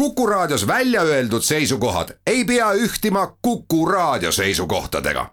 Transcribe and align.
Kuku 0.00 0.26
Raadios 0.26 0.66
välja 0.66 1.02
öeldud 1.02 1.42
seisukohad 1.42 2.08
ei 2.26 2.44
pea 2.44 2.72
ühtima 2.72 3.36
Kuku 3.42 3.86
Raadio 3.86 4.32
seisukohtadega. 4.32 5.30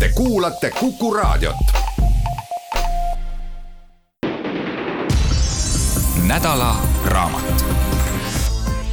Te 0.00 0.08
kuulate 0.14 0.70
Kuku 0.70 1.14
Raadiot. 1.14 1.56
nädala 6.26 6.76
raamat. 7.04 7.64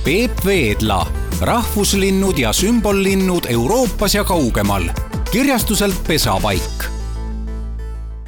Peep 0.03 0.45
Veedla, 0.45 1.07
Rahvuslinnud 1.41 2.37
ja 2.37 2.53
sümbollinnud 2.53 3.45
Euroopas 3.49 4.15
ja 4.15 4.23
kaugemal 4.23 4.83
kirjastuselt 5.31 6.03
Pesapaik 6.07 6.92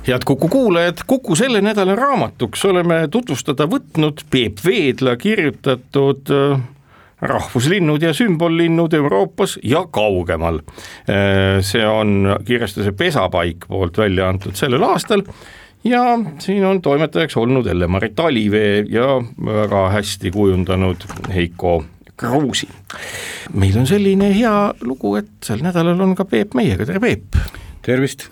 head 0.08 0.22
Kuku 0.26 0.48
kuulajad, 0.48 0.98
Kuku 1.08 1.36
selle 1.36 1.62
nädala 1.62 1.96
raamatuks 1.96 2.66
oleme 2.66 3.08
tutvustada 3.12 3.66
võtnud 3.70 4.22
Peep 4.30 4.62
Veedla 4.66 5.16
kirjutatud 5.18 6.30
äh, 6.34 6.62
rahvuslinnud 7.22 8.04
ja 8.06 8.14
sümbollinnud 8.14 8.94
Euroopas 8.94 9.58
ja 9.64 9.86
kaugemal. 9.92 10.62
Äh, 11.10 11.62
see 11.66 11.86
on 11.88 12.36
kirjastuse 12.46 12.92
Pesapaik 12.92 13.66
poolt 13.68 13.98
välja 13.98 14.30
antud 14.30 14.58
sellel 14.60 14.86
aastal 14.86 15.26
ja 15.84 16.04
siin 16.40 16.66
on 16.66 16.82
toimetajaks 16.86 17.38
olnud 17.42 17.68
Elle-Marit 17.74 18.20
Alivee 18.20 18.86
ja 18.90 19.18
väga 19.46 19.90
hästi 19.98 20.32
kujundanud 20.32 21.10
Heiko 21.34 21.84
Kruusi. 22.18 22.70
meil 23.54 23.78
on 23.78 23.88
selline 23.88 24.30
hea 24.38 24.74
lugu, 24.82 25.16
et 25.20 25.34
sel 25.44 25.66
nädalal 25.66 26.00
on 26.02 26.16
ka 26.16 26.26
Peep 26.26 26.54
meiega, 26.54 26.86
tere 26.86 27.02
Peep! 27.02 27.42
tervist! 27.86 28.30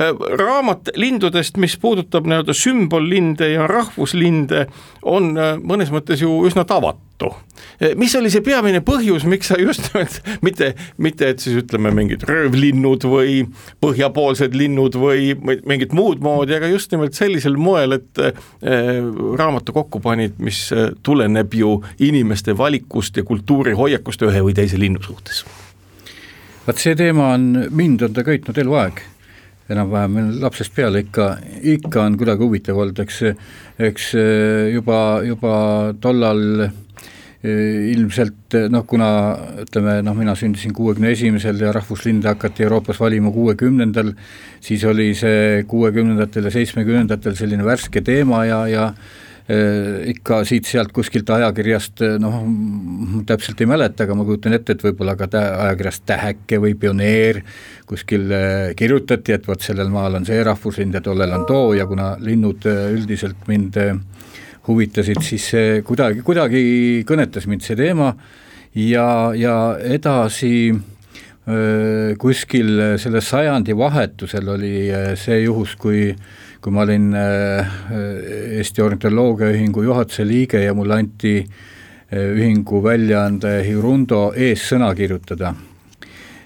Äh, 0.00 0.14
raamat 0.38 0.88
lindudest, 0.96 1.58
mis 1.60 1.74
puudutab 1.76 2.24
nii-öelda 2.28 2.54
sümbollinde 2.56 3.50
ja 3.52 3.66
rahvuslinde, 3.68 4.62
on 5.02 5.34
äh, 5.36 5.58
mõnes 5.60 5.90
mõttes 5.92 6.22
ju 6.24 6.30
üsna 6.48 6.64
tavatu. 6.64 7.34
Äh, 7.82 7.92
mis 8.00 8.14
oli 8.16 8.30
see 8.32 8.40
peamine 8.46 8.80
põhjus, 8.86 9.26
miks 9.28 9.50
sa 9.52 9.58
just 9.60 9.90
nimelt 9.90 10.16
mitte, 10.46 10.70
mitte 10.96 11.28
et 11.34 11.44
siis 11.44 11.58
ütleme, 11.60 11.92
mingid 11.92 12.24
röövlinnud 12.30 13.04
või 13.12 13.42
põhjapoolsed 13.84 14.56
linnud 14.56 14.96
või 14.96 15.34
mingit 15.68 15.92
muud 15.92 16.24
moodi, 16.24 16.56
aga 16.56 16.72
just 16.72 16.96
nimelt 16.96 17.18
sellisel 17.18 17.60
moel, 17.60 17.98
et 17.98 18.24
raamatu 18.62 19.74
kokku 19.76 20.00
panid, 20.00 20.38
mis 20.40 20.68
tuleneb 21.04 21.60
ju 21.60 21.76
inimeste 22.00 22.56
valikust 22.56 23.20
ja 23.20 23.26
kultuurihoiakust 23.26 24.24
ühe 24.30 24.44
või 24.48 24.56
teise 24.56 24.80
linnu 24.80 25.02
suhtes 25.04 25.44
vaat 26.64 26.80
see 26.80 26.92
teema 26.96 27.32
on, 27.34 27.48
mind 27.74 28.04
on 28.06 28.12
ta 28.14 28.22
köitnud 28.24 28.58
eluaeg 28.60 29.00
enam-vähem 29.70 30.36
lapsest 30.42 30.74
peale 30.74 31.04
ikka, 31.04 31.30
ikka 31.76 32.04
on 32.04 32.18
kuidagi 32.20 32.46
huvitav 32.46 32.78
olnud, 32.80 33.00
eks, 33.04 33.22
eks 33.90 34.10
juba, 34.74 34.98
juba 35.26 35.54
tollal 36.02 36.42
eh, 36.64 37.92
ilmselt 37.92 38.58
noh, 38.72 38.84
kuna 38.88 39.10
ütleme 39.64 40.00
noh, 40.06 40.18
mina 40.18 40.34
sündisin 40.38 40.74
kuuekümne 40.76 41.14
esimesel 41.14 41.62
ja 41.62 41.72
rahvuslinde 41.76 42.32
hakati 42.32 42.66
Euroopas 42.66 43.00
valima 43.00 43.32
kuuekümnendal, 43.34 44.12
siis 44.60 44.84
oli 44.88 45.12
see 45.18 45.64
kuuekümnendatel 45.70 46.50
ja 46.50 46.54
seitsmekümnendatel 46.58 47.38
selline 47.38 47.66
värske 47.66 48.04
teema 48.04 48.44
ja, 48.48 48.62
ja 48.70 48.92
ikka 50.10 50.42
siit-sealt 50.46 50.92
kuskilt 50.94 51.30
ajakirjast, 51.32 52.02
äh, 52.06 52.16
noh, 52.22 52.42
täpselt 53.26 53.60
ei 53.62 53.68
mäleta, 53.70 54.04
aga 54.04 54.14
ma 54.14 54.26
kujutan 54.28 54.54
ette, 54.54 54.76
et 54.76 54.84
võib-olla 54.84 55.16
ka 55.18 55.26
tä-, 55.32 55.46
ajakirjast 55.64 56.04
Täheke 56.06 56.60
või 56.62 56.76
Pioneer 56.78 57.40
kuskil 57.88 58.28
äh, 58.36 58.70
kirjutati, 58.78 59.34
et 59.34 59.48
vot 59.48 59.62
sellel 59.64 59.90
maal 59.92 60.20
on 60.20 60.28
see 60.28 60.42
rahvuslind 60.46 60.94
ja 60.94 61.02
tollel 61.04 61.34
on 61.34 61.46
too 61.48 61.72
ja 61.78 61.88
kuna 61.90 62.12
linnud 62.20 62.68
üldiselt 62.68 63.48
mind 63.50 63.78
huvitasid, 64.68 65.22
siis 65.24 65.48
see 65.54 65.80
kuidagi, 65.86 66.22
kuidagi 66.26 66.62
kõnetas 67.08 67.48
mind 67.50 67.64
see 67.64 67.78
teema 67.80 68.12
ja, 68.76 69.08
ja 69.34 69.56
edasi 69.80 70.54
kuskil 72.20 72.68
selle 73.00 73.22
sajandi 73.24 73.74
vahetusel 73.74 74.52
oli 74.52 74.74
see 75.18 75.40
juhus, 75.40 75.72
kui 75.80 76.12
kui 76.60 76.74
ma 76.76 76.84
olin 76.84 77.08
äh, 77.16 77.72
Eesti 78.60 78.82
Ornitoloogiaühingu 78.84 79.84
juhatuse 79.86 80.26
liige 80.28 80.60
ja 80.60 80.74
mulle 80.76 80.98
anti 81.00 81.34
äh, 81.40 82.26
ühingu 82.36 82.82
väljaande 82.84 83.54
Hirundo 83.64 84.30
eessõna 84.36 84.90
kirjutada, 84.96 85.54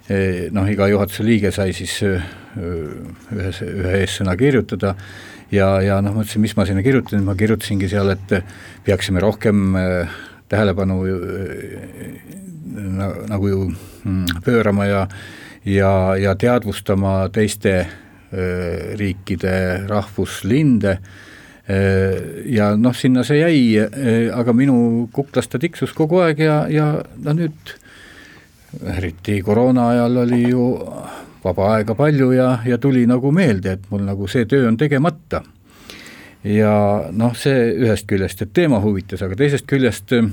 äh, 0.07 0.47
noh, 0.55 0.69
iga 0.71 0.89
juhatuse 0.93 1.27
liige 1.27 1.51
sai 1.55 1.75
siis 1.75 1.97
ühes, 2.05 3.63
ühe 3.67 3.95
eessõna 4.05 4.37
kirjutada 4.39 4.95
ja, 5.51 5.73
ja 5.83 5.99
noh, 6.05 6.15
mõtlesin, 6.21 6.45
mis 6.45 6.55
ma 6.55 6.67
sinna 6.69 6.85
kirjutan, 6.87 7.25
ma 7.27 7.35
kirjutasingi 7.39 7.91
seal, 7.91 8.15
et 8.15 8.39
peaksime 8.87 9.23
rohkem 9.25 9.75
tähelepanu 10.49 11.01
nagu 13.31 13.51
ju 13.51 13.65
mm, 13.67 14.45
pöörama 14.47 14.87
ja 14.87 15.09
ja, 15.65 16.17
ja 16.21 16.35
teadvustama 16.37 17.29
teiste 17.33 17.87
riikide 18.33 19.87
rahvuslinde 19.87 20.99
äh, 20.99 22.45
ja 22.51 22.75
noh, 22.77 22.95
sinna 22.97 23.25
see 23.25 23.41
jäi, 23.41 23.79
äh, 23.81 24.29
aga 24.35 24.53
minu 24.53 25.09
kuklas 25.13 25.49
ta 25.49 25.59
tiksus 25.59 25.95
kogu 25.97 26.21
aeg 26.25 26.43
ja, 26.45 26.65
ja 26.69 26.89
no 27.25 27.37
nüüd 27.37 27.75
eriti 28.97 29.41
koroona 29.45 29.89
ajal 29.93 30.25
oli 30.25 30.43
ju 30.51 30.69
vaba 31.45 31.75
aega 31.77 31.95
palju 31.95 32.33
ja, 32.35 32.49
ja 32.67 32.79
tuli 32.79 33.05
nagu 33.07 33.33
meelde, 33.33 33.77
et 33.77 33.91
mul 33.91 34.05
nagu 34.05 34.29
see 34.29 34.49
töö 34.49 34.69
on 34.69 34.77
tegemata. 34.81 35.43
ja 36.45 36.75
noh, 37.13 37.37
see 37.37 37.71
ühest 37.87 38.09
küljest, 38.09 38.43
et 38.43 38.53
teema 38.53 38.81
huvitas, 38.81 39.23
aga 39.25 39.37
teisest 39.37 39.69
küljest 39.71 40.13
äh, 40.13 40.29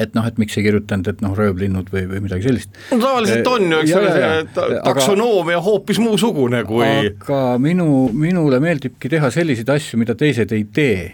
et 0.00 0.14
noh, 0.16 0.26
et 0.28 0.38
miks 0.40 0.56
ei 0.58 0.64
kirjutanud, 0.66 1.08
et 1.08 1.22
noh, 1.24 1.34
röövlinnud 1.36 1.88
või, 1.92 2.04
või 2.10 2.22
midagi 2.26 2.46
sellist. 2.48 2.72
no 2.90 2.98
tavaliselt 3.00 3.48
on 3.50 3.66
ju, 3.72 3.80
eks 3.82 3.94
ole, 3.96 4.70
taksonoomia 4.84 5.60
hoopis 5.64 6.00
muusugune 6.02 6.62
kui 6.68 6.86
aga 6.86 7.42
minu, 7.62 7.88
minule 8.12 8.60
meeldibki 8.62 9.10
teha 9.12 9.30
selliseid 9.34 9.70
asju, 9.76 10.00
mida 10.00 10.16
teised 10.18 10.52
ei 10.56 10.66
tee. 10.68 11.12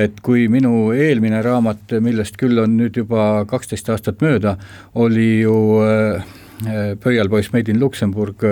et 0.00 0.16
kui 0.26 0.48
minu 0.50 0.88
eelmine 0.90 1.42
raamat, 1.44 1.98
millest 2.02 2.38
küll 2.40 2.58
on 2.62 2.74
nüüd 2.80 2.96
juba 2.98 3.44
kaksteist 3.50 3.92
aastat 3.94 4.24
mööda, 4.24 4.56
oli 4.98 5.44
ju 5.44 5.58
äh, 5.84 6.32
Pöialpoiss 7.02 7.52
Made 7.52 7.70
in 7.70 7.80
Luksemburg 7.82 8.42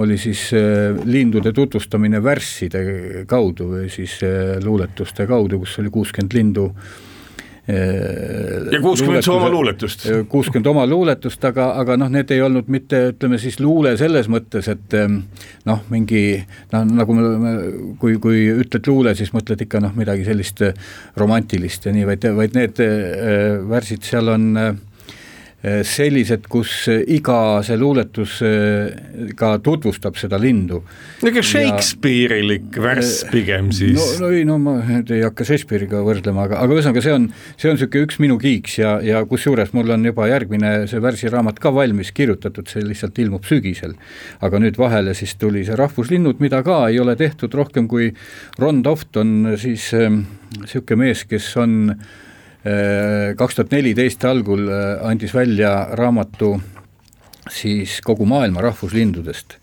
oli 0.00 0.16
siis 0.18 0.48
äh, 0.54 0.96
lindude 1.04 1.52
tutvustamine 1.54 2.22
värsside 2.24 2.82
kaudu 3.30 3.68
või 3.74 3.86
siis 3.92 4.18
äh, 4.26 4.56
luuletuste 4.64 5.26
kaudu, 5.30 5.62
kus 5.62 5.78
oli 5.82 5.92
kuuskümmend 5.94 6.34
lindu 6.34 6.70
äh, 6.70 6.98
ja 7.68 8.80
kuuskümmend 8.82 9.22
su 9.22 9.34
oma 9.34 9.48
luuletust. 9.52 10.06
kuuskümmend 10.28 10.66
oma 10.66 10.86
luuletust, 10.88 11.44
aga, 11.44 11.70
aga 11.80 11.96
noh, 12.00 12.10
need 12.12 12.30
ei 12.34 12.42
olnud 12.42 12.70
mitte 12.72 13.02
ütleme 13.12 13.38
siis 13.38 13.60
luule 13.60 13.96
selles 14.00 14.30
mõttes, 14.32 14.68
et 14.72 14.96
ehm, 14.96 15.20
noh, 15.68 15.82
mingi 15.92 16.22
noh, 16.72 16.86
nagu 16.88 17.16
me, 17.16 17.54
kui, 18.00 18.16
kui 18.22 18.46
ütled 18.64 18.90
luule, 18.90 19.14
siis 19.18 19.34
mõtled 19.36 19.66
ikka 19.66 19.82
noh, 19.84 19.94
midagi 19.96 20.26
sellist 20.26 20.64
romantilist 21.20 21.86
ja 21.86 21.94
nii, 21.94 22.06
vaid, 22.08 22.28
vaid 22.36 22.56
need 22.58 22.80
äh, 22.84 23.58
värsid 23.70 24.06
seal 24.08 24.32
on 24.32 24.50
äh, 24.56 24.72
sellised, 25.60 26.46
kus 26.48 26.70
eh, 26.88 27.02
iga 27.16 27.60
see 27.64 27.76
luuletus 27.76 28.38
eh, 28.48 29.32
ka 29.36 29.58
tutvustab 29.60 30.16
seda 30.16 30.38
lindu. 30.40 30.78
niisugune 31.20 31.42
Shakespeare'ilik 31.44 32.78
värss 32.80 33.26
pigem 33.28 33.68
siis. 33.76 33.98
no, 34.22 34.30
ei, 34.32 34.46
no 34.48 34.56
ma 34.62 34.78
nüüd 34.80 35.12
ei 35.12 35.20
hakka 35.26 35.44
Shakespeare'iga 35.44 36.00
võrdlema, 36.06 36.46
aga, 36.48 36.62
aga 36.64 36.78
ühesõnaga, 36.78 37.02
see 37.04 37.12
on, 37.12 37.26
see 37.60 37.68
on 37.68 37.76
niisugune 37.76 38.08
üks 38.08 38.20
minu 38.24 38.38
kiiks 38.40 38.78
ja, 38.80 38.94
ja 39.04 39.20
kusjuures 39.28 39.74
mul 39.76 39.92
on 39.92 40.08
juba 40.08 40.30
järgmine 40.30 40.72
see 40.88 41.02
värsiraamat 41.04 41.60
ka 41.60 41.74
valmis 41.76 42.14
kirjutatud, 42.16 42.70
see 42.72 42.86
lihtsalt 42.86 43.20
ilmub 43.20 43.44
sügisel. 43.48 43.98
aga 44.40 44.62
nüüd 44.64 44.80
vahele 44.80 45.12
siis 45.18 45.36
tuli 45.36 45.66
see 45.68 45.76
Rahvuslinnud, 45.76 46.40
mida 46.40 46.62
ka 46.64 46.86
ei 46.88 47.02
ole 47.04 47.18
tehtud 47.20 47.52
rohkem 47.60 47.90
kui 47.90 48.14
Ron 48.58 48.80
Toft 48.86 49.20
on 49.20 49.52
siis 49.60 49.90
niisugune 49.92 50.96
äh, 50.96 51.04
mees, 51.04 51.28
kes 51.28 51.52
on 51.60 51.78
äh, 51.92 52.18
kaks 52.62 53.56
tuhat 53.56 53.72
neliteist 53.72 54.24
algul 54.28 54.66
äh, 54.68 54.98
andis 55.08 55.32
välja 55.34 55.88
raamatu 55.96 56.58
siis 57.50 58.00
kogu 58.04 58.26
maailma 58.28 58.60
rahvuslindudest 58.60 59.56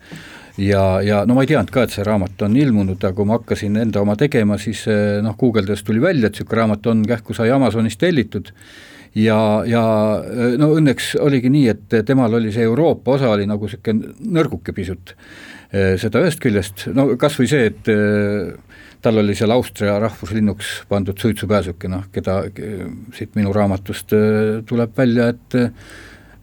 ja, 0.57 0.81
ja 1.05 1.21
no 1.29 1.37
ma 1.37 1.45
ei 1.45 1.51
teadnud 1.51 1.69
ka, 1.73 1.85
et 1.85 1.93
see 1.93 2.05
raamat 2.07 2.41
on 2.47 2.57
ilmunud, 2.57 2.97
aga 2.97 3.13
kui 3.13 3.29
ma 3.29 3.37
hakkasin 3.37 3.77
enda 3.83 4.01
oma 4.01 4.17
tegema, 4.17 4.57
siis 4.61 4.87
äh, 4.89 5.19
noh, 5.21 5.37
guugeldades 5.37 5.85
tuli 5.85 6.01
välja, 6.01 6.31
et 6.31 6.39
niisugune 6.39 6.61
raamat 6.63 6.89
on, 6.89 7.05
kähku 7.07 7.37
sai 7.37 7.53
Amazonist 7.53 8.01
tellitud 8.01 8.49
ja, 9.13 9.37
ja 9.69 9.83
äh, 10.23 10.57
no 10.57 10.71
õnneks 10.79 11.13
oligi 11.21 11.53
nii, 11.53 11.67
et 11.75 11.99
temal 12.07 12.33
oli 12.39 12.49
see 12.55 12.65
Euroopa 12.65 13.19
osa 13.19 13.29
oli 13.35 13.45
nagu 13.49 13.69
niisugune 13.69 14.15
nõrguke 14.39 14.73
pisut. 14.73 15.15
seda 15.67 16.21
ühest 16.23 16.39
küljest, 16.39 16.85
no 16.95 17.09
kas 17.19 17.33
või 17.35 17.49
see, 17.51 17.65
et 17.67 17.89
tal 19.01 19.21
oli 19.21 19.35
seal 19.37 19.53
Austria 19.53 19.99
rahvuslinnuks 20.01 20.73
pandud 20.89 21.17
suitsupääsuke, 21.21 21.89
noh, 21.91 22.07
keda 22.13 22.41
siit 23.15 23.37
minu 23.37 23.53
raamatust 23.55 24.13
äh, 24.17 24.61
tuleb 24.67 24.93
välja, 24.97 25.29
et 25.33 25.57
äh, 25.57 25.71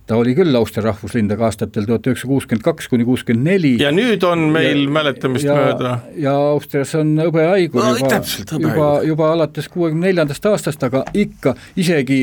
ta 0.07 0.19
oli 0.21 0.35
küll 0.37 0.57
Austria 0.57 0.85
rahvuslind, 0.91 1.33
aga 1.33 1.49
aastatel 1.49 1.87
tuhat 1.89 2.07
üheksasada 2.07 2.33
kuuskümmend 2.33 2.65
kaks 2.67 2.91
kuni 2.93 3.07
kuuskümmend 3.09 3.49
neli. 3.49 3.73
ja 3.81 3.93
nüüd 3.95 4.25
on 4.29 4.49
meil 4.55 4.85
ja, 4.85 4.91
mäletamist 4.99 5.49
ja, 5.49 5.57
mööda. 5.57 5.95
ja 6.21 6.35
Austrias 6.51 6.93
on 7.01 7.15
hõbehaigur 7.25 7.81
no, 7.81 7.95
juba, 7.97 8.21
juba, 8.69 8.91
juba 9.09 9.31
alates 9.39 9.71
kuuekümne 9.73 10.11
neljandast 10.11 10.47
aastast, 10.53 10.85
aga 10.85 11.07
ikka 11.15 11.57
isegi 11.81 12.21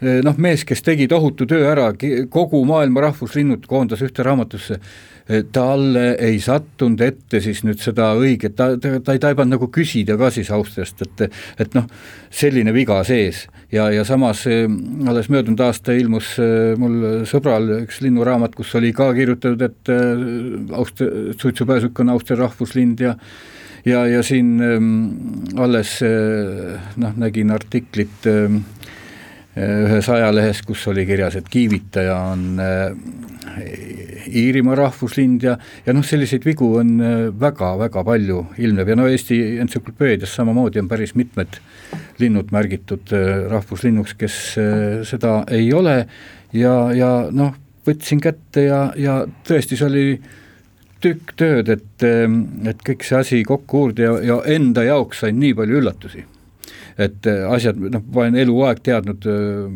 noh, 0.00 0.36
mees, 0.40 0.64
kes 0.66 0.82
tegi 0.82 1.06
tohutu 1.08 1.46
töö 1.46 1.68
ära, 1.70 1.90
kogu 2.32 2.64
maailma 2.68 3.06
rahvuslinnud 3.08 3.66
koondas 3.70 4.02
ühte 4.04 4.26
raamatusse, 4.26 4.80
talle 5.52 6.14
ei 6.18 6.40
sattunud 6.42 7.00
ette 7.04 7.40
siis 7.44 7.62
nüüd 7.66 7.80
seda 7.82 8.10
õiget, 8.18 8.56
ta, 8.58 8.72
ta, 8.80 8.96
ta 9.04 9.14
ei 9.14 9.22
taibanud 9.22 9.56
nagu 9.56 9.68
küsida 9.72 10.16
ka 10.20 10.30
siis 10.34 10.50
Austriast, 10.54 11.02
et 11.06 11.26
et 11.60 11.76
noh, 11.76 11.86
selline 12.30 12.74
viga 12.74 13.00
sees. 13.06 13.46
Ja, 13.70 13.86
ja 13.94 14.02
samas 14.04 14.42
alles 14.48 15.30
möödunud 15.30 15.60
aasta 15.62 15.94
ilmus 15.94 16.32
mul 16.80 17.22
sõbral 17.30 17.68
üks 17.84 18.00
linnuraamat, 18.02 18.56
kus 18.58 18.74
oli 18.78 18.90
ka 18.96 19.12
kirjutatud, 19.14 19.62
et 19.62 20.74
Austria, 20.74 21.34
suitsupääsuk 21.38 22.02
on 22.02 22.14
Austria 22.16 22.42
rahvuslind 22.44 23.06
ja 23.06 23.14
ja, 23.84 24.04
ja 24.06 24.22
siin 24.22 24.58
ähm, 24.60 24.88
alles 25.56 26.00
noh, 27.00 27.14
nägin 27.16 27.50
artiklit 27.54 28.26
äh, 28.28 28.60
ühes 29.60 30.08
ajalehes, 30.08 30.62
kus 30.66 30.86
oli 30.90 31.04
kirjas, 31.08 31.36
et 31.36 31.48
kiivitaja 31.50 32.16
on 32.32 32.60
äh, 32.62 32.94
Iirimaa 34.30 34.76
rahvuslind 34.78 35.42
ja, 35.42 35.56
ja 35.86 35.94
noh, 35.96 36.04
selliseid 36.06 36.44
vigu 36.46 36.68
on 36.78 36.92
väga-väga 37.40 38.02
äh, 38.02 38.06
palju 38.06 38.44
ilmneb 38.62 38.92
ja 38.92 38.98
no 38.98 39.08
Eesti 39.10 39.40
entsüklopeedias 39.62 40.34
samamoodi 40.38 40.82
on 40.82 40.90
päris 40.90 41.16
mitmed 41.18 41.58
linnud 42.22 42.52
märgitud 42.54 43.14
äh, 43.16 43.46
rahvuslinnuks, 43.50 44.14
kes 44.20 44.36
seda 45.08 45.40
ei 45.50 45.72
ole 45.74 45.96
ja, 46.52 46.74
ja 46.96 47.10
noh, 47.30 47.56
võtsin 47.86 48.22
kätte 48.22 48.68
ja, 48.68 48.84
ja 48.96 49.22
tõesti, 49.48 49.78
see 49.78 49.88
oli 49.88 50.04
tükk 51.00 51.32
tööd, 51.40 51.70
et, 51.72 52.04
et 52.04 52.82
kõik 52.84 53.06
see 53.06 53.16
asi 53.18 53.40
kokku 53.48 53.86
uurida 53.86 54.10
ja, 54.10 54.18
ja 54.34 54.42
enda 54.52 54.84
jaoks 54.84 55.24
sain 55.24 55.40
nii 55.40 55.56
palju 55.56 55.80
üllatusi 55.80 56.26
et 56.98 57.26
äh, 57.30 57.44
asjad, 57.50 57.78
noh, 57.80 58.02
ma 58.12 58.24
olen 58.24 58.40
eluaeg 58.40 58.82
teadnud 58.86 59.28
äh, 59.30 59.68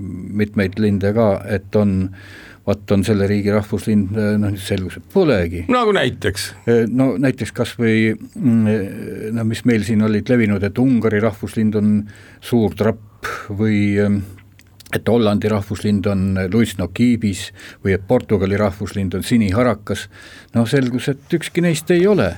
mitmeid 0.43 0.79
linde 0.83 1.15
ka, 1.17 1.29
et 1.51 1.77
on 1.79 1.97
vot 2.65 2.95
on 2.95 3.03
selle 3.05 3.27
riigi 3.29 3.53
rahvuslind, 3.53 4.15
äh, 4.17 4.37
noh 4.41 4.55
nüüd 4.55 4.65
selgus, 4.65 4.99
et 5.01 5.09
polegi. 5.13 5.65
nagu 5.73 5.93
näiteks? 5.97 6.47
no 6.93 7.13
näiteks 7.21 7.53
kas 7.57 7.75
või 7.81 8.15
mm, 8.15 9.35
no 9.37 9.45
mis 9.49 9.65
meil 9.69 9.85
siin 9.87 10.05
olid 10.07 10.33
levinud, 10.33 10.65
et 10.65 10.81
Ungari 10.81 11.21
rahvuslind 11.25 11.77
on 11.81 11.99
suur 12.45 12.77
trapp 12.79 13.29
või 13.53 13.83
ähm, 14.01 14.23
et 14.95 15.09
Hollandi 15.11 15.51
rahvuslind 15.51 16.07
on 16.07 16.27
luisnokiibis 16.53 17.49
või 17.85 17.97
et 17.97 18.05
Portugali 18.07 18.57
rahvuslind 18.61 19.17
on 19.19 19.25
siniharakas, 19.27 20.07
noh 20.55 20.69
selgus, 20.71 21.11
et 21.11 21.39
ükski 21.39 21.65
neist 21.65 21.91
ei 21.91 22.07
ole 22.07 22.31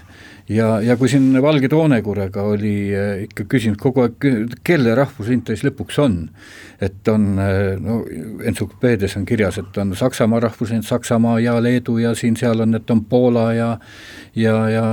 ja, 0.49 0.81
ja 0.83 0.97
kui 0.97 1.09
siin 1.11 1.31
Valge 1.43 1.69
toonekurega 1.73 2.43
oli 2.47 2.75
äh, 2.95 3.25
ikka 3.27 3.47
küsimus 3.51 3.81
kogu 3.83 4.05
aeg, 4.07 4.29
kelle 4.67 4.95
siis 5.49 5.65
lõpuks 5.67 5.99
on, 6.03 6.19
et 6.81 7.09
on 7.09 7.27
äh, 7.43 7.75
no 7.81 8.03
entsüklopeedias 8.45 9.17
on 9.19 9.27
kirjas, 9.27 9.59
et 9.59 9.79
on 9.83 9.95
Saksamaa 9.97 10.41
rahvuslind, 10.47 10.87
Saksamaa 10.87 11.41
ja 11.41 11.57
Leedu 11.63 11.99
ja 11.99 12.15
siin-seal 12.15 12.63
on, 12.63 12.75
et 12.75 12.91
on 12.91 13.05
Poola 13.05 13.53
ja 13.55 13.73
ja, 14.35 14.57
ja 14.71 14.87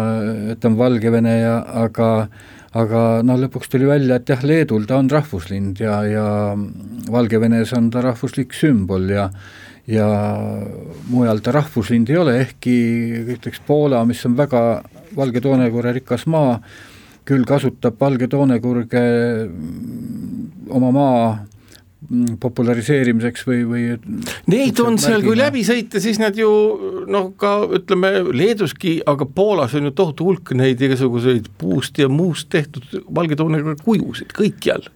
et 0.54 0.66
on 0.66 0.78
Valgevene 0.78 1.40
ja 1.40 1.58
aga 1.84 2.10
aga 2.74 3.22
noh, 3.26 3.38
lõpuks 3.38 3.70
tuli 3.70 3.86
välja, 3.86 4.18
et 4.18 4.30
jah, 4.30 4.42
Leedul 4.42 4.88
ta 4.90 4.98
on 4.98 5.12
rahvuslind 5.12 5.82
ja, 5.84 6.00
ja 6.10 6.26
Valgevenes 7.12 7.74
on 7.78 7.92
ta 7.94 8.02
rahvuslik 8.02 8.56
sümbol 8.58 9.12
ja 9.14 9.30
ja 9.84 10.08
mujal 11.12 11.42
ta 11.44 11.52
rahvuslind 11.52 12.10
ei 12.10 12.18
ole, 12.18 12.38
ehkki 12.46 12.76
näiteks 13.28 13.60
Poola, 13.68 14.06
mis 14.08 14.24
on 14.26 14.38
väga 14.40 14.62
valge 15.16 15.42
toonekurre 15.44 15.96
rikas 16.00 16.28
maa, 16.32 16.60
küll 17.28 17.46
kasutab 17.48 18.00
valge 18.02 18.28
toonekurge 18.32 19.04
oma 20.74 20.92
maa 20.92 21.26
populariseerimiseks 22.40 23.46
või, 23.48 23.62
või 23.68 23.84
Neid 24.52 24.80
on 24.84 24.98
seal, 25.02 25.24
kui 25.24 25.38
läbi 25.40 25.64
sõita, 25.66 26.02
siis 26.04 26.20
nad 26.22 26.36
ju 26.38 26.50
noh, 27.08 27.32
ka 27.40 27.56
ütleme 27.80 28.12
Leeduski, 28.36 28.98
aga 29.08 29.26
Poolas 29.26 29.76
on 29.80 29.88
ju 29.88 29.94
tohutu 29.96 30.28
hulk 30.28 30.52
neid 30.58 30.82
igasuguseid 30.84 31.48
puust 31.58 31.98
ja 32.02 32.10
muust 32.12 32.50
tehtud 32.54 32.86
valge 33.08 33.40
toonega 33.40 33.78
kujusid 33.84 34.36
kõikjal 34.36 34.90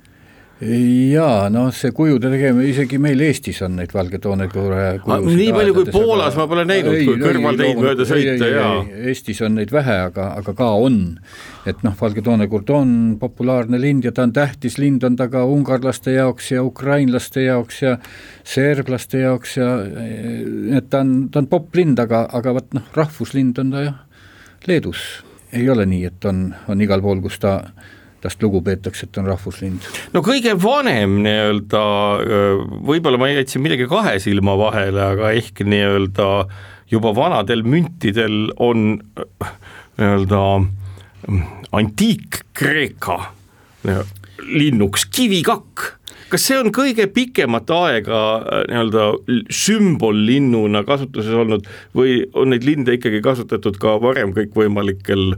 jaa, 0.58 1.50
noh, 1.54 1.68
see 1.76 1.92
kujude 1.94 2.32
tegemine, 2.34 2.66
isegi 2.72 2.98
meil 3.02 3.20
Eestis 3.22 3.60
on 3.66 3.76
neid 3.78 3.92
valge 3.94 4.18
toonekuure 4.24 4.80
nii 5.06 5.52
palju 5.54 5.76
kui 5.76 5.92
Poolas 5.94 6.32
aga... 6.34 6.40
ma 6.40 6.48
pole 6.50 6.64
näinud, 6.66 6.96
kui 7.06 7.20
kõrvalteid 7.22 7.82
mööda 7.82 8.08
sõita, 8.10 8.48
jaa. 8.50 8.72
Eestis 9.12 9.44
on 9.46 9.54
neid 9.60 9.70
vähe, 9.74 9.98
aga, 10.08 10.32
aga 10.42 10.56
ka 10.58 10.72
on. 10.82 10.98
et 11.70 11.84
noh, 11.86 11.94
valge 12.00 12.24
toonekurt 12.26 12.72
on 12.74 12.90
populaarne 13.22 13.78
lind 13.82 14.08
ja 14.08 14.14
ta 14.16 14.26
on 14.26 14.34
tähtis 14.34 14.80
lind, 14.82 15.06
on 15.06 15.20
ta 15.20 15.28
ka 15.30 15.44
ungarlaste 15.46 16.16
jaoks 16.16 16.50
ja 16.56 16.64
ukrainlaste 16.66 17.46
jaoks 17.46 17.84
ja 17.84 17.98
serblaste 18.48 19.22
jaoks 19.28 19.58
ja 19.60 19.70
et 20.80 20.90
ta 20.90 21.04
on, 21.06 21.28
ta 21.30 21.44
on 21.44 21.52
poplind, 21.52 22.02
aga, 22.02 22.26
aga 22.34 22.58
vot 22.58 22.74
noh, 22.80 22.90
rahvuslind 22.98 23.62
on 23.62 23.76
ta 23.76 23.86
jah, 23.86 24.02
Leedus 24.66 25.06
ei 25.54 25.70
ole 25.70 25.86
nii, 25.88 26.08
et 26.10 26.26
on, 26.28 26.50
on 26.68 26.82
igal 26.82 27.04
pool, 27.04 27.22
kus 27.24 27.38
ta 27.40 27.60
tast 28.24 28.42
lugu 28.44 28.62
peetakse, 28.66 29.08
et 29.08 29.20
on 29.22 29.30
rahvuslind. 29.30 29.86
no 30.14 30.24
kõige 30.26 30.56
vanem 30.62 31.20
nii-öelda, 31.26 31.84
võib-olla 32.88 33.22
ma 33.22 33.30
jätsin 33.32 33.64
midagi 33.66 33.88
kahe 33.90 34.18
silma 34.24 34.58
vahele, 34.60 35.04
aga 35.14 35.32
ehk 35.38 35.62
nii-öelda 35.66 36.30
juba 36.92 37.14
vanadel 37.16 37.64
müntidel 37.68 38.48
on 38.64 38.98
nii-öelda 39.98 40.44
antiik-Kreeka 41.78 43.20
linnuks 44.48 45.06
kivikakk 45.12 45.98
kas 46.32 46.44
see 46.50 46.58
on 46.60 46.72
kõige 46.76 47.08
pikemat 47.14 47.70
aega 47.72 48.22
nii-öelda 48.68 49.06
sümbollinnuna 49.54 50.84
kasutuses 50.88 51.36
olnud 51.44 51.68
või 51.96 52.20
on 52.36 52.52
neid 52.52 52.68
linde 52.68 52.98
ikkagi 52.98 53.22
kasutatud 53.26 53.80
ka 53.82 53.96
varem 54.04 54.34
kõikvõimalikel 54.36 55.34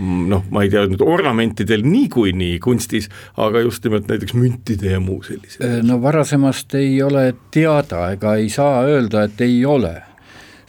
noh, 0.00 0.44
ma 0.52 0.64
ei 0.64 0.70
tea 0.72 0.86
nüüd 0.90 1.02
ornamentidel 1.04 1.84
niikuinii 1.86 2.58
kunstis, 2.62 3.08
aga 3.40 3.62
just 3.64 3.84
nimelt 3.86 4.08
näiteks 4.10 4.36
müntide 4.36 4.94
ja 4.94 5.00
muu 5.02 5.22
sellised. 5.26 5.62
Äh, 5.64 5.80
no 5.86 6.00
varasemast 6.02 6.74
ei 6.78 7.00
ole 7.04 7.30
teada 7.54 8.10
ega 8.14 8.36
ei 8.40 8.48
saa 8.52 8.84
öelda, 8.88 9.26
et 9.28 9.40
ei 9.44 9.64
ole 9.68 9.96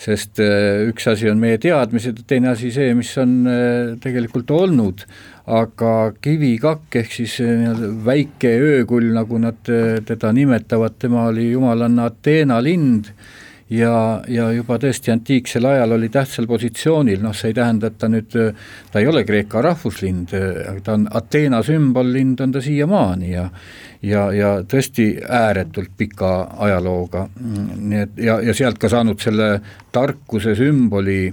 sest 0.01 0.42
äh, 0.42 0.88
üks 0.89 1.06
asi 1.12 1.30
on 1.30 1.38
meie 1.42 1.60
teadmised, 1.62 2.24
teine 2.28 2.51
asi 2.56 2.72
see, 2.74 2.94
mis 2.98 3.12
on 3.22 3.36
äh, 3.45 3.92
tegelikult 4.01 4.50
olnud, 4.56 5.06
aga 5.51 5.94
kivikakk 6.22 6.98
ehk 7.01 7.13
siis 7.13 7.38
nii-öelda 7.42 7.92
väike 8.06 8.56
öökull, 8.66 9.12
nagu 9.13 9.38
nad 9.42 9.62
teda 10.07 10.31
nimetavad, 10.33 10.98
tema 11.01 11.28
oli 11.30 11.51
jumalanna 11.51 12.10
Ateena 12.12 12.60
lind 12.63 13.12
ja, 13.71 14.21
ja 14.28 14.49
juba 14.51 14.78
tõesti 14.81 15.13
antiiksel 15.13 15.66
ajal 15.66 15.95
oli 15.95 16.09
tähtsal 16.11 16.47
positsioonil, 16.49 17.21
noh, 17.23 17.35
see 17.37 17.51
ei 17.51 17.57
tähenda, 17.57 17.92
et 17.92 17.99
ta 18.01 18.09
nüüd, 18.11 18.35
ta 18.92 18.99
ei 18.99 19.07
ole 19.07 19.23
Kreeka 19.28 19.63
rahvuslind, 19.63 20.33
aga 20.35 20.80
ta 20.83 20.97
on 20.97 21.07
Ateena 21.21 21.61
sümbollind, 21.66 22.44
on 22.44 22.57
ta 22.57 22.63
siiamaani 22.63 23.31
ja 23.31 23.47
ja, 24.01 24.25
ja 24.33 24.49
tõesti 24.66 25.13
ääretult 25.21 25.94
pika 25.97 26.31
ajalooga, 26.66 27.28
nii 27.78 28.01
et 28.01 28.21
ja, 28.25 28.40
ja 28.42 28.56
sealt 28.57 28.81
ka 28.81 28.90
saanud 28.90 29.21
selle 29.21 29.54
tarkuse 29.94 30.56
sümboli 30.57 31.28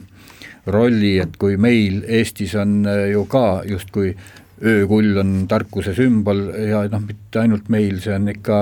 rolli, 0.68 1.16
et 1.22 1.36
kui 1.40 1.56
meil 1.56 2.02
Eestis 2.04 2.54
on 2.60 2.82
ju 3.08 3.24
ka 3.30 3.62
justkui 3.68 4.12
öökull 4.62 5.18
on 5.20 5.32
tarkuse 5.50 5.94
sümbol 5.96 6.48
ja 6.68 6.82
noh, 6.90 7.02
mitte 7.04 7.42
ainult 7.42 7.68
meil, 7.72 8.00
see 8.02 8.14
on 8.16 8.28
ikka 8.32 8.58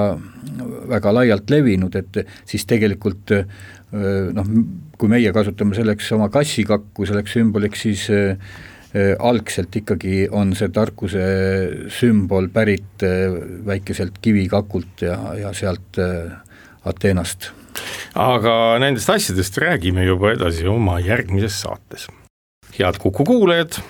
väga 0.92 1.12
laialt 1.14 1.50
levinud, 1.52 1.96
et 1.96 2.22
siis 2.48 2.66
tegelikult 2.68 3.32
noh, 4.36 4.48
kui 4.98 5.10
meie 5.12 5.32
kasutame 5.34 5.76
selleks 5.76 6.10
oma 6.16 6.28
kassikakku 6.32 7.06
selleks 7.08 7.36
sümboliks, 7.36 7.84
siis 7.86 8.06
algselt 8.96 9.74
ikkagi 9.76 10.24
on 10.32 10.54
see 10.56 10.70
tarkuse 10.72 11.24
sümbol 11.92 12.48
pärit 12.52 13.04
väikeselt 13.66 14.20
kivikakult 14.24 15.04
ja, 15.04 15.18
ja 15.36 15.52
sealt 15.56 16.00
Ateenast. 16.86 17.50
aga 18.14 18.78
nendest 18.80 19.10
asjadest 19.10 19.58
räägime 19.58 20.06
juba 20.06 20.32
edasi 20.36 20.68
oma 20.70 21.00
järgmises 21.02 21.60
saates. 21.64 22.06
head 22.78 23.00
Kuku 23.02 23.24
kuulajad 23.24 23.80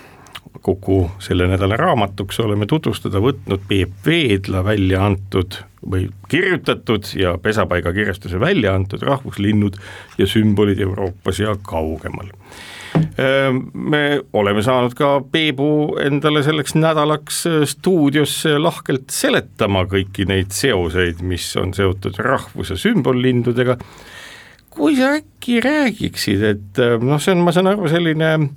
Kuku 0.61 1.11
selle 1.19 1.47
nädala 1.47 1.77
raamatuks 1.79 2.39
oleme 2.43 2.65
tutvustada 2.65 3.21
võtnud 3.23 3.63
Peep 3.67 4.05
Veedla 4.05 4.63
välja 4.65 5.05
antud 5.05 5.59
või 5.91 6.07
kirjutatud 6.29 7.07
ja 7.15 7.37
Pesapaiga 7.41 7.93
kirjastuse 7.93 8.39
välja 8.39 8.73
antud 8.75 9.03
rahvuslinnud 9.05 9.77
ja 10.17 10.27
sümbolid 10.27 10.79
Euroopas 10.83 11.39
ja 11.39 11.55
kaugemal. 11.63 12.31
Me 13.73 14.21
oleme 14.33 14.61
saanud 14.65 14.95
ka 14.97 15.21
Peebu 15.31 15.97
endale 16.01 16.41
selleks 16.45 16.75
nädalaks 16.77 17.43
stuudiosse 17.69 18.57
lahkelt 18.57 19.11
seletama 19.13 19.85
kõiki 19.89 20.25
neid 20.29 20.53
seoseid, 20.55 21.21
mis 21.21 21.45
on 21.61 21.73
seotud 21.77 22.17
rahvus- 22.17 22.73
ja 22.73 22.77
sümbollindudega. 22.77 23.77
kui 24.77 24.95
sa 24.95 25.15
äkki 25.17 25.57
räägiksid, 25.61 26.43
et 26.43 26.79
noh, 27.01 27.17
see 27.17 27.33
on, 27.33 27.39
ma 27.41 27.51
saan 27.51 27.65
aru, 27.65 27.87
selline 27.89 28.49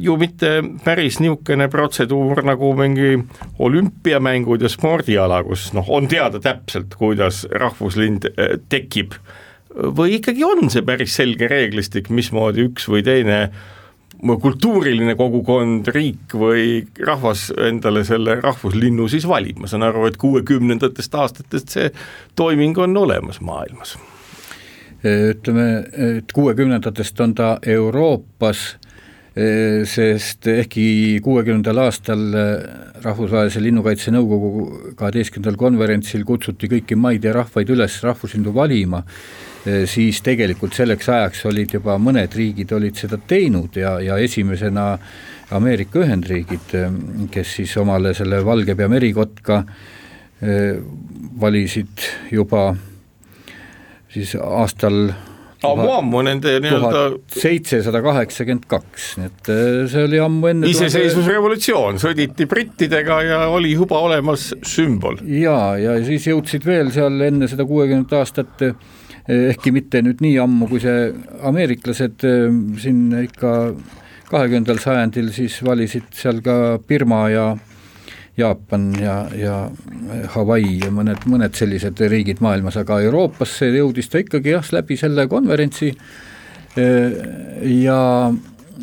ju 0.00 0.16
mitte 0.20 0.58
päris 0.84 1.16
niisugune 1.22 1.68
protseduur 1.72 2.42
nagu 2.44 2.74
mingi 2.76 3.14
olümpiamängud 3.58 4.62
ja 4.62 4.68
spordiala, 4.68 5.42
kus 5.46 5.70
noh, 5.72 5.88
on 5.88 6.10
teada 6.12 6.42
täpselt, 6.44 6.92
kuidas 7.00 7.46
rahvuslind 7.48 8.28
tekib 8.68 9.16
või 9.72 10.18
ikkagi 10.18 10.44
on 10.44 10.68
see 10.72 10.84
päris 10.84 11.16
selge 11.16 11.48
reeglistik, 11.50 12.10
mismoodi 12.12 12.66
üks 12.68 12.88
või 12.90 13.04
teine 13.06 13.38
kultuuriline 14.22 15.16
kogukond, 15.18 15.88
riik 15.94 16.34
või 16.38 16.84
rahvas 17.06 17.48
endale 17.58 18.04
selle 18.06 18.36
rahvuslinnu 18.42 19.08
siis 19.10 19.26
valib, 19.28 19.58
ma 19.58 19.70
saan 19.70 19.82
aru, 19.88 20.06
et 20.06 20.18
kuuekümnendatest 20.20 21.14
aastatest 21.18 21.74
see 21.74 21.90
toiming 22.38 22.78
on 22.78 22.96
olemas 22.96 23.40
maailmas. 23.40 23.96
ütleme, 25.02 25.84
et 26.18 26.32
kuuekümnendatest 26.32 27.20
on 27.20 27.34
ta 27.34 27.58
Euroopas, 27.66 28.76
sest 29.32 30.44
ehkki 30.52 31.20
kuuekümnendal 31.24 31.78
aastal 31.86 32.20
Rahvusvahelise 33.00 33.62
Linnukaitse 33.64 34.12
Nõukogu 34.12 34.66
kaheteistkümnendal 34.98 35.56
konverentsil 35.56 36.26
kutsuti 36.28 36.68
kõiki 36.68 36.98
maid 37.00 37.24
ja 37.24 37.32
rahvaid 37.38 37.72
üles 37.72 37.96
rahvuslindu 38.04 38.52
valima, 38.52 39.00
Eh, 39.62 39.84
siis 39.86 40.18
tegelikult 40.26 40.74
selleks 40.74 41.06
ajaks 41.06 41.44
olid 41.46 41.70
juba 41.76 41.94
mõned 42.02 42.32
riigid 42.34 42.72
olid 42.74 42.96
seda 42.98 43.14
teinud 43.30 43.76
ja, 43.78 43.92
ja 44.02 44.16
esimesena 44.18 44.96
Ameerika 45.54 46.00
Ühendriigid, 46.02 46.72
eh, 46.74 46.88
kes 47.30 47.52
siis 47.60 47.76
omale 47.78 48.10
selle 48.18 48.42
valgepea 48.44 48.90
merikotka 48.90 49.64
valisid 51.38 52.02
juba 52.34 52.72
siis 54.10 54.32
aastal 54.34 55.12
ammu-ammu 55.66 56.22
nende 56.26 56.56
nii-öelda 56.64 57.02
seitsesada 57.34 58.02
kaheksakümmend 58.04 58.66
kaks, 58.70 59.12
nii 59.20 59.30
et 59.30 59.52
see 59.92 60.06
oli 60.08 60.20
ammu 60.22 60.50
enne 60.52 60.72
iseseisvusrevolutsioon, 60.72 62.00
sõditi 62.02 62.48
brittidega 62.50 63.20
ja 63.26 63.44
oli 63.52 63.74
juba 63.76 64.00
olemas 64.02 64.50
sümbol. 64.66 65.20
ja, 65.26 65.56
ja 65.80 65.96
siis 66.06 66.26
jõudsid 66.30 66.66
veel 66.66 66.92
seal 66.94 67.20
enne 67.28 67.50
seda 67.50 67.66
kuuekümnendat 67.68 68.18
aastat 68.22 68.66
ehkki 69.30 69.72
mitte 69.74 70.02
nüüd 70.02 70.22
nii 70.22 70.38
ammu, 70.42 70.68
kui 70.70 70.82
see 70.82 71.10
ameeriklased 71.46 72.24
ehm, 72.26 72.62
siin 72.82 73.04
ikka 73.22 73.52
kahekümnendal 74.32 74.80
sajandil 74.82 75.28
siis 75.34 75.58
valisid 75.64 76.08
seal 76.16 76.40
ka 76.44 76.78
Birma 76.88 77.26
ja 77.30 77.46
Jaapan 78.36 78.86
ja, 78.96 79.16
ja 79.36 79.56
Hawaii 80.32 80.78
ja 80.80 80.90
mõned, 80.94 81.26
mõned 81.28 81.56
sellised 81.56 82.00
riigid 82.08 82.40
maailmas, 82.40 82.78
aga 82.80 83.00
Euroopasse 83.04 83.68
jõudis 83.68 84.08
ta 84.08 84.22
ikkagi 84.22 84.54
jah, 84.54 84.72
läbi 84.72 84.96
selle 84.96 85.26
konverentsi 85.28 85.92
ja 87.68 87.98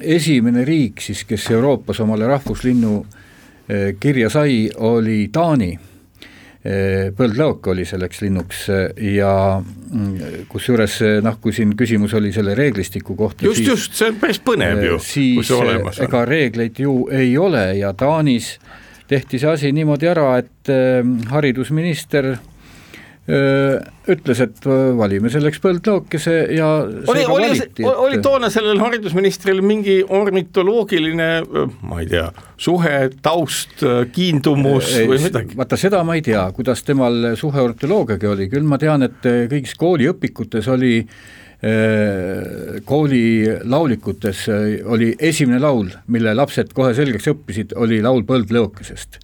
esimene 0.06 0.66
riik 0.68 1.02
siis, 1.02 1.24
kes 1.26 1.50
Euroopas 1.56 2.04
omale 2.06 2.28
rahvuslinnu 2.30 2.96
ehm, 3.00 3.98
kirja 4.00 4.30
sai, 4.30 4.68
oli 4.78 5.24
Taani 5.34 5.72
põldlaok 6.60 7.70
oli 7.72 7.86
selleks 7.88 8.20
linnuks 8.20 8.66
ja 9.16 9.32
mm, 9.64 10.48
kusjuures 10.52 10.98
noh, 11.24 11.38
kui 11.40 11.54
siin 11.56 11.72
küsimus 11.80 12.14
oli 12.20 12.34
selle 12.36 12.52
reeglistiku 12.56 13.16
kohta. 13.16 13.46
just, 13.46 13.64
just, 13.64 13.96
see 13.96 14.10
on 14.12 14.20
päris 14.20 14.42
põnev 14.44 14.84
ju, 14.84 14.98
kui 15.00 15.46
see 15.48 15.56
olemas 15.56 16.02
on. 16.02 16.10
ega 16.10 16.26
reegleid 16.28 16.82
ju 16.84 17.06
ei 17.16 17.38
ole 17.40 17.64
ja 17.80 17.94
Taanis 17.96 18.58
tehti 19.10 19.42
see 19.42 19.50
asi 19.52 19.74
niimoodi 19.76 20.10
ära, 20.12 20.32
et 20.42 20.72
haridusminister 21.32 22.36
ütles, 23.30 24.40
et 24.42 24.64
valime 24.98 25.30
selleks 25.30 25.60
põldlookese 25.62 26.32
ja 26.58 26.70
oli, 26.82 27.22
oli, 27.22 27.26
valiti, 27.30 27.84
et... 27.84 28.00
oli 28.06 28.18
toona 28.26 28.50
sellel 28.50 28.80
haridusministril 28.82 29.62
mingi 29.62 30.00
ornitoloogiline, 30.02 31.28
ma 31.86 32.00
ei 32.02 32.10
tea, 32.10 32.26
suhe, 32.58 32.96
taust, 33.22 33.84
kiindumus 34.16 34.96
ei, 34.98 35.06
või 35.12 35.22
midagi? 35.28 35.60
vaata, 35.60 35.78
seda 35.78 36.02
ma 36.08 36.18
ei 36.18 36.26
tea, 36.26 36.48
kuidas 36.58 36.82
temal 36.88 37.36
suhe 37.38 37.62
ornitoloogiaga 37.68 38.32
oli, 38.34 38.50
küll 38.50 38.66
ma 38.66 38.82
tean, 38.82 39.06
et 39.06 39.22
kõigis 39.52 39.78
kooliõpikutes 39.78 40.72
oli 40.74 40.96
äh, 41.04 41.22
Äh, 41.60 42.80
kooli 42.88 43.44
laulikutes 43.64 44.46
äh, 44.48 44.86
oli 44.88 45.10
esimene 45.20 45.58
laul, 45.60 45.90
mille 46.08 46.32
lapsed 46.32 46.70
kohe 46.72 46.94
selgeks 46.96 47.28
õppisid, 47.34 47.74
oli 47.76 47.98
laul 48.00 48.24
Põldlõokesest. 48.24 49.18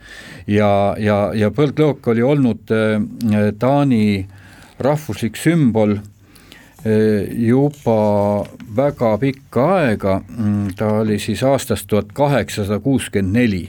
ja, 0.51 0.67
ja, 0.99 1.31
ja 1.31 1.47
põldlõok 1.55 2.09
oli 2.11 2.25
olnud 2.27 2.73
äh, 2.75 2.97
Taani 3.59 4.27
rahvuslik 4.83 5.39
sümbol 5.39 5.95
juba 6.85 7.95
väga 8.77 9.15
pikka 9.17 9.63
aega, 9.77 10.19
mm, 10.19 10.75
ta 10.77 10.91
oli 10.99 11.15
siis 11.23 11.39
aastast 11.41 11.87
tuhat 11.87 12.11
kaheksasada 12.13 12.77
kuuskümmend 12.83 13.33
neli 13.33 13.63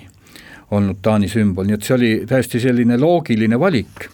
olnud 0.75 0.99
Taani 1.07 1.31
sümbol, 1.31 1.71
nii 1.71 1.79
et 1.79 1.87
see 1.87 1.95
oli 1.95 2.13
täiesti 2.29 2.61
selline 2.67 2.99
loogiline 2.99 3.57
valik 3.63 4.11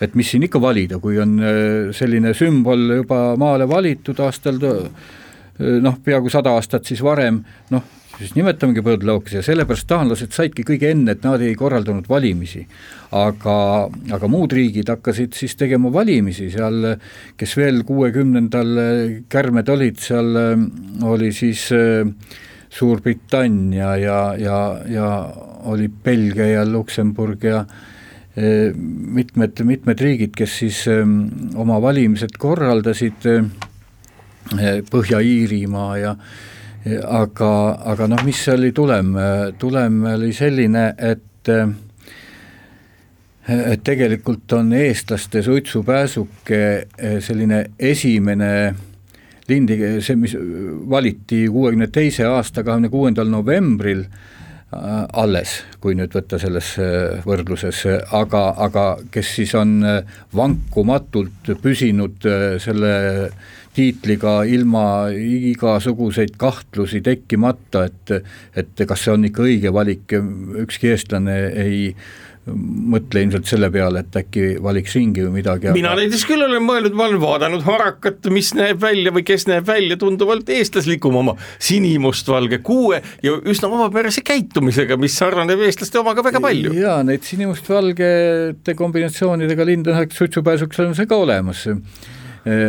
et 0.00 0.16
mis 0.18 0.28
siin 0.30 0.44
ikka 0.46 0.60
valida, 0.60 0.98
kui 1.02 1.18
on 1.22 1.36
äh, 1.40 1.92
selline 1.96 2.34
sümbol 2.36 2.98
juba 3.00 3.20
maale 3.40 3.68
valitud 3.68 4.20
aastal 4.24 4.60
äh, 4.66 5.06
noh, 5.82 6.00
peaaegu 6.04 6.32
sada 6.32 6.52
aastat 6.56 6.88
siis 6.88 7.02
varem, 7.04 7.40
noh, 7.72 7.84
siis 8.16 8.32
nimetamegi 8.36 8.84
põõdlaukese 8.84 9.40
ja 9.40 9.44
sellepärast 9.44 9.88
taanlased 9.88 10.32
saidki 10.32 10.64
kõige 10.66 10.90
enne, 10.92 11.16
et 11.16 11.24
nad 11.24 11.42
ei 11.44 11.54
korraldanud 11.58 12.08
valimisi. 12.08 12.66
aga, 13.16 13.56
aga 14.12 14.28
muud 14.28 14.52
riigid 14.52 14.88
hakkasid 14.90 15.36
siis 15.36 15.54
tegema 15.56 15.92
valimisi 15.92 16.50
seal, 16.50 16.96
kes 17.36 17.56
veel 17.56 17.84
kuuekümnendal 17.86 18.80
kärmed 19.28 19.68
olid, 19.68 20.00
seal 20.00 20.36
äh, 20.36 20.66
oli 21.04 21.32
siis 21.32 21.68
Suurbritannia 22.76 23.94
ja, 23.96 24.20
ja, 24.36 24.56
ja 24.90 25.06
oli 25.70 25.88
Belgia 25.88 26.46
ja 26.46 26.64
Luksemburg 26.68 27.44
ja 27.44 27.62
mitmed, 28.36 29.62
mitmed 29.64 30.00
riigid, 30.00 30.34
kes 30.36 30.58
siis 30.60 30.82
ähm, 30.92 31.22
oma 31.56 31.78
valimised 31.82 32.36
korraldasid, 32.38 33.24
äh, 33.32 33.46
Põhja-Iirimaa 34.90 35.96
ja 35.98 36.12
aga, 37.10 37.52
aga 37.90 38.06
noh, 38.06 38.20
mis 38.22 38.44
oli 38.52 38.70
tulem, 38.70 39.16
tulem 39.58 40.04
oli 40.12 40.30
selline, 40.36 40.92
et 40.98 41.50
et 43.46 43.82
tegelikult 43.82 44.52
on 44.54 44.70
eestlaste 44.74 45.42
suitsupääsuke 45.42 46.60
selline 47.22 47.58
esimene 47.78 48.52
lindi, 49.48 49.80
see, 49.98 50.16
mis 50.18 50.36
valiti 50.90 51.44
kuuekümne 51.50 51.90
teise 51.90 52.26
aasta 52.30 52.62
kahekümne 52.62 52.90
kuuendal 52.94 53.30
novembril 53.34 54.04
Äh, 54.06 54.35
alles, 54.72 55.60
kui 55.80 55.94
nüüd 55.94 56.14
võtta 56.16 56.40
selles 56.42 56.72
äh, 56.82 57.20
võrdluses, 57.26 57.84
aga, 58.16 58.48
aga 58.66 58.86
kes 59.14 59.36
siis 59.38 59.54
on 59.54 59.78
äh, 59.86 60.00
vankumatult 60.34 61.52
püsinud 61.62 62.26
selle 62.62 63.30
tiitliga 63.76 64.40
ilma 64.48 65.12
igasuguseid 65.12 66.34
kahtlusi 66.40 67.02
tekkimata, 67.04 67.84
et 67.86 68.14
et 68.56 68.86
kas 68.88 69.04
see 69.04 69.12
on 69.12 69.28
ikka 69.28 69.44
õige 69.44 69.72
valik, 69.72 70.16
ükski 70.64 70.94
eestlane 70.94 71.36
ei 71.62 71.82
mõtle 72.46 73.24
ilmselt 73.24 73.48
selle 73.50 73.68
peale, 73.74 74.04
et 74.04 74.16
äkki 74.20 74.44
valiks 74.62 74.94
ringi 74.94 75.24
või 75.24 75.40
midagi. 75.40 75.72
mina 75.74 75.92
aga... 75.92 76.04
näiteks 76.04 76.26
küll 76.28 76.44
olen 76.46 76.62
mõelnud, 76.62 76.94
ma 76.94 77.08
olen 77.08 77.22
vaadanud 77.22 77.64
harakat, 77.66 78.28
mis 78.34 78.52
näeb 78.54 78.78
välja 78.82 79.12
või 79.14 79.24
kes 79.26 79.48
näeb 79.50 79.66
välja 79.66 79.98
tunduvalt 79.98 80.50
eestlaslikum 80.54 81.18
oma 81.22 81.34
sinimustvalge 81.58 82.60
kuue 82.66 83.00
ja 83.24 83.34
üsna 83.50 83.70
omapärase 83.72 84.22
käitumisega, 84.26 84.98
mis 85.00 85.16
sarnaneb 85.18 85.64
eestlaste 85.66 85.98
omaga 86.02 86.22
väga 86.26 86.42
palju. 86.44 86.76
jaa, 86.78 87.00
neid 87.06 87.26
sinimustvalgete 87.26 88.76
kombinatsioonidega 88.78 89.66
lindõnaks 89.72 90.22
suitsupääsuks 90.22 90.84
on 90.86 90.94
see 90.98 91.10
ka 91.10 91.18
olemas. 91.26 91.66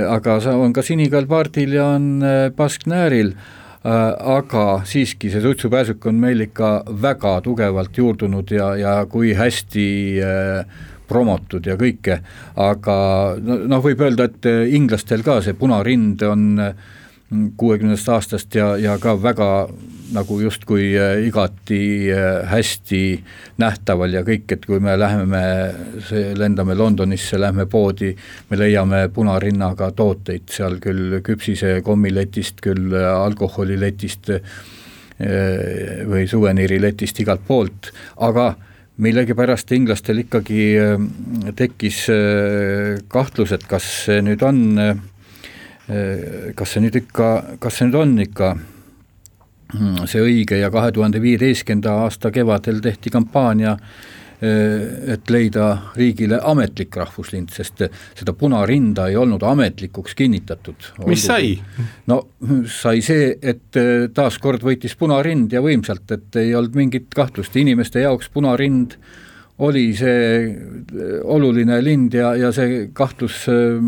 aga 0.10 0.40
on 0.58 0.74
ka 0.74 0.82
sinikall 0.82 1.30
pardil 1.30 1.78
ja 1.78 1.86
on 2.00 2.26
basknääril 2.58 3.36
Äh, 3.38 3.67
aga 3.88 4.64
siiski 4.88 5.30
see 5.32 5.42
suitsupääsuk 5.44 6.06
on 6.10 6.20
meil 6.20 6.42
ikka 6.48 6.72
väga 7.02 7.38
tugevalt 7.46 7.98
juurdunud 7.98 8.52
ja, 8.52 8.74
ja 8.76 8.94
kui 9.10 9.34
hästi 9.38 9.88
äh, 10.24 10.86
promotud 11.08 11.66
ja 11.68 11.78
kõike, 11.80 12.20
aga 12.60 12.98
noh, 13.40 13.84
võib 13.84 14.02
öelda, 14.04 14.28
et 14.28 14.48
äh, 14.50 14.66
inglastel 14.76 15.24
ka 15.24 15.40
see 15.46 15.56
punarind 15.58 16.24
on 16.28 16.50
kuuekümnendast 17.58 18.10
aastast 18.10 18.56
ja, 18.56 18.78
ja 18.80 18.96
ka 19.04 19.18
väga 19.22 19.68
nagu 20.16 20.38
justkui 20.40 20.94
äh, 20.96 21.26
igati 21.28 22.08
äh, 22.12 22.48
hästi 22.48 23.02
nähtaval 23.60 24.16
ja 24.16 24.22
kõik, 24.28 24.46
et 24.56 24.66
kui 24.66 24.80
me 24.84 24.96
läheme, 25.00 25.42
lendame 26.40 26.76
Londonisse, 26.78 27.40
lähme 27.40 27.66
poodi, 27.68 28.14
me 28.50 28.60
leiame 28.60 29.08
punarinnaga 29.14 29.92
tooteid 29.98 30.48
seal 30.54 30.80
küll 30.84 31.20
küpsise 31.26 31.82
kommiletist, 31.84 32.62
küll 32.64 32.96
äh, 32.96 33.12
alkoholiletist 33.12 34.34
või 35.18 36.28
suveniiriletist 36.30 37.24
igalt 37.24 37.42
poolt, 37.48 37.88
aga 38.22 38.52
millegipärast 39.02 39.72
inglastel 39.74 40.20
ikkagi 40.22 40.68
tekkis 41.58 42.04
kahtlus, 43.10 43.56
et 43.58 43.66
kas 43.66 43.88
see 44.04 44.20
nüüd 44.22 44.46
on, 44.46 44.60
kas 45.88 46.74
see 46.74 46.84
nüüd 46.84 46.98
ikka, 47.00 47.30
kas 47.64 47.80
see 47.80 47.88
nüüd 47.88 47.96
on 48.02 48.18
ikka 48.20 48.52
see 50.08 50.24
õige 50.24 50.60
ja 50.60 50.70
kahe 50.72 50.92
tuhande 50.96 51.22
viieteistkümnenda 51.24 51.94
aasta 52.04 52.32
kevadel 52.32 52.80
tehti 52.84 53.12
kampaania 53.12 53.78
et 54.38 55.32
leida 55.34 55.68
riigile 55.98 56.38
ametlik 56.46 56.94
rahvuslind, 56.96 57.50
sest 57.50 57.82
seda 57.90 58.34
punarinda 58.38 59.08
ei 59.10 59.16
olnud 59.18 59.42
ametlikuks 59.42 60.14
kinnitatud. 60.16 60.92
mis 61.10 61.24
sai? 61.26 61.56
no 62.06 62.20
sai 62.70 63.02
see, 63.02 63.32
et 63.42 63.80
taaskord 64.14 64.62
võitis 64.62 64.94
punarind 65.00 65.54
ja 65.54 65.64
võimsalt, 65.66 66.06
et 66.14 66.38
ei 66.44 66.54
olnud 66.56 66.78
mingit 66.78 67.10
kahtlust, 67.16 67.58
inimeste 67.58 68.06
jaoks 68.06 68.30
punarind 68.30 68.94
oli 69.60 69.90
see 69.98 70.46
äh, 70.46 71.22
oluline 71.24 71.80
lind 71.82 72.14
ja, 72.14 72.30
ja 72.38 72.52
see 72.54 72.90
kahtlus 72.94 73.48
äh, 73.50 73.80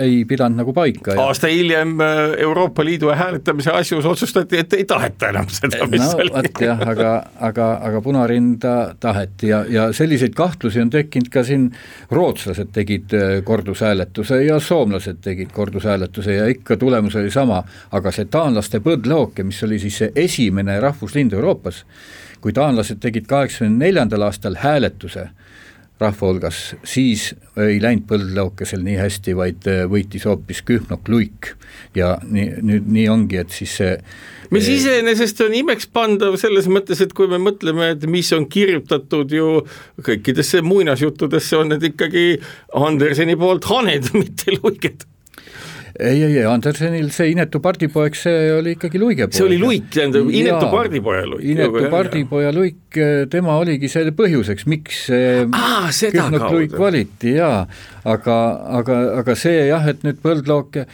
ei 0.00 0.22
pidanud 0.28 0.62
nagu 0.62 0.72
paika. 0.72 1.12
aasta 1.20 1.50
hiljem 1.52 1.98
äh, 2.00 2.20
Euroopa 2.44 2.84
Liidu 2.84 3.10
hääletamise 3.12 3.74
asjus 3.76 4.06
otsustati, 4.08 4.62
et 4.62 4.72
ei 4.72 4.86
taheta 4.88 5.28
enam 5.28 5.50
seda, 5.52 5.84
mis 5.86 6.00
no, 6.00 6.14
oli. 6.22 6.32
vot 6.32 6.62
jah, 6.64 6.80
aga, 6.94 7.10
aga, 7.50 7.66
aga 7.90 8.00
punarinda 8.04 8.74
taheti 9.00 9.52
ja, 9.52 9.64
ja 9.68 9.88
selliseid 9.92 10.32
kahtlusi 10.38 10.80
on 10.80 10.92
tekkinud 10.94 11.28
ka 11.32 11.44
siin, 11.44 11.68
rootslased 12.10 12.72
tegid 12.72 13.12
kordushääletuse 13.44 14.40
ja 14.46 14.56
soomlased 14.60 15.20
tegid 15.24 15.52
kordushääletuse 15.52 16.38
ja 16.38 16.46
ikka 16.48 16.78
tulemus 16.80 17.18
oli 17.20 17.30
sama, 17.30 17.60
aga 17.92 18.12
see 18.16 18.30
taanlaste 18.32 18.80
põldlooke, 18.80 19.44
mis 19.44 19.60
oli 19.68 19.76
siis 19.82 20.00
see 20.04 20.12
esimene 20.16 20.80
rahvuslind 20.80 21.36
Euroopas, 21.36 21.84
kui 22.40 22.54
taanlased 22.54 23.00
tegid 23.02 23.26
kaheksakümne 23.30 23.86
neljandal 23.86 24.28
aastal 24.28 24.58
hääletuse 24.62 25.28
rahva 25.98 26.28
hulgas, 26.28 26.58
siis 26.86 27.32
ei 27.58 27.80
läinud 27.82 28.04
põldlaukesel 28.06 28.84
nii 28.86 28.98
hästi, 29.00 29.34
vaid 29.34 29.66
äh, 29.66 29.80
võitis 29.90 30.28
hoopis 30.28 30.62
Kühnok 30.66 31.10
Luik. 31.10 31.52
Ja 31.98 32.12
nii, 32.22 32.60
nüüd 32.62 32.86
nii 32.94 33.08
ongi, 33.10 33.40
et 33.42 33.54
siis 33.54 33.74
see 33.80 33.96
mis 34.54 34.68
iseenesest 34.70 35.42
on 35.44 35.56
imekspandav 35.58 36.38
selles 36.40 36.68
mõttes, 36.70 37.02
et 37.02 37.12
kui 37.16 37.28
me 37.30 37.40
mõtleme, 37.42 37.90
et 37.96 38.06
mis 38.10 38.30
on 38.36 38.46
kirjutatud 38.48 39.34
ju 39.34 39.50
kõikidesse 40.06 40.62
muinasjuttudesse, 40.64 41.58
on 41.58 41.74
need 41.74 41.90
ikkagi 41.90 42.26
Anderseni 42.78 43.36
poolt 43.40 43.66
haned, 43.72 44.12
mitte 44.14 44.54
luiged 44.60 45.08
ei, 45.98 46.22
ei, 46.22 46.36
ei, 46.38 46.44
Andersenil 46.46 47.10
see 47.14 47.32
Inetu 47.32 47.60
pardipoeg, 47.62 48.16
see 48.18 48.52
oli 48.54 48.74
ikkagi 48.76 49.00
luigepoeg. 49.02 49.34
see 49.34 49.46
oli 49.46 49.58
luik, 49.60 49.88
tähendab 49.94 50.30
Inetu 50.30 50.70
pardipoja 50.72 51.26
luik. 51.26 51.44
Inetu 51.52 51.84
pardipoja 51.92 52.52
luik, 52.54 52.98
tema 53.32 53.58
oligi 53.58 53.90
selle 53.92 54.14
põhjuseks, 54.16 54.66
miks 54.70 55.04
ah, 55.12 55.88
Kühnok 55.90 56.48
luik 56.54 56.76
valiti 56.78 57.34
jaa, 57.36 57.62
aga, 58.08 58.38
aga, 58.80 58.98
aga 59.22 59.38
see 59.38 59.68
jah, 59.68 59.86
et 59.90 60.04
nüüd 60.06 60.20
põldlooke, 60.24 60.86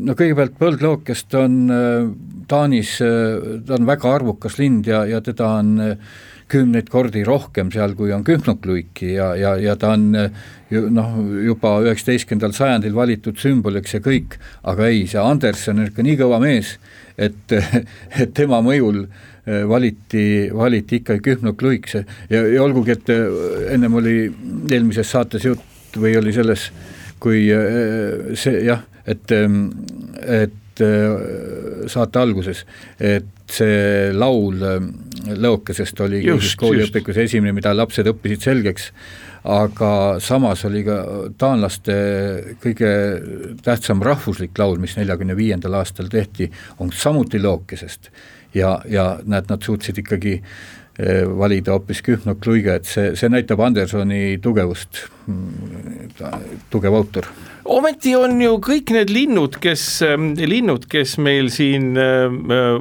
no 0.00 0.16
kõigepealt 0.18 0.58
põldlookest 0.60 1.38
on 1.40 1.60
Taanis, 2.50 2.96
ta 2.98 3.78
on 3.78 3.86
väga 3.88 4.16
arvukas 4.18 4.58
lind 4.60 4.88
ja, 4.90 5.04
ja 5.08 5.22
teda 5.24 5.54
on 5.60 5.76
kümneid 6.50 6.90
kordi 6.92 7.22
rohkem 7.26 7.70
seal, 7.74 7.94
kui 7.98 8.12
on 8.14 8.24
kühnukluiki 8.26 9.14
ja, 9.14 9.32
ja, 9.38 9.54
ja 9.60 9.76
ta 9.78 9.94
on 9.96 10.10
ju 10.70 10.86
noh, 10.92 11.16
juba 11.44 11.74
üheksateistkümnendal 11.84 12.54
sajandil 12.54 12.94
valitud 12.94 13.38
sümboliks 13.40 13.96
ja 13.96 14.02
kõik, 14.04 14.36
aga 14.70 14.86
ei, 14.90 15.02
see 15.10 15.22
Anderson 15.22 15.82
on 15.82 15.90
ikka 15.90 16.04
nii 16.06 16.18
kõva 16.20 16.38
mees, 16.42 16.76
et, 17.18 17.56
et 18.22 18.32
tema 18.36 18.60
mõjul 18.64 19.02
eh, 19.04 19.64
valiti, 19.68 20.24
valiti 20.54 21.00
ikkagi 21.00 21.24
kühnukluik, 21.26 21.90
see 21.90 22.04
ja, 22.30 22.44
ja 22.46 22.62
olgugi, 22.64 22.94
et 22.94 23.12
eh, 23.14 23.26
ennem 23.74 23.98
oli 24.00 24.16
eelmises 24.70 25.10
saates 25.10 25.46
jutt 25.48 25.98
või 25.98 26.14
oli 26.20 26.34
selles, 26.36 26.70
kui 27.22 27.48
eh, 27.50 28.32
see 28.38 28.64
jah, 28.68 28.86
et, 29.10 29.32
et 30.22 30.56
saate 31.90 32.20
alguses, 32.20 32.62
et 33.02 33.26
see 33.50 34.12
laul 34.16 34.62
Lõokesest 35.20 36.00
oli 36.04 36.22
kooliõpikus 36.58 37.18
esimene, 37.20 37.52
mida 37.56 37.74
lapsed 37.76 38.08
õppisid 38.08 38.46
selgeks 38.46 38.90
aga 39.44 39.92
samas 40.20 40.64
oli 40.68 40.82
ka 40.84 40.96
taanlaste 41.40 41.94
kõige 42.60 42.90
tähtsam 43.64 44.02
rahvuslik 44.04 44.58
laul, 44.60 44.76
mis 44.80 44.96
neljakümne 44.98 45.36
viiendal 45.36 45.78
aastal 45.80 46.10
tehti, 46.12 46.50
on 46.78 46.92
samuti 46.92 47.40
Lookesest. 47.40 48.10
ja, 48.54 48.80
ja 48.88 49.20
näed, 49.24 49.46
nad 49.48 49.62
suutsid 49.62 49.98
ikkagi 49.98 50.32
eh, 50.34 50.44
valida 51.38 51.72
hoopis 51.72 52.02
Kühnok 52.04 52.44
Luige, 52.46 52.74
et 52.80 52.88
see, 52.88 53.14
see 53.16 53.30
näitab 53.32 53.62
Andersoni 53.64 54.38
tugevust, 54.42 55.06
tugev 56.72 56.98
autor. 56.98 57.28
Ometi 57.70 58.16
on 58.18 58.40
ju 58.42 58.56
kõik 58.64 58.90
need 58.94 59.12
linnud, 59.12 59.58
kes, 59.62 59.82
ähm, 60.02 60.32
linnud, 60.34 60.88
kes 60.90 61.14
meil 61.22 61.50
siin 61.54 61.92
äh, 62.00 62.32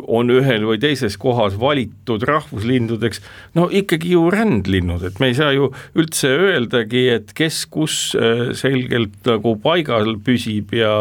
on 0.08 0.32
ühel 0.34 0.66
või 0.66 0.80
teises 0.82 1.18
kohas 1.22 1.60
valitud 1.62 2.24
rahvuslindudeks, 2.26 3.22
no 3.60 3.68
ikkagi 3.70 4.16
ju 4.16 4.26
rändlinnud, 4.34 5.04
et 5.06 5.20
me 5.22 5.30
ei 5.30 5.38
saa 5.38 5.52
ju 5.54 5.70
üldse 6.00 6.32
öeldagi, 6.32 7.06
et 7.20 7.36
kes 7.38 7.66
kus 7.70 8.00
äh, 8.18 8.50
selgelt 8.58 9.20
nagu 9.30 9.54
paigal 9.62 10.16
püsib 10.26 10.74
ja 10.76 10.96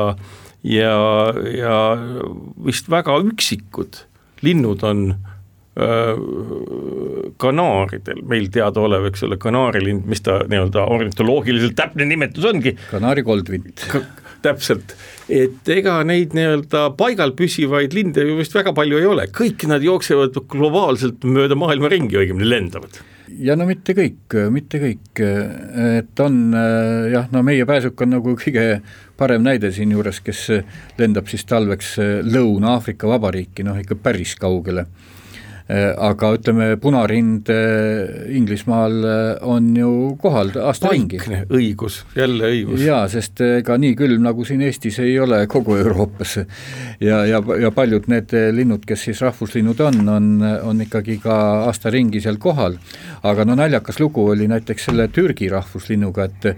ja, 0.67 0.95
ja 1.55 1.77
vist 2.67 2.91
väga 2.91 3.15
üksikud 3.25 4.03
linnud 4.45 4.83
on 4.87 5.05
kanaaridel, 7.39 8.23
meil 8.27 8.49
teadaolev, 8.55 9.11
eks 9.11 9.27
ole, 9.29 9.39
kanaarilind, 9.41 10.07
mis 10.11 10.25
ta 10.27 10.41
nii-öelda 10.49 10.87
ornitoloogiliselt 10.91 11.77
täpne 11.79 12.09
nimetus 12.09 12.49
ongi. 12.51 12.75
kanaari 12.91 13.23
koldvint 13.27 13.87
täpselt, 14.43 14.95
et 15.31 15.71
ega 15.75 15.99
neid 16.07 16.35
nii-öelda 16.37 16.89
paigal 16.99 17.35
püsivaid 17.39 17.95
linde 17.97 18.23
ju 18.27 18.39
vist 18.39 18.55
väga 18.55 18.73
palju 18.77 19.01
ei 19.01 19.09
ole, 19.09 19.29
kõik 19.35 19.67
nad 19.71 19.85
jooksevad 19.85 20.37
globaalselt 20.51 21.27
mööda 21.27 21.59
maailma 21.59 21.91
ringi, 21.91 22.19
õigemini 22.21 22.49
lendavad. 22.49 23.01
Ja 23.29 23.59
no 23.59 23.67
mitte 23.69 23.93
kõik, 23.93 24.35
mitte 24.55 24.79
kõik, 24.81 25.21
et 25.21 26.23
on 26.25 26.39
jah, 27.13 27.27
no 27.35 27.43
meie 27.45 27.67
pääsuk 27.69 28.01
on 28.07 28.15
nagu 28.17 28.33
kõige 28.41 28.81
parem 29.19 29.45
näide 29.45 29.69
siinjuures, 29.75 30.23
kes 30.25 30.47
lendab 30.99 31.29
siis 31.29 31.45
talveks 31.49 31.97
Lõuna-Aafrika 32.25 33.11
Vabariiki, 33.11 33.67
noh 33.67 33.77
ikka 33.83 33.99
päris 34.01 34.33
kaugele 34.41 34.87
aga 35.69 36.31
ütleme, 36.39 36.69
punarind 36.81 37.51
äh, 37.53 38.31
Inglismaal 38.37 38.95
äh, 39.05 39.43
on 39.45 39.67
ju 39.77 39.91
kohal 40.21 40.55
aasta 40.65 40.89
ringi. 40.95 41.21
õigus, 41.53 42.01
jälle 42.17 42.49
õigus. 42.55 42.81
jaa, 42.87 43.03
sest 43.13 43.43
ega 43.45 43.77
nii 43.77 43.93
külm 43.99 44.25
nagu 44.25 44.47
siin 44.49 44.65
Eestis 44.65 44.99
ei 45.05 45.19
ole 45.21 45.43
kogu 45.47 45.77
Euroopas. 45.77 46.39
ja, 47.05 47.21
ja, 47.29 47.43
ja 47.61 47.73
paljud 47.77 48.09
need 48.09 48.33
linnud, 48.57 48.87
kes 48.89 49.09
siis 49.11 49.21
rahvuslinnud 49.27 49.81
on, 49.85 50.01
on, 50.09 50.31
on 50.73 50.85
ikkagi 50.87 51.19
ka 51.21 51.37
aasta 51.69 51.93
ringi 51.93 52.25
seal 52.25 52.41
kohal. 52.41 52.79
aga 53.23 53.45
no 53.45 53.59
naljakas 53.59 54.01
lugu 54.01 54.25
oli 54.33 54.49
näiteks 54.49 54.89
selle 54.89 55.11
Türgi 55.13 55.53
rahvuslinnuga, 55.53 56.25
et 56.25 56.55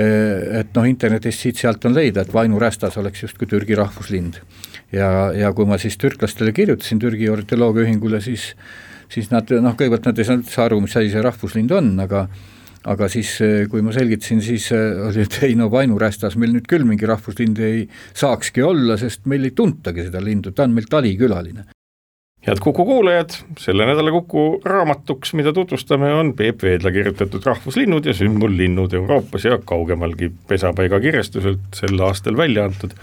et 0.00 0.76
noh, 0.76 0.84
internetist 0.86 1.42
siit-sealt 1.42 1.84
on 1.88 1.96
leida, 1.96 2.22
et 2.22 2.30
vainurästas 2.32 2.94
oleks 3.00 3.24
justkui 3.24 3.48
Türgi 3.50 3.74
rahvuslind 3.74 4.38
ja, 4.92 5.10
ja 5.36 5.52
kui 5.56 5.68
ma 5.68 5.78
siis 5.80 5.98
türklastele 6.00 6.52
kirjutasin 6.56 7.02
Türgi 7.02 7.30
ornitoloogiaühingule, 7.30 8.22
siis 8.24 8.54
siis 9.10 9.30
nad 9.32 9.50
noh, 9.62 9.74
kõigepealt 9.74 10.06
nad 10.06 10.18
ei 10.18 10.26
saanud 10.26 10.46
üldse 10.46 10.62
aru, 10.62 10.80
mis 10.84 10.96
asi 10.96 11.12
see 11.12 11.22
rahvuslind 11.24 11.72
on, 11.74 11.92
aga 12.04 12.26
aga 12.88 13.10
siis, 13.12 13.34
kui 13.68 13.82
ma 13.84 13.92
selgitasin, 13.92 14.38
siis 14.40 14.70
äh, 14.72 15.02
oli, 15.10 15.26
et 15.26 15.34
ei 15.44 15.56
no 15.58 15.66
Vainurästas 15.72 16.38
meil 16.40 16.54
nüüd 16.54 16.68
küll 16.70 16.86
mingi 16.88 17.08
rahvuslind 17.08 17.58
ei 17.60 17.82
saakski 18.16 18.64
olla, 18.64 18.96
sest 19.00 19.28
meil 19.28 19.44
ei 19.44 19.52
tuntagi 19.56 20.06
seda 20.06 20.22
lindu, 20.24 20.54
ta 20.56 20.64
on 20.64 20.72
meil 20.78 20.88
talikülaline. 20.88 21.66
head 22.46 22.62
Kuku 22.64 22.86
kuulajad, 22.88 23.34
selle 23.60 23.84
nädala 23.84 24.14
Kuku 24.14 24.62
raamatuks, 24.64 25.34
mida 25.36 25.52
tutvustame, 25.52 26.08
on 26.22 26.32
Peep 26.38 26.62
Veedla 26.64 26.88
kirjutatud 26.94 27.44
Rahvuslinnud 27.44 28.08
ja 28.08 28.16
sümbollinnud 28.16 28.96
Euroopas 28.96 29.44
ja 29.44 29.58
kaugemalgi 29.60 30.30
pesapaiga 30.48 31.02
kirjastuselt 31.04 31.76
sel 31.76 32.00
aastal 32.06 32.40
välja 32.40 32.64
antud 32.70 32.96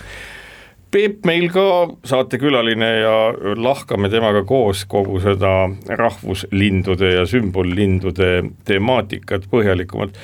Peep 0.91 1.25
meil 1.27 1.49
ka 1.51 1.63
saatekülaline 2.07 2.89
ja 3.01 3.15
lahkame 3.59 4.07
temaga 4.09 4.45
koos 4.47 4.85
kogu 4.87 5.19
seda 5.19 5.67
rahvuslindude 5.89 7.09
ja 7.17 7.25
sümbollindude 7.27 8.29
temaatikat 8.65 9.49
põhjalikumalt. 9.51 10.15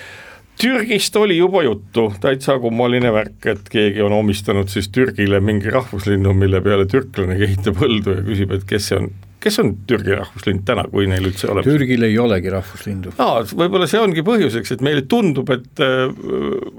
Türgist 0.61 1.15
oli 1.15 1.37
juba 1.37 1.63
juttu, 1.63 2.13
täitsa 2.21 2.59
kummaline 2.61 3.11
värk, 3.13 3.45
et 3.49 3.69
keegi 3.73 4.01
on 4.05 4.13
omistanud 4.13 4.69
siis 4.69 4.87
Türgile 4.93 5.39
mingi 5.43 5.71
rahvuslinnu, 5.73 6.33
mille 6.37 6.61
peale 6.61 6.85
türklane 6.87 7.37
kehitab 7.39 7.79
põldu 7.81 8.19
ja 8.19 8.25
küsib, 8.25 8.53
et 8.53 8.65
kes 8.69 8.91
see 8.91 8.99
on, 9.01 9.09
kes 9.43 9.59
on 9.59 9.73
Türgi 9.89 10.13
rahvuslind 10.15 10.63
täna, 10.67 10.85
kui 10.91 11.09
neil 11.09 11.25
üldse 11.31 11.49
olemas? 11.49 11.67
Türgil 11.67 12.05
ei 12.05 12.19
olegi 12.21 12.53
rahvuslindu. 12.53 13.15
aa, 13.17 13.41
võib-olla 13.49 13.89
see 13.89 13.99
ongi 13.99 14.23
põhjuseks, 14.25 14.75
et 14.77 14.85
meile 14.85 15.03
tundub, 15.09 15.49
et 15.57 15.83
äh, 15.83 16.05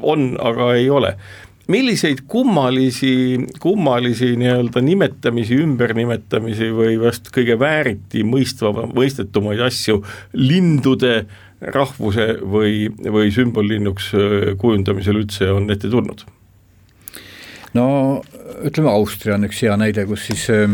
on, 0.00 0.30
aga 0.40 0.70
ei 0.78 0.86
ole 0.90 1.16
milliseid 1.68 2.24
kummalisi, 2.28 3.38
kummalisi 3.60 4.34
nii-öelda 4.36 4.82
nimetamisi, 4.84 5.56
ümbernimetamisi 5.64 6.68
või 6.74 6.98
vast 7.00 7.30
kõige 7.34 7.56
vääriti 7.60 8.24
mõistva, 8.26 8.72
mõistetumaid 8.92 9.62
asju 9.64 10.02
lindude 10.36 11.24
rahvuse 11.74 12.34
või, 12.40 12.88
või 12.92 13.32
sümbollinnuks 13.32 14.10
äh, 14.18 14.50
kujundamisel 14.60 15.22
üldse 15.22 15.50
on 15.52 15.70
ette 15.72 15.88
tulnud? 15.88 16.26
no 17.74 17.86
ütleme, 18.62 18.90
Austria 18.92 19.38
on 19.38 19.48
üks 19.48 19.62
hea 19.64 19.74
näide, 19.80 20.04
kus 20.06 20.28
siis 20.28 20.44
äh, 20.52 20.68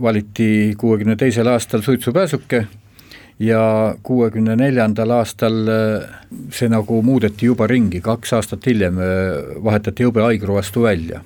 valiti 0.00 0.74
kuuekümne 0.78 1.16
teisel 1.18 1.50
aastal 1.50 1.82
suitsupääsuke 1.82 2.66
ja 3.38 3.94
kuuekümne 4.02 4.56
neljandal 4.56 5.10
aastal 5.18 5.58
see 6.52 6.68
nagu 6.68 7.02
muudeti 7.02 7.46
juba 7.46 7.66
ringi, 7.66 8.00
kaks 8.00 8.32
aastat 8.38 8.66
hiljem 8.66 8.98
vahetati 9.64 10.06
hõbehaigru 10.08 10.58
vastu 10.60 10.82
välja. 10.82 11.22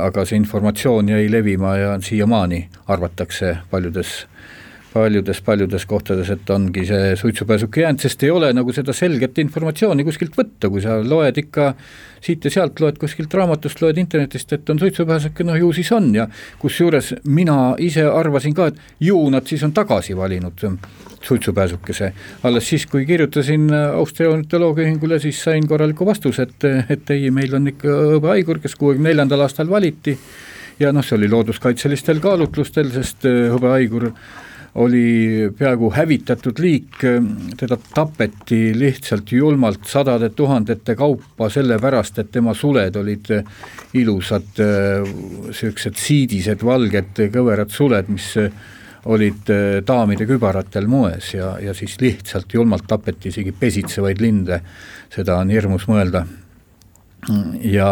aga 0.00 0.24
see 0.24 0.36
informatsioon 0.40 1.08
jäi 1.08 1.30
levima 1.30 1.76
ja 1.76 1.96
siiamaani 2.00 2.68
arvatakse 2.88 3.56
paljudes 3.70 4.26
paljudes-paljudes 4.94 5.86
kohtades, 5.90 6.30
et 6.30 6.50
ongi 6.54 6.84
see 6.86 7.14
suitsupääsuke 7.18 7.82
jäänud, 7.82 8.02
sest 8.04 8.22
ei 8.22 8.30
ole 8.30 8.52
nagu 8.54 8.72
seda 8.72 8.94
selget 8.94 9.38
informatsiooni 9.42 10.06
kuskilt 10.06 10.36
võtta, 10.38 10.70
kui 10.70 10.82
sa 10.84 11.00
loed 11.02 11.40
ikka 11.42 11.72
siit 12.24 12.46
ja 12.46 12.52
sealt, 12.54 12.78
loed 12.80 13.00
kuskilt 13.02 13.34
raamatust, 13.34 13.82
loed 13.82 13.98
internetist, 14.00 14.54
et 14.54 14.70
on 14.70 14.78
suitsupääsuke, 14.80 15.46
noh 15.46 15.58
ju 15.58 15.72
siis 15.76 15.90
on 15.96 16.12
ja 16.14 16.28
kusjuures 16.62 17.14
mina 17.26 17.74
ise 17.82 18.06
arvasin 18.06 18.54
ka, 18.54 18.70
et 18.70 19.02
ju 19.10 19.18
nad 19.34 19.50
siis 19.50 19.66
on 19.66 19.74
tagasi 19.74 20.16
valinud 20.16 20.62
suitsupääsukese. 21.24 22.12
alles 22.42 22.68
siis, 22.68 22.86
kui 22.86 23.06
kirjutasin 23.06 23.70
Austria 23.74 24.30
ornitoloogia 24.30 24.86
ühingule, 24.86 25.18
siis 25.18 25.42
sain 25.42 25.66
korraliku 25.68 26.06
vastuse, 26.06 26.46
et, 26.48 26.88
et 26.88 27.10
ei, 27.10 27.30
meil 27.34 27.54
on 27.54 27.68
ikka 27.74 28.00
hõbehaigur, 28.14 28.62
kes 28.62 28.76
kuuekümne 28.78 29.10
neljandal 29.10 29.42
aastal 29.48 29.70
valiti 29.70 30.18
ja 30.78 30.92
noh, 30.92 31.04
see 31.04 31.18
oli 31.18 31.28
looduskaitselistel 31.32 32.20
kaalutlustel, 32.22 32.90
sest 32.94 33.26
hõbehaigur 33.26 34.12
oli 34.74 35.50
peaaegu 35.58 35.90
hävitatud 35.94 36.58
liik, 36.58 36.98
teda 37.56 37.76
tapeti 37.94 38.72
lihtsalt 38.74 39.32
julmalt 39.32 39.86
sadade 39.86 40.32
tuhandete 40.34 40.96
kaupa, 40.98 41.48
sellepärast 41.50 42.18
et 42.18 42.32
tema 42.34 42.54
suled 42.58 42.96
olid 42.98 43.30
ilusad, 43.94 44.50
niisugused 44.58 46.00
siidised, 46.00 46.64
valged, 46.66 47.22
kõverad 47.36 47.70
suled, 47.70 48.10
mis 48.10 48.32
olid 49.04 49.52
daamide 49.86 50.26
kübaratel 50.26 50.88
moes 50.90 51.34
ja, 51.36 51.54
ja 51.62 51.74
siis 51.76 51.98
lihtsalt 52.00 52.54
julmalt 52.56 52.88
tapeti 52.88 53.30
isegi 53.30 53.52
pesitsevaid 53.52 54.22
linde, 54.24 54.58
seda 55.12 55.38
on 55.38 55.52
hirmus 55.54 55.86
mõelda. 55.86 56.24
ja 57.62 57.90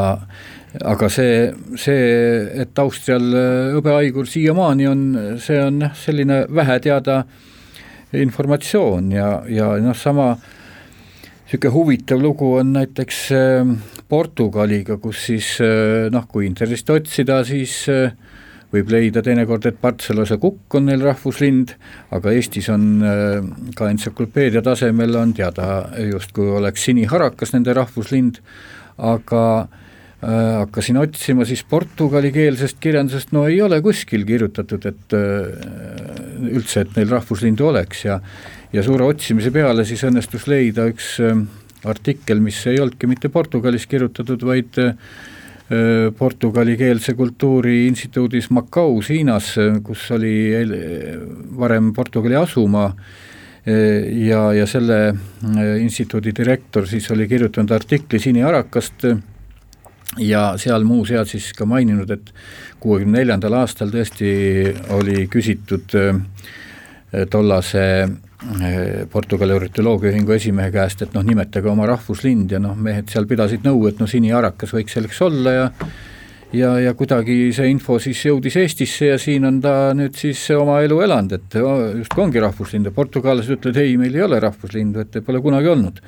aga 0.80 1.08
see, 1.12 1.52
see, 1.76 2.00
et 2.62 2.78
Austrial 2.80 3.28
äh, 3.36 3.74
hõbehaigur 3.76 4.28
siiamaani 4.28 4.88
on, 4.88 5.02
see 5.42 5.60
on 5.60 5.82
jah, 5.84 5.94
selline 5.98 6.42
vähe 6.48 6.78
teada 6.84 7.22
informatsioon 8.16 9.12
ja, 9.12 9.28
ja 9.48 9.74
noh, 9.82 9.96
sama 9.96 10.32
niisugune 11.52 11.72
huvitav 11.74 12.22
lugu 12.24 12.54
on 12.56 12.72
näiteks 12.78 13.18
äh, 13.36 13.74
Portugaliga, 14.08 14.96
kus 15.00 15.26
siis 15.28 15.58
äh, 15.60 16.08
noh, 16.12 16.24
kui 16.28 16.46
internetist 16.48 16.88
otsida, 16.92 17.42
siis 17.44 17.82
võib 18.72 18.88
leida 18.88 19.20
teinekord, 19.20 19.66
et 19.68 19.76
Barcelose 19.82 20.38
kukk 20.40 20.78
on 20.78 20.88
neil 20.88 21.04
rahvuslind, 21.04 21.74
aga 22.16 22.32
Eestis 22.32 22.70
on 22.72 23.04
ka 23.76 23.90
entsüklopeedia 23.92 24.62
tasemel 24.64 25.12
on 25.20 25.34
teada 25.36 25.90
justkui 26.08 26.48
oleks 26.56 26.88
siniharakas 26.88 27.52
nende 27.52 27.76
rahvuslind, 27.76 28.40
aga 28.96 29.42
Äh, 29.62 29.81
hakkasin 30.22 31.00
otsima 31.02 31.44
siis 31.48 31.64
portugalikeelsest 31.66 32.78
kirjandusest, 32.80 33.32
no 33.34 33.48
ei 33.50 33.58
ole 33.62 33.80
kuskil 33.82 34.22
kirjutatud, 34.26 34.84
et 34.86 35.16
äh, 35.18 36.52
üldse, 36.52 36.84
et 36.84 36.96
neil 36.98 37.10
rahvuslindu 37.10 37.66
oleks. 37.72 38.04
Ja 38.06 38.20
ja 38.72 38.80
suure 38.86 39.04
otsimise 39.04 39.50
peale 39.52 39.84
siis 39.84 40.00
õnnestus 40.08 40.46
leida 40.48 40.86
üks 40.88 41.16
äh, 41.20 41.42
artikkel, 41.84 42.40
mis 42.40 42.60
ei 42.70 42.78
olnudki 42.80 43.10
mitte 43.10 43.32
Portugalis 43.34 43.88
kirjutatud, 43.90 44.46
vaid 44.46 44.82
portugalikeelse 46.18 47.14
kultuuri 47.16 47.86
instituudis 47.86 48.50
Macaus 48.52 49.08
Hiinas, 49.08 49.54
kus 49.86 50.02
oli 50.12 50.50
varem 51.56 51.94
Portugali 51.96 52.36
asumaa 52.36 52.90
ja, 53.64 54.42
ja 54.52 54.66
selle 54.68 54.98
instituudi 55.80 56.34
direktor 56.36 56.84
siis 56.90 57.08
oli 57.14 57.24
kirjutanud 57.30 57.72
artikli 57.72 58.20
siniharakast 58.20 59.06
ja 60.20 60.52
seal 60.60 60.84
muuseas 60.84 61.32
siis 61.32 61.52
ka 61.56 61.66
maininud, 61.68 62.10
et 62.10 62.32
kuuekümne 62.82 63.22
neljandal 63.22 63.60
aastal 63.62 63.92
tõesti 63.92 64.32
oli 64.96 65.26
küsitud 65.32 65.96
äh, 65.98 66.20
tollase 67.30 67.84
äh, 68.02 68.78
Portugali 69.10 69.56
ornitoloogia 69.56 70.12
ühingu 70.12 70.36
esimehe 70.36 70.72
käest, 70.74 71.04
et 71.06 71.16
noh, 71.16 71.24
nimetage 71.24 71.70
oma 71.70 71.88
rahvuslind 71.88 72.52
ja 72.52 72.60
noh, 72.62 72.76
mehed 72.76 73.12
seal 73.12 73.28
pidasid 73.30 73.64
nõu, 73.66 73.86
et 73.88 74.00
no 74.02 74.08
siniharakas 74.10 74.74
võiks 74.76 74.98
selleks 74.98 75.22
olla 75.24 75.58
ja 75.58 75.68
ja, 76.52 76.74
ja 76.80 76.92
kuidagi 76.92 77.46
see 77.56 77.70
info 77.72 77.96
siis 78.02 78.20
jõudis 78.26 78.58
Eestisse 78.60 79.12
ja 79.14 79.18
siin 79.20 79.48
on 79.48 79.60
ta 79.64 79.74
nüüd 79.96 80.16
siis 80.18 80.44
oma 80.52 80.82
elu 80.84 81.00
elanud, 81.06 81.38
et 81.38 81.56
justkui 82.02 82.26
ongi 82.26 82.42
rahvuslind. 82.44 82.90
Ja 82.90 82.92
portugallased 82.92 83.56
ütlevad, 83.56 83.80
ei, 83.80 83.96
meil 83.96 84.18
ei 84.18 84.26
ole 84.26 84.40
rahvuslindu, 84.44 85.06
et 85.06 85.22
pole 85.24 85.40
kunagi 85.40 85.72
olnud 85.72 86.02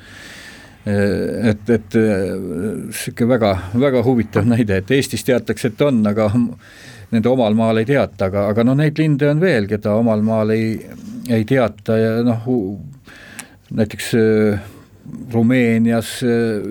et, 0.85 1.69
et 1.69 1.95
niisugune 1.97 3.29
väga, 3.31 3.51
väga 3.81 4.03
huvitav 4.05 4.45
näide, 4.45 4.81
et 4.83 4.91
Eestis 4.93 5.25
teatakse, 5.25 5.71
et 5.73 5.81
on, 5.81 6.03
aga 6.05 6.29
nende 7.11 7.31
omal 7.31 7.57
maal 7.57 7.81
ei 7.81 7.87
teata, 7.89 8.29
aga, 8.29 8.47
aga 8.51 8.65
noh, 8.67 8.77
neid 8.77 8.99
linde 9.01 9.29
on 9.31 9.41
veel, 9.41 9.69
keda 9.69 9.95
omal 9.97 10.23
maal 10.25 10.53
ei, 10.55 10.75
ei 11.31 11.45
teata 11.47 11.97
ja 11.99 12.15
noh, 12.25 12.47
näiteks 13.75 14.13
äh, 14.19 14.71
Rumeenias 15.33 16.17
äh, 16.25 16.65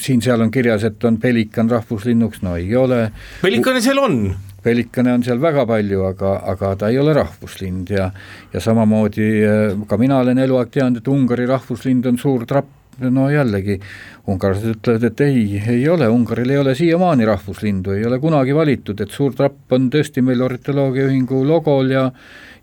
siin-seal 0.00 0.44
on 0.44 0.52
kirjas, 0.52 0.84
et 0.88 1.04
on 1.08 1.16
pelikan 1.20 1.70
rahvuslinnuks, 1.72 2.42
no 2.44 2.56
ei 2.60 2.74
ole. 2.76 3.08
pelikane 3.42 3.82
seal 3.84 4.00
on 4.02 4.20
pelikane 4.62 5.12
on 5.14 5.22
seal 5.24 5.38
väga 5.40 5.64
palju, 5.68 6.02
aga, 6.08 6.34
aga 6.52 6.72
ta 6.80 6.88
ei 6.90 6.98
ole 7.00 7.14
rahvuslind 7.16 7.92
ja 7.94 8.10
ja 8.52 8.60
samamoodi 8.60 9.28
äh, 9.46 9.86
ka 9.88 10.00
mina 10.00 10.20
olen 10.24 10.42
eluaeg 10.44 10.72
teadnud, 10.74 11.02
et 11.02 11.12
Ungari 11.12 11.46
rahvuslind 11.48 12.06
on 12.10 12.18
suur 12.20 12.44
trapp, 12.48 12.72
no 13.06 13.28
jällegi, 13.30 13.78
ungarlased 14.28 14.74
ütlevad, 14.76 15.06
et 15.10 15.22
ei, 15.26 15.62
ei 15.76 15.86
ole, 15.88 16.08
Ungaril 16.10 16.50
ei 16.50 16.60
ole 16.60 16.74
siiamaani 16.78 17.28
rahvuslindu, 17.28 17.94
ei 17.96 18.04
ole 18.08 18.18
kunagi 18.22 18.54
valitud, 18.56 19.00
et 19.00 19.14
suur 19.14 19.34
trapp 19.38 19.72
on 19.76 19.88
tõesti 19.92 20.24
meil 20.24 20.42
ornitoloogia 20.44 21.08
ühingu 21.08 21.44
logol 21.46 21.94
ja 21.94 22.10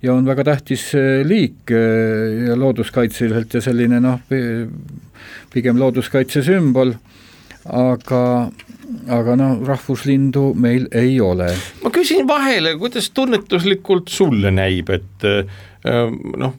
ja 0.03 0.13
on 0.13 0.27
väga 0.27 0.43
tähtis 0.51 0.89
eh, 0.97 1.23
liik 1.25 1.71
eh, 1.73 2.47
ja 2.49 2.57
looduskaitseliselt 2.59 3.57
ja 3.57 3.61
selline 3.63 4.01
noh, 4.03 4.19
pigem 5.53 5.79
looduskaitse 5.81 6.43
sümbol, 6.45 6.93
aga 7.65 8.21
aga 9.09 9.35
noh, 9.39 9.59
rahvuslindu 9.67 10.53
meil 10.55 10.89
ei 10.95 11.19
ole. 11.21 11.51
ma 11.83 11.93
küsin 11.93 12.27
vahele, 12.27 12.75
kuidas 12.81 13.09
tunnetuslikult 13.15 14.11
sulle 14.13 14.51
näib, 14.53 14.89
et 14.89 15.29
Ehm, 15.85 16.15
noh, 16.41 16.55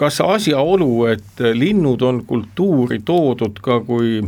kas 0.00 0.22
asjaolu, 0.24 1.04
et 1.12 1.42
linnud 1.52 2.02
on 2.08 2.22
kultuuri 2.28 3.02
toodud 3.04 3.60
ka 3.64 3.82
kui 3.84 4.22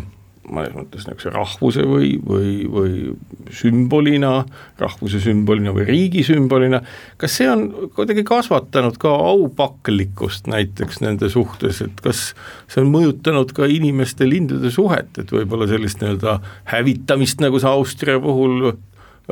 mõnes 0.50 0.74
mõttes 0.76 1.07
niisuguse 1.07 1.33
rahvuse 1.35 1.85
või, 1.88 2.14
või, 2.20 2.52
või 2.70 3.52
sümbolina, 3.54 4.33
rahvuse 4.80 5.20
sümbolina 5.22 5.74
või 5.76 5.87
riigi 5.88 6.24
sümbolina, 6.26 6.83
kas 7.20 7.38
see 7.40 7.48
on 7.50 7.66
kuidagi 7.96 8.24
kasvatanud 8.28 8.98
ka 9.02 9.12
aupaklikkust 9.33 10.48
näiteks 10.52 11.00
nende 11.04 11.30
suhtes, 11.33 11.83
et 11.85 12.00
kas 12.04 12.33
see 12.68 12.83
on 12.85 12.92
mõjutanud 12.94 13.54
ka 13.57 13.68
inimeste-lindude 13.70 14.72
suhet, 14.74 15.12
et 15.20 15.33
võib-olla 15.35 15.68
sellist 15.70 16.02
nii-öelda 16.02 16.38
hävitamist, 16.74 17.40
nagu 17.44 17.62
sa 17.62 17.76
Austria 17.78 18.20
puhul 18.22 18.74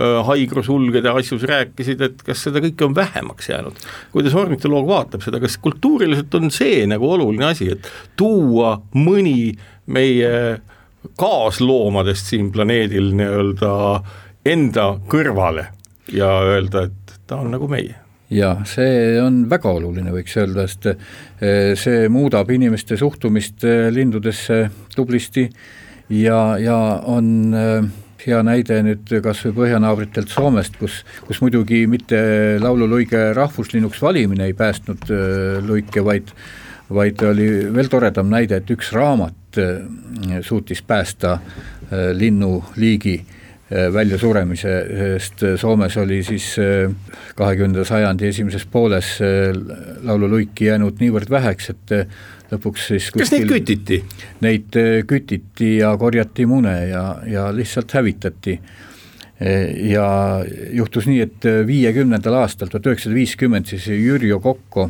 haiglasulgede 0.01 1.11
asjus 1.12 1.42
rääkisid, 1.44 2.01
et 2.01 2.22
kas 2.25 2.46
seda 2.46 2.62
kõike 2.64 2.87
on 2.87 2.94
vähemaks 2.96 3.51
jäänud. 3.51 3.77
kuidas 4.12 4.35
ornitoloog 4.35 4.88
vaatab 4.88 5.20
seda, 5.20 5.40
kas 5.40 5.59
kultuuriliselt 5.61 6.35
on 6.35 6.51
see 6.51 6.87
nagu 6.88 7.11
oluline 7.12 7.44
asi, 7.51 7.68
et 7.72 7.88
tuua 8.16 8.79
mõni 8.94 9.53
meie 9.87 10.62
kaasloomadest 11.19 12.33
siin 12.33 12.51
planeedil 12.55 13.12
nii-öelda 13.19 13.73
enda 14.49 14.87
kõrvale 15.11 15.67
ja 16.12 16.31
öelda, 16.47 16.87
et 16.88 17.17
ta 17.27 17.41
on 17.43 17.53
nagu 17.55 17.69
meie. 17.71 17.97
Ja 18.33 18.55
see 18.65 19.21
on 19.21 19.43
väga 19.51 19.69
oluline, 19.77 20.12
võiks 20.15 20.38
öelda, 20.41 20.65
sest 20.65 20.88
see 21.83 22.07
muudab 22.09 22.49
inimeste 22.51 22.97
suhtumist 22.97 23.67
lindudesse 23.93 24.62
tublisti 24.95 25.45
ja, 26.09 26.57
ja 26.57 26.79
on 27.12 27.29
äh, 27.53 27.91
hea 28.25 28.41
näide 28.47 28.81
nüüd 28.87 29.12
kas 29.25 29.43
või 29.47 29.55
põhjanaabritelt 29.61 30.33
Soomest, 30.33 30.79
kus, 30.81 31.03
kus 31.27 31.43
muidugi 31.45 31.85
mitte 31.91 32.23
laululuige 32.62 33.33
rahvuslinnuks 33.37 34.01
valimine 34.03 34.49
ei 34.49 34.57
päästnud 34.57 35.12
luike, 35.67 36.05
vaid 36.07 36.33
vaid 36.93 37.23
oli 37.25 37.47
veel 37.75 37.88
toredam 37.88 38.31
näide, 38.33 38.61
et 38.61 38.71
üks 38.73 38.93
raamat 38.95 39.37
suutis 40.43 40.83
päästa 40.83 41.33
äh, 41.33 42.11
linnuliigi 42.12 43.21
väljasuremise, 43.93 44.73
sest 45.17 45.43
Soomes 45.57 45.95
oli 45.97 46.19
siis 46.23 46.45
kahekümnenda 47.35 47.87
sajandi 47.88 48.27
esimeses 48.29 48.67
pooles 48.69 49.15
laululuiki 50.05 50.67
jäänud 50.67 51.01
niivõrd 51.01 51.31
väheks, 51.33 51.71
et 51.73 51.95
lõpuks 52.53 52.88
siis 52.93 53.09
kuskil, 53.12 53.23
kas 53.25 53.33
neid 53.33 53.49
kütiti? 53.51 53.99
Neid 54.45 54.79
äh, 54.79 54.95
kütiti 55.09 55.77
ja 55.79 55.93
korjati 55.99 56.47
mune 56.49 56.75
ja, 56.91 57.05
ja 57.27 57.51
lihtsalt 57.55 57.93
hävitati. 57.97 58.61
ja 59.91 60.05
juhtus 60.71 61.09
nii, 61.09 61.21
et 61.25 61.47
viiekümnendal 61.67 62.37
aastal, 62.45 62.69
tuhat 62.71 62.85
üheksasada 62.87 63.17
viiskümmend, 63.17 63.67
siis 63.67 63.88
Jürjo 63.91 64.37
Kokko 64.41 64.85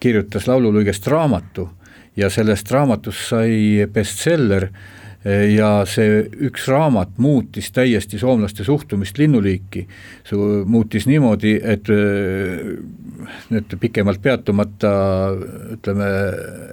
kirjutas 0.00 0.46
laululuigest 0.48 1.06
raamatu 1.12 1.66
ja 2.16 2.30
sellest 2.32 2.70
raamatust 2.72 3.28
sai 3.32 3.86
bestseller 3.92 4.70
ja 5.26 5.70
see 5.90 6.20
üks 6.46 6.68
raamat 6.70 7.16
muutis 7.18 7.72
täiesti 7.74 8.18
soomlaste 8.18 8.64
suhtumist 8.64 9.18
linnuliiki, 9.18 9.82
muutis 10.70 11.06
niimoodi, 11.10 11.56
et 11.62 11.90
nüüd 13.50 13.76
pikemalt 13.82 14.22
peatumata 14.22 14.90
ütleme, 15.74 16.10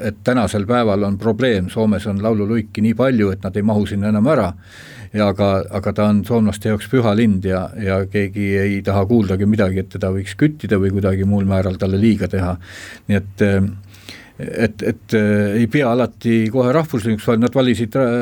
et 0.06 0.20
tänasel 0.24 0.68
päeval 0.70 1.08
on 1.08 1.18
probleem, 1.18 1.70
Soomes 1.74 2.06
on 2.12 2.22
laululuiki 2.24 2.84
nii 2.86 2.98
palju, 2.98 3.32
et 3.34 3.46
nad 3.46 3.58
ei 3.58 3.66
mahu 3.66 3.88
sinna 3.90 4.12
enam 4.14 4.30
ära. 4.30 4.52
Ja 5.14 5.28
aga, 5.30 5.48
aga 5.78 5.92
ta 5.94 6.08
on 6.10 6.24
soomlaste 6.26 6.72
jaoks 6.72 6.88
püha 6.90 7.12
lind 7.14 7.46
ja, 7.46 7.68
ja 7.78 8.00
keegi 8.10 8.48
ei 8.58 8.80
taha 8.86 9.06
kuuldagi 9.10 9.46
midagi, 9.50 9.84
et 9.84 9.92
teda 9.94 10.10
võiks 10.14 10.34
küttida 10.38 10.80
või 10.82 10.90
kuidagi 10.94 11.26
muul 11.30 11.46
määral 11.50 11.78
talle 11.82 12.00
liiga 12.02 12.30
teha, 12.30 12.56
nii 13.10 13.20
et 13.20 13.44
et, 14.40 14.82
et 14.82 15.14
äh, 15.14 15.56
ei 15.60 15.68
pea 15.72 15.92
alati 15.94 16.48
kohe 16.54 16.74
rahvuslinnuks, 16.74 17.26
vaid 17.28 17.42
nad 17.44 17.56
valisid 17.56 17.96
äh, 18.00 18.14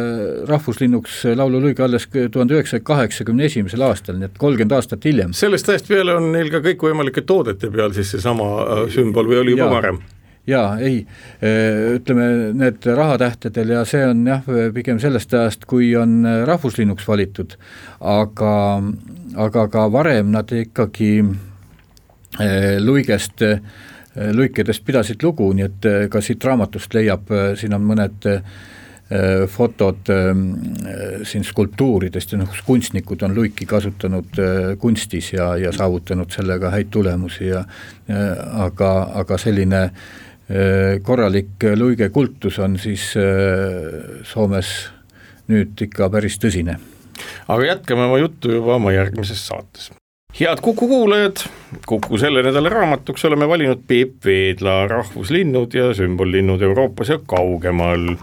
rahvuslinnuks 0.50 1.22
laululuige 1.40 1.84
alles 1.86 2.08
tuhande 2.12 2.58
üheksasaja 2.58 2.84
kaheksakümne 2.88 3.48
esimesel 3.48 3.86
aastal, 3.88 4.18
nii 4.20 4.28
et 4.28 4.40
kolmkümmend 4.42 4.76
aastat 4.76 5.06
hiljem. 5.08 5.36
sellest 5.38 5.70
ajast 5.72 5.88
peale 5.92 6.16
on 6.20 6.32
neil 6.34 6.52
ka 6.52 6.60
kõikvõimalike 6.66 7.24
toodete 7.28 7.72
peal 7.72 7.96
siis 7.96 8.12
seesama 8.16 8.50
äh, 8.64 8.82
sümbol 8.92 9.30
või 9.32 9.40
oli 9.44 9.56
juba 9.56 9.70
varem? 9.72 10.02
jaa, 10.50 10.74
ei, 10.82 11.04
ütleme 11.96 12.26
need 12.58 12.86
rahatähtedel 12.98 13.76
ja 13.76 13.84
see 13.86 14.02
on 14.10 14.26
jah, 14.26 14.48
pigem 14.74 14.98
sellest 15.00 15.36
ajast, 15.38 15.68
kui 15.70 15.92
on 15.96 16.26
rahvuslinnuks 16.50 17.06
valitud, 17.08 17.54
aga, 18.02 18.56
aga 19.46 19.68
ka 19.72 19.86
varem 19.94 20.34
nad 20.34 20.50
ikkagi 20.50 21.12
luigest 22.82 23.46
lõikedest 24.16 24.84
pidasid 24.86 25.24
lugu, 25.24 25.48
nii 25.56 25.66
et 25.68 25.88
äh, 25.90 26.06
ka 26.12 26.22
siit 26.24 26.44
raamatust 26.44 26.94
leiab, 26.98 27.32
äh, 27.32 27.52
siin 27.60 27.78
on 27.78 27.90
mõned 27.94 28.32
fotod 29.52 30.08
siin 31.28 31.44
skulptuuridest 31.44 32.32
ja 32.32 32.38
noh, 32.40 32.48
kus 32.48 32.62
kunstnikud 32.64 33.26
on 33.28 33.34
luiki 33.36 33.66
kasutanud 33.68 34.40
kunstis 34.80 35.34
ja, 35.34 35.50
ja 35.60 35.74
saavutanud 35.76 36.32
sellega 36.32 36.72
häid 36.72 36.88
tulemusi 36.96 37.50
ja 37.50 37.66
aga, 38.64 38.94
aga 39.20 39.36
selline 39.36 39.82
korralik 41.04 41.68
luigekultus 41.76 42.62
on 42.64 42.80
siis 42.80 43.10
Soomes 44.32 44.72
nüüd 45.52 45.88
ikka 45.90 46.08
päris 46.14 46.40
tõsine. 46.40 46.80
aga 47.52 47.66
jätkame 47.66 48.08
oma 48.08 48.24
juttu 48.24 48.56
juba 48.56 48.80
oma 48.80 48.96
järgmises 48.96 49.44
saates 49.44 49.92
head 50.40 50.58
Kuku 50.62 50.88
kuulajad, 50.88 51.38
Kuku 51.86 52.18
selle 52.18 52.44
nädala 52.44 52.70
raamatuks 52.70 53.26
oleme 53.26 53.48
valinud 53.48 53.84
Peep 53.88 54.26
Veedla 54.26 54.88
Rahvuslinnud 54.88 55.74
ja 55.74 55.94
sümbollinnud 55.94 56.62
Euroopas 56.62 57.10
ja 57.10 57.20
kaugemal. 57.28 58.16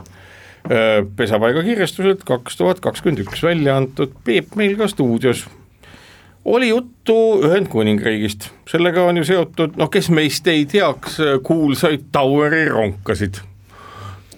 pesapaiga 1.17 1.63
kirjastuselt 1.63 2.25
kaks 2.25 2.57
tuhat 2.57 2.81
kakskümmend 2.81 3.23
üks 3.25 3.43
välja 3.43 3.77
antud, 3.77 4.13
Peep 4.25 4.57
meil 4.57 4.77
ka 4.77 4.89
stuudios. 4.89 5.47
oli 6.45 6.69
juttu 6.69 7.41
Ühendkuningriigist, 7.45 8.51
sellega 8.69 9.03
on 9.05 9.17
ju 9.17 9.25
seotud, 9.25 9.77
noh, 9.77 9.91
kes 9.91 10.11
meist 10.11 10.47
ei 10.47 10.67
teaks 10.67 11.19
kuulsaid 11.43 12.09
Toweri 12.13 12.69
ronkasid 12.69 13.41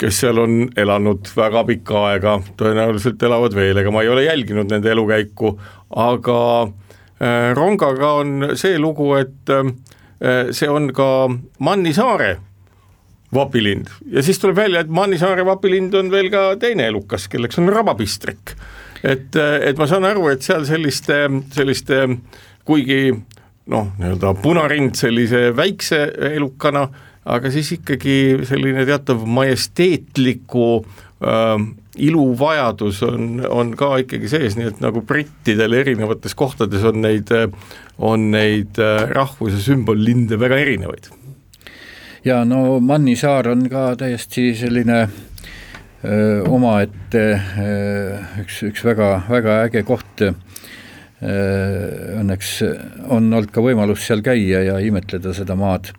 kes 0.00 0.20
seal 0.20 0.38
on 0.38 0.68
elanud 0.76 1.28
väga 1.36 1.64
pikka 1.64 2.04
aega, 2.08 2.38
tõenäoliselt 2.56 3.22
elavad 3.22 3.54
veel, 3.54 3.76
ega 3.76 3.90
ma 3.90 4.02
ei 4.02 4.08
ole 4.08 4.24
jälginud 4.24 4.70
nende 4.70 4.90
elukäiku, 4.90 5.58
aga 5.90 6.38
Äh, 6.66 6.86
rongaga 7.54 8.12
on 8.20 8.50
see 8.56 8.78
lugu, 8.80 9.12
et 9.20 9.50
äh, 9.52 10.52
see 10.56 10.68
on 10.68 10.90
ka 10.96 11.28
Mannisaare 11.60 12.36
vapilind 13.34 13.90
ja 14.10 14.22
siis 14.26 14.40
tuleb 14.42 14.56
välja, 14.56 14.80
et 14.80 14.92
Mannisaare 14.92 15.44
vapilind 15.46 15.94
on 15.94 16.10
veel 16.12 16.30
ka 16.32 16.54
teine 16.60 16.88
elukas, 16.90 17.28
kelleks 17.30 17.60
on 17.60 17.68
rabapistrik. 17.72 18.54
et, 19.02 19.36
äh, 19.36 19.68
et 19.68 19.78
ma 19.78 19.86
saan 19.86 20.04
aru, 20.04 20.28
et 20.28 20.42
seal 20.42 20.64
selliste, 20.68 21.22
selliste 21.52 22.02
kuigi 22.64 23.12
noh, 23.70 23.92
nii-öelda 23.98 24.34
punarind 24.42 24.96
sellise 24.98 25.50
väikse 25.56 26.02
elukana, 26.34 26.88
aga 27.24 27.52
siis 27.52 27.72
ikkagi 27.78 28.40
selline 28.48 28.84
teatav 28.88 29.22
majesteetliku 29.28 30.66
äh, 30.80 31.56
iluvajadus 31.98 33.02
on, 33.02 33.46
on 33.48 33.72
ka 33.76 33.96
ikkagi 34.04 34.30
sees, 34.30 34.56
nii 34.58 34.68
et 34.70 34.82
nagu 34.82 35.02
brittidel 35.06 35.74
erinevates 35.80 36.36
kohtades 36.38 36.84
on 36.86 37.00
neid, 37.02 37.32
on 37.98 38.30
neid 38.34 38.78
äh, 38.78 39.08
rahvus- 39.10 39.56
ja 39.56 39.64
sümbollinde 39.64 40.38
väga 40.40 40.60
erinevaid. 40.62 41.10
ja 42.24 42.44
no 42.44 42.80
Mannisaar 42.80 43.48
on 43.48 43.68
ka 43.68 43.94
täiesti 43.96 44.52
selline 44.54 45.08
öö, 46.04 46.42
omaette 46.48 47.24
üks, 48.42 48.62
üks 48.68 48.84
väga, 48.84 49.22
väga 49.28 49.62
äge 49.66 49.82
koht. 49.88 50.22
Õnneks 51.20 52.50
on 53.12 53.26
olnud 53.28 53.50
ka 53.52 53.60
võimalus 53.60 54.06
seal 54.06 54.22
käia 54.24 54.62
ja 54.64 54.78
imetleda 54.80 55.34
seda 55.36 55.52
maad 55.56 55.90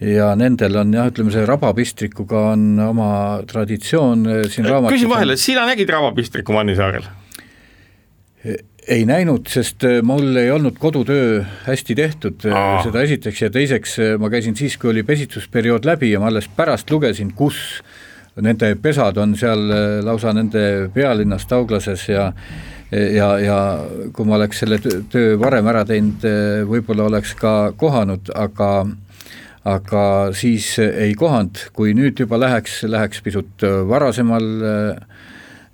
ja 0.00 0.30
nendel 0.38 0.78
on 0.78 0.92
jah, 0.94 1.08
ütleme 1.10 1.32
see 1.34 1.44
rabapistrikuga 1.48 2.42
on 2.52 2.66
oma 2.82 3.10
traditsioon 3.50 4.26
eh, 4.30 4.42
siin 4.50 4.68
raamatus 4.68 4.94
küsin 4.94 5.10
vahele, 5.10 5.36
sina 5.40 5.66
nägid 5.68 5.90
rabapistriku 5.90 6.54
Mannisaarel? 6.54 7.08
ei 8.88 9.02
näinud, 9.04 9.50
sest 9.50 9.84
eh, 9.84 9.98
mul 10.06 10.38
ei 10.38 10.52
olnud 10.54 10.78
kodutöö 10.80 11.42
hästi 11.66 11.96
tehtud, 11.98 12.46
eh, 12.46 12.60
seda 12.86 13.02
esiteks 13.02 13.42
ja 13.42 13.50
teiseks 13.54 13.98
ma 14.22 14.30
käisin 14.30 14.56
siis, 14.56 14.78
kui 14.78 14.92
oli 14.92 15.02
pesitsusperiood 15.02 15.88
läbi 15.88 16.12
ja 16.12 16.22
ma 16.22 16.30
alles 16.30 16.46
pärast 16.48 16.90
lugesin, 16.94 17.34
kus 17.34 17.82
nende 18.38 18.70
pesad 18.78 19.18
on 19.18 19.34
seal 19.34 19.64
lausa 20.06 20.30
nende 20.32 20.62
pealinnas 20.94 21.48
Douglases 21.50 22.06
ja 22.08 22.32
ja, 22.88 23.26
ja 23.42 23.56
kui 24.16 24.24
ma 24.24 24.38
oleks 24.38 24.62
selle 24.62 24.78
töö 24.80 25.34
varem 25.42 25.66
ära 25.68 25.82
teinud, 25.84 26.22
võib-olla 26.70 27.10
oleks 27.10 27.34
ka 27.36 27.74
kohanud, 27.76 28.30
aga 28.32 28.70
aga 29.68 30.02
siis 30.36 30.74
ei 30.80 31.14
kohanud, 31.18 31.68
kui 31.76 31.94
nüüd 31.96 32.20
juba 32.24 32.38
läheks, 32.40 32.82
läheks 32.88 33.22
pisut 33.24 33.64
varasemal 33.88 34.46
äh, 34.64 35.18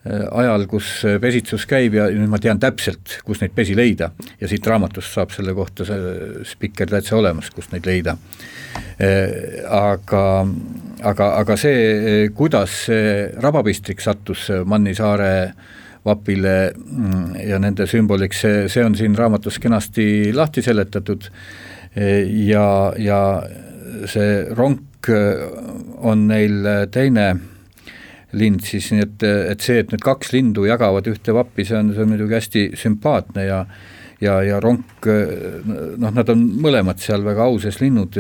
ajal, 0.05 0.67
kus 0.69 0.89
pesitsus 1.21 1.65
käib 1.69 1.97
ja 1.97 2.09
nüüd 2.13 2.29
ma 2.29 2.41
tean 2.43 2.61
täpselt, 2.61 3.21
kus 3.25 3.41
neid 3.41 3.55
pesi 3.57 3.77
leida. 3.77 4.11
Ja 4.41 4.51
siit 4.51 4.67
raamatust 4.69 5.17
saab 5.17 5.33
selle 5.33 5.55
kohta 5.57 5.87
see 5.89 6.45
spikker 6.55 6.91
täitsa 6.93 7.17
olemas, 7.17 7.49
kust 7.55 7.73
neid 7.73 7.89
leida. 7.89 8.17
Äh, 9.01 9.63
aga, 9.71 10.25
aga, 11.03 11.31
aga 11.41 11.57
see, 11.61 12.29
kuidas 12.37 12.85
see 12.89 13.31
rabapistrik 13.43 14.03
sattus 14.05 14.51
Mannisaare 14.67 15.35
vapile 16.05 16.57
mm, 16.75 17.37
ja 17.49 17.59
nende 17.63 17.87
sümboliks, 17.89 18.43
see, 18.45 18.65
see 18.69 18.85
on 18.85 18.97
siin 18.99 19.17
raamatus 19.17 19.59
kenasti 19.63 20.35
lahti 20.37 20.63
seletatud. 20.65 21.31
Äh, 21.97 22.27
ja, 22.51 22.67
ja 23.01 23.21
see 24.11 24.45
ronk 24.57 25.09
äh, 25.13 25.43
on 26.05 26.27
neil 26.29 26.65
äh, 26.67 26.87
teine 26.93 27.29
lind 28.35 28.65
siis, 28.67 28.91
nii 28.91 29.05
et, 29.05 29.27
et 29.55 29.63
see, 29.63 29.79
et 29.83 29.93
need 29.95 30.03
kaks 30.03 30.33
lindu 30.35 30.65
jagavad 30.67 31.07
ühte 31.11 31.35
vappi, 31.37 31.67
see 31.67 31.79
on, 31.79 31.93
see 31.95 32.03
on 32.03 32.11
muidugi 32.11 32.39
hästi 32.39 32.65
sümpaatne 32.81 33.47
ja 33.47 33.61
ja, 34.23 34.39
ja 34.47 34.59
ronk, 34.63 35.07
äh, 35.11 35.63
noh, 36.01 36.11
nad 36.15 36.31
on 36.33 36.45
mõlemad 36.65 37.03
seal 37.03 37.25
väga 37.27 37.47
auses 37.51 37.81
linnud 37.83 38.19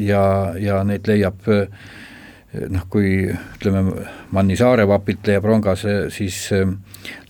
ja, 0.00 0.22
ja 0.58 0.82
neid 0.86 1.08
leiab 1.10 1.48
noh, 1.48 2.84
kui 2.88 3.26
ütleme, 3.28 4.06
Mannisaare 4.32 4.86
vapilt 4.88 5.26
leiab 5.28 5.44
rongas, 5.50 5.84
siis 6.14 6.46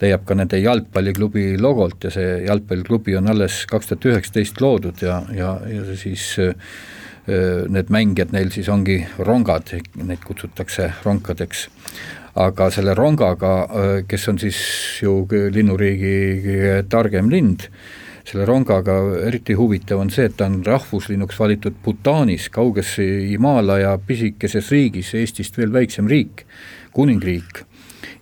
leiab 0.00 0.24
ka 0.26 0.36
nende 0.38 0.60
jalgpalliklubi 0.62 1.56
logolt 1.60 2.06
ja 2.06 2.12
see 2.14 2.38
jalgpalliklubi 2.46 3.16
on 3.18 3.32
alles 3.32 3.64
kaks 3.70 3.90
tuhat 3.90 4.06
üheksateist 4.12 4.62
loodud 4.62 5.02
ja, 5.02 5.20
ja, 5.34 5.56
ja 5.72 5.98
siis 5.98 6.30
äh, 6.42 6.54
need 7.28 7.90
mängijad 7.92 8.32
neil 8.32 8.50
siis 8.52 8.68
ongi 8.72 9.02
rongad, 9.18 9.74
neid 10.00 10.22
kutsutakse 10.24 10.92
ronkadeks. 11.04 11.68
aga 12.38 12.68
selle 12.70 12.92
rongaga, 12.94 13.52
kes 14.06 14.28
on 14.30 14.36
siis 14.38 14.58
ju 15.02 15.26
linnuriigi 15.28 16.12
kõige 16.44 16.74
targem 16.88 17.30
lind, 17.32 17.64
selle 18.28 18.44
rongaga 18.46 18.94
eriti 19.26 19.56
huvitav 19.58 19.98
on 19.98 20.10
see, 20.14 20.28
et 20.28 20.36
ta 20.38 20.46
on 20.46 20.60
rahvuslinnuks 20.64 21.40
valitud 21.40 21.80
Bhutanis, 21.82 22.48
kauges 22.54 22.94
Himaalaja 23.00 23.96
pisikeses 24.06 24.70
riigis, 24.70 25.14
Eestist 25.18 25.58
veel 25.58 25.72
väiksem 25.72 26.06
riik, 26.06 26.44
kuningriik. 26.92 27.64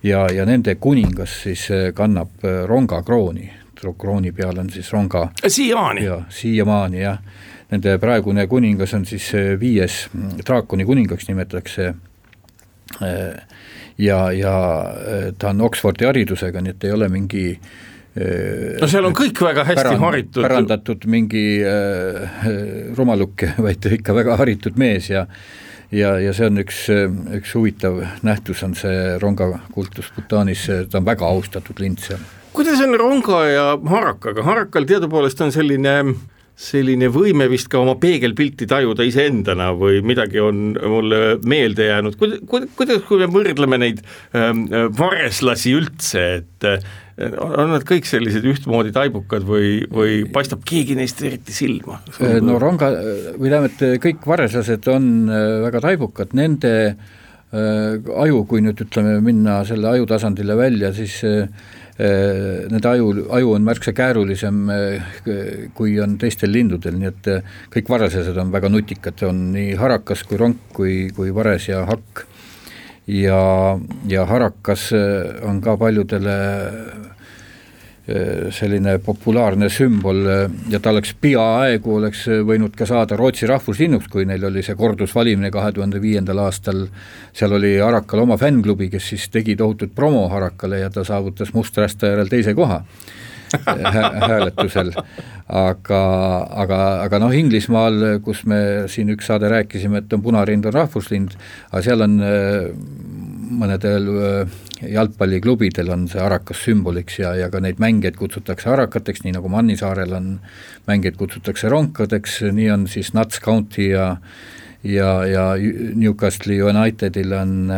ja, 0.03 0.27
ja 0.33 0.45
nende 0.45 0.75
kuningas 0.75 1.43
siis 1.43 1.67
kannab 1.93 2.41
rongakrooni, 2.65 3.51
krooni 3.97 4.31
peal 4.31 4.57
on 4.57 4.69
siis 4.69 4.91
ronga. 4.93 5.29
siiamaani? 5.47 6.09
siiamaani 6.29 7.01
jah 7.01 7.19
nende 7.71 7.97
praegune 7.99 8.47
kuningas 8.47 8.93
on 8.95 9.05
siis 9.05 9.31
viies, 9.59 10.05
draakoni 10.45 10.85
kuningaks 10.87 11.27
nimetatakse 11.27 11.93
ja, 13.97 14.19
ja 14.31 14.55
ta 15.37 15.51
on 15.51 15.61
Oxfordi 15.67 16.07
haridusega, 16.07 16.63
nii 16.63 16.75
et 16.75 16.87
ei 16.87 16.95
ole 16.95 17.09
mingi 17.11 17.45
no 18.81 18.89
seal 18.89 19.05
on 19.05 19.15
kõik 19.17 19.41
väga 19.43 19.65
hästi 19.67 19.83
pärand, 19.83 20.01
haritud. 20.01 20.41
pärandatud 20.41 21.07
mingi 21.11 21.45
äh, 21.67 22.47
rumaluk, 22.97 23.45
vaid 23.65 23.89
ikka 23.99 24.15
väga 24.17 24.37
haritud 24.41 24.79
mees 24.79 25.11
ja 25.11 25.27
ja, 25.91 26.17
ja 26.19 26.33
see 26.35 26.49
on 26.49 26.59
üks, 26.63 26.79
üks 27.37 27.53
huvitav 27.55 28.01
nähtus, 28.27 28.63
on 28.65 28.73
see 28.75 29.17
ronga 29.21 29.53
kultus 29.75 30.09
Bhutanis, 30.15 30.65
ta 30.91 30.99
on 30.99 31.05
väga 31.07 31.27
austatud 31.27 31.79
lind 31.79 32.01
seal. 32.03 32.23
kuidas 32.57 32.81
on 32.83 32.97
ronga 32.99 33.43
ja 33.51 33.67
harakaga, 33.93 34.43
harakal 34.43 34.89
teadupoolest 34.89 35.41
on 35.45 35.53
selline 35.55 35.95
selline 36.57 37.11
võime 37.13 37.45
vist 37.51 37.69
ka 37.69 37.79
oma 37.83 37.93
peegelpilti 38.01 38.65
tajuda 38.69 39.05
iseendana 39.05 39.69
või 39.77 40.01
midagi 40.05 40.41
on 40.41 40.71
mulle 40.73 41.37
meelde 41.45 41.91
jäänud, 41.91 42.17
kuidas, 42.17 43.03
kui 43.05 43.21
me 43.21 43.29
võrdleme 43.29 43.77
neid 43.83 44.01
ähm, 44.33 44.65
vareslasi 44.97 45.75
üldse, 45.77 46.23
et 46.41 46.69
on 47.17 47.71
nad 47.73 47.85
kõik 47.87 48.05
sellised 48.05 48.45
ühtmoodi 48.45 48.91
taibukad 48.93 49.45
või, 49.45 49.81
või 49.89 50.19
paistab 50.33 50.61
keegi 50.67 50.97
neist 50.97 51.21
eriti 51.25 51.53
silma? 51.55 51.99
no 52.41 52.57
ronga, 52.61 52.91
või 53.37 53.53
tähendab, 53.53 54.01
kõik 54.03 54.27
vareslased 54.29 54.89
on 54.93 55.07
äh, 55.29 55.47
väga 55.65 55.81
taibukad, 55.87 56.35
nende 56.37 56.73
äh, 56.89 58.13
aju, 58.25 58.43
kui 58.49 58.61
nüüd 58.65 58.85
ütleme, 58.85 59.17
minna 59.25 59.63
selle 59.67 59.89
aju 59.95 60.09
tasandile 60.09 60.57
välja, 60.59 60.93
siis 60.97 61.17
äh, 61.25 61.49
nende 61.97 62.89
aju, 62.91 63.07
aju 63.33 63.53
on 63.55 63.63
märksa 63.65 63.89
käärulisem 63.97 64.57
kui 65.73 65.95
on 66.03 66.13
teistel 66.21 66.51
lindudel, 66.53 66.93
nii 67.01 67.09
et 67.09 67.29
kõik 67.73 67.89
vareslased 67.89 68.37
on 68.37 68.51
väga 68.53 68.69
nutikad, 68.69 69.23
on 69.25 69.47
nii 69.55 69.73
harakas 69.81 70.21
kui 70.29 70.37
ronk 70.37 70.61
kui, 70.77 70.97
kui 71.17 71.33
vares 71.33 71.69
ja 71.71 71.81
hakk. 71.89 72.27
Ja, 73.07 73.39
ja 74.11 74.25
harakas 74.29 74.91
on 75.47 75.61
ka 75.63 75.77
paljudele 75.79 76.37
Äh, 76.37 77.16
selline 78.55 78.97
populaarne 79.03 79.67
sümbol 79.73 80.21
äh, 80.31 80.43
ja 80.71 80.79
ta 80.79 80.93
oleks 80.93 81.11
peaaegu, 81.19 81.97
oleks 81.99 82.23
võinud 82.47 82.75
ka 82.77 82.87
saada 82.87 83.17
Rootsi 83.19 83.49
rahvuslinnuks, 83.49 84.07
kui 84.11 84.23
neil 84.29 84.45
oli 84.47 84.63
see 84.63 84.77
kordusvalimine 84.79 85.51
kahe 85.51 85.73
tuhande 85.75 85.99
viiendal 86.03 86.39
aastal, 86.45 86.85
seal 87.35 87.57
oli 87.57 87.75
Harakal 87.81 88.23
oma 88.23 88.37
fännklubi, 88.39 88.87
kes 88.93 89.09
siis 89.11 89.27
tegi 89.33 89.57
tohutut 89.59 89.95
promo 89.95 90.27
Harakale 90.31 90.79
ja 90.85 90.91
ta 90.93 91.03
saavutas 91.07 91.51
Musträsta 91.57 92.13
järel 92.13 92.31
teise 92.31 92.55
koha 92.55 92.83
hääletusel. 94.27 94.91
aga, 95.47 96.01
aga, 96.63 96.79
aga 97.03 97.19
noh, 97.23 97.35
Inglismaal, 97.35 98.19
kus 98.23 98.43
me 98.47 98.87
siin 98.91 99.11
üks 99.13 99.27
saade 99.27 99.51
rääkisime, 99.51 100.03
et 100.03 100.15
on 100.15 100.23
punarind 100.23 100.67
on 100.67 100.75
rahvuslind, 100.75 101.35
aga 101.71 101.83
seal 101.85 102.03
on 102.07 102.17
äh, 102.23 102.71
mõnedel 103.57 104.09
jalgpalliklubidel 104.81 105.89
on 105.93 106.05
see 106.11 106.21
harakas 106.21 106.61
sümboliks 106.65 107.19
ja, 107.21 107.33
ja 107.37 107.49
ka 107.53 107.61
neid 107.63 107.81
mängijaid 107.81 108.17
kutsutakse 108.19 108.69
harakateks, 108.69 109.23
nii 109.25 109.37
nagu 109.37 109.49
Mannisaarel 109.51 110.13
on, 110.17 110.29
mängijaid 110.89 111.17
kutsutakse 111.19 111.71
ronkadeks, 111.73 112.41
nii 112.53 112.69
on 112.75 112.85
siis 112.91 113.13
Nats 113.17 113.41
County 113.43 113.91
ja 113.93 114.13
ja, 114.87 115.09
ja 115.25 115.45
Newcastle'i 115.95 116.61
Unitedil 116.63 117.33
on, 117.33 117.71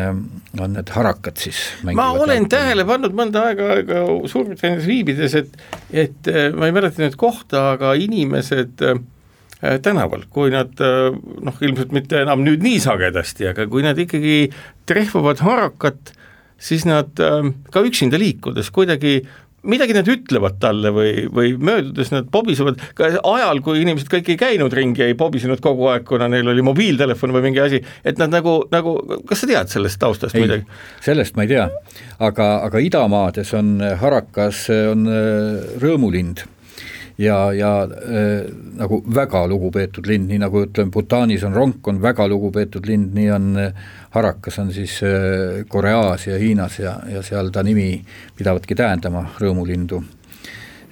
on 0.60 0.74
need 0.76 0.92
harakad 0.94 1.40
siis. 1.40 1.62
ma 1.84 2.10
olen 2.12 2.20
jalgpalli. 2.20 2.50
tähele 2.52 2.86
pannud 2.86 3.16
mõnda 3.18 3.46
aega, 3.50 3.70
aega 3.78 4.04
Suurbritannias 4.30 4.86
viibides, 4.90 5.38
et, 5.40 5.56
et 5.96 6.30
ma 6.56 6.68
ei 6.68 6.76
mäleta 6.76 7.02
nüüd 7.02 7.16
kohta, 7.20 7.72
aga 7.78 7.96
inimesed 7.98 8.84
äh, 8.86 9.02
tänaval, 9.82 10.28
kui 10.32 10.52
nad 10.54 10.76
noh, 10.80 11.58
ilmselt 11.64 11.96
mitte 11.96 12.22
enam 12.22 12.44
nüüd 12.46 12.64
nii 12.64 12.84
sagedasti, 12.84 13.50
aga 13.54 13.66
kui 13.72 13.84
nad 13.84 13.98
ikkagi 14.00 14.50
trehvavad 14.90 15.42
harakat 15.44 16.14
siis 16.60 16.88
nad 16.88 17.20
ähm, 17.24 17.56
ka 17.74 17.84
üksinda 17.88 18.20
liikudes 18.20 18.72
kuidagi 18.76 19.22
midagi 19.68 19.96
nad 19.96 20.08
ütlevad 20.08 20.60
talle 20.62 20.92
või, 20.96 21.26
või 21.36 21.54
möödudes 21.60 22.14
nad 22.14 22.30
pobisevad, 22.32 22.80
ka 22.96 23.10
ajal, 23.18 23.62
kui 23.66 23.82
inimesed 23.84 24.08
kõik 24.12 24.32
ei 24.32 24.40
käinud 24.40 24.74
ringi, 24.76 25.04
ei 25.04 25.18
pobisenud 25.20 25.60
kogu 25.64 25.90
aeg, 25.92 26.06
kuna 26.08 26.30
neil 26.32 26.48
oli 26.48 26.64
mobiiltelefon 26.66 27.34
või 27.36 27.50
mingi 27.50 27.64
asi, 27.64 27.82
et 28.08 28.22
nad 28.22 28.32
nagu, 28.32 28.62
nagu, 28.72 28.96
kas 29.28 29.44
sa 29.44 29.50
tead 29.50 29.74
sellest 29.74 30.00
taustast 30.00 30.38
ei, 30.38 30.46
midagi? 30.46 30.80
sellest 31.04 31.36
ma 31.36 31.44
ei 31.44 31.52
tea, 31.52 31.68
aga, 32.24 32.48
aga 32.70 32.84
idamaades 32.84 33.52
on 33.58 33.76
harakas, 34.00 34.64
on 34.94 35.04
äh, 35.12 35.76
rõõmulind 35.84 36.46
ja, 37.20 37.54
ja 37.54 37.72
äh, 37.84 38.48
nagu 38.80 39.02
väga 39.16 39.44
lugupeetud 39.52 40.08
lind, 40.08 40.30
nii 40.32 40.40
nagu 40.40 40.64
ütleme, 40.64 40.92
Bhutanis 40.94 41.44
on 41.48 41.56
ronk, 41.56 41.88
on 41.92 42.00
väga 42.02 42.28
lugupeetud 42.32 42.88
lind, 42.88 43.12
nii 43.18 43.32
on 43.36 43.50
äh, 43.60 43.90
harakas 44.16 44.60
on 44.64 44.72
siis 44.74 45.02
äh, 45.04 45.66
Koreas 45.68 46.28
ja 46.30 46.40
Hiinas 46.40 46.80
ja, 46.80 46.96
ja 47.12 47.24
seal 47.26 47.52
ta 47.52 47.64
nimi 47.66 47.92
pidavadki 48.40 48.78
tähendama 48.80 49.28
rõõmulindu 49.42 50.02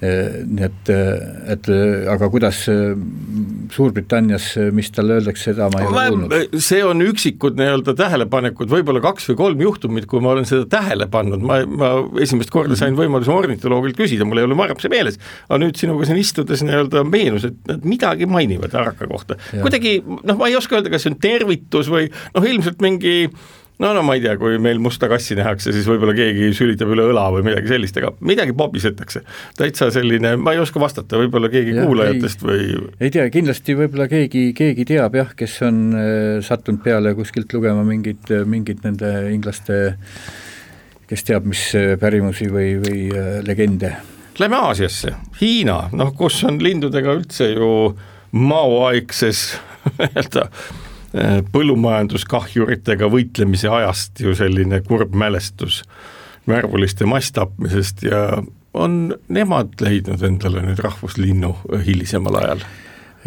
nii 0.01 0.65
et, 0.67 0.89
äh, 0.93 1.53
et 1.53 1.69
äh, 1.73 2.05
aga 2.13 2.29
kuidas 2.29 2.59
Suurbritannias, 3.73 4.51
mis 4.75 4.91
talle 4.93 5.17
öeldakse, 5.17 5.49
seda 5.49 5.71
ma 5.73 5.81
ei 5.81 5.87
ole 5.89 6.03
kuulnud. 6.11 6.59
see 6.63 6.83
on 6.85 7.01
üksikud 7.03 7.57
nii-öelda 7.57 7.95
tähelepanekud, 7.97 8.69
võib-olla 8.71 9.01
kaks 9.03 9.31
või 9.31 9.39
kolm 9.41 9.65
juhtumit, 9.65 10.05
kui 10.09 10.21
ma 10.23 10.35
olen 10.35 10.47
seda 10.47 10.67
tähele 10.77 11.09
pannud, 11.11 11.41
ma, 11.41 11.59
ma 11.65 11.91
esimest 12.23 12.53
korda 12.53 12.77
sain 12.79 12.95
võimaluse 12.97 13.33
ornitoloogilt 13.33 13.97
küsida, 13.97 14.27
mul 14.29 14.43
ei 14.43 14.47
ole 14.47 14.57
varem 14.59 14.79
see 14.81 14.93
meeles, 14.93 15.19
aga 15.49 15.61
nüüd 15.65 15.81
sinuga 15.81 16.07
siin 16.07 16.21
istudes 16.21 16.63
nii-öelda 16.67 17.03
meenus, 17.07 17.49
et 17.49 17.59
nad 17.69 17.85
midagi 17.87 18.29
mainivad 18.29 18.77
Araka 18.77 19.09
kohta. 19.09 19.39
kuidagi 19.55 19.99
noh, 20.05 20.37
ma 20.37 20.51
ei 20.51 20.59
oska 20.59 20.77
öelda, 20.77 20.93
kas 20.93 21.07
see 21.07 21.15
on 21.15 21.21
tervitus 21.25 21.89
või 21.91 22.11
noh, 22.37 22.51
ilmselt 22.53 22.85
mingi 22.85 23.17
no, 23.79 23.91
no 23.93 24.03
ma 24.05 24.15
ei 24.17 24.23
tea, 24.23 24.35
kui 24.39 24.57
meil 24.61 24.79
musta 24.83 25.09
kassi 25.11 25.37
nähakse, 25.37 25.71
siis 25.75 25.87
võib-olla 25.89 26.15
keegi 26.17 26.49
sülitab 26.57 26.91
üle 26.95 27.05
õla 27.11 27.27
või 27.35 27.45
midagi 27.45 27.71
sellist, 27.71 27.99
aga 28.01 28.13
midagi 28.25 28.55
pobisetakse. 28.57 29.21
täitsa 29.57 29.89
selline, 29.93 30.35
ma 30.41 30.55
ei 30.55 30.61
oska 30.63 30.81
vastata, 30.81 31.19
võib-olla 31.21 31.51
keegi 31.53 31.75
ja, 31.77 31.85
kuulajatest 31.85 32.43
ei, 32.43 32.49
või 32.49 32.89
ei 32.97 33.13
tea, 33.13 33.27
kindlasti 33.33 33.77
võib-olla 33.77 34.09
keegi, 34.11 34.49
keegi 34.57 34.87
teab 34.93 35.17
jah, 35.19 35.31
kes 35.37 35.59
on 35.67 35.81
äh, 35.93 36.09
sattunud 36.45 36.83
peale 36.85 37.13
kuskilt 37.17 37.53
lugema 37.53 37.85
mingit, 37.87 38.33
mingit 38.49 38.83
nende 38.87 39.13
inglaste 39.33 39.81
kes 41.07 41.23
teab, 41.27 41.47
mis 41.47 41.69
äh, 41.77 41.93
pärimusi 42.01 42.49
või, 42.51 42.73
või 42.83 43.07
äh, 43.13 43.37
legende. 43.47 43.95
Lähme 44.37 44.59
Aasiasse, 44.67 45.15
Hiina, 45.39 45.87
noh 45.97 46.11
kus 46.17 46.43
on 46.45 46.59
lindudega 46.61 47.15
üldse 47.17 47.53
ju 47.53 47.69
maoaegses 48.37 49.47
nii-öelda 49.97 50.49
Äh, 50.49 50.86
põllumajanduskahjuritega 51.53 53.07
võitlemise 53.11 53.69
ajast 53.71 54.19
ju 54.19 54.33
selline 54.35 54.81
kurb 54.83 55.15
mälestus 55.15 55.81
värvuliste 56.47 57.07
masstapmisest 57.07 58.03
ja 58.07 58.43
on 58.77 59.15
nemad 59.33 59.79
leidnud 59.81 60.23
endale 60.23 60.63
nüüd 60.65 60.81
rahvuslinnu 60.83 61.53
hilisemal 61.87 62.39
ajal? 62.41 62.65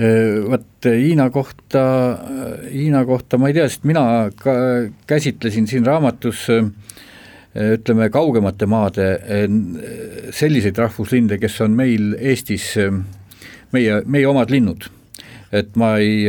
Äh, 0.01 0.39
vot 0.47 0.87
Hiina 0.87 1.31
kohta, 1.31 1.83
Hiina 2.71 3.05
kohta 3.09 3.41
ma 3.41 3.51
ei 3.51 3.57
tea, 3.57 3.67
sest 3.69 3.89
mina 3.89 4.05
ka 4.37 4.55
käsitlesin 5.11 5.67
siin 5.71 5.87
raamatus 5.87 6.47
ütleme, 7.51 8.07
kaugemate 8.15 8.67
maade 8.71 9.09
selliseid 10.31 10.79
rahvuslinde, 10.79 11.41
kes 11.43 11.57
on 11.65 11.75
meil 11.75 12.15
Eestis 12.15 12.77
meie, 13.75 14.03
meie 14.07 14.29
omad 14.31 14.53
linnud 14.55 14.87
et 15.53 15.75
ma 15.81 15.97
ei, 15.99 16.25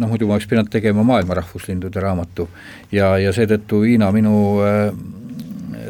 noh 0.00 0.08
muidu 0.08 0.28
ma 0.28 0.38
oleks 0.38 0.48
pidanud 0.48 0.70
tegema 0.72 1.04
maailma 1.04 1.36
rahvuslindude 1.42 2.00
raamatu. 2.00 2.48
Ja, 2.92 3.14
ja 3.20 3.32
seetõttu 3.36 3.82
Hiina 3.84 4.08
minu 4.14 4.36
äh, 4.64 4.94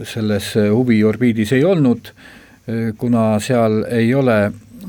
selles 0.09 0.55
huviorbiidis 0.57 1.53
ei 1.57 1.65
olnud, 1.65 2.13
kuna 2.99 3.39
seal 3.43 3.83
ei 3.91 4.13
ole, 4.15 4.37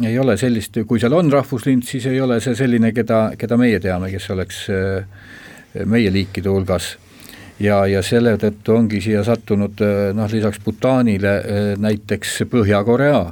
ei 0.05 0.17
ole 0.19 0.35
sellist, 0.37 0.77
kui 0.87 1.01
seal 1.01 1.13
on 1.17 1.31
rahvuslind, 1.33 1.85
siis 1.85 2.05
ei 2.09 2.21
ole 2.21 2.39
see 2.41 2.55
selline, 2.57 2.91
keda, 2.93 3.31
keda 3.39 3.57
meie 3.57 3.79
teame, 3.81 4.11
kes 4.13 4.29
oleks 4.33 4.59
meie 5.89 6.11
liikide 6.13 6.53
hulgas. 6.53 6.93
Ja, 7.61 7.83
ja 7.89 8.01
selle 8.05 8.35
tõttu 8.41 8.73
ongi 8.77 9.01
siia 9.01 9.23
sattunud 9.25 9.81
noh, 10.17 10.29
lisaks 10.31 10.61
Bhutanile 10.63 11.33
näiteks 11.81 12.43
Põhja-Korea. 12.49 13.23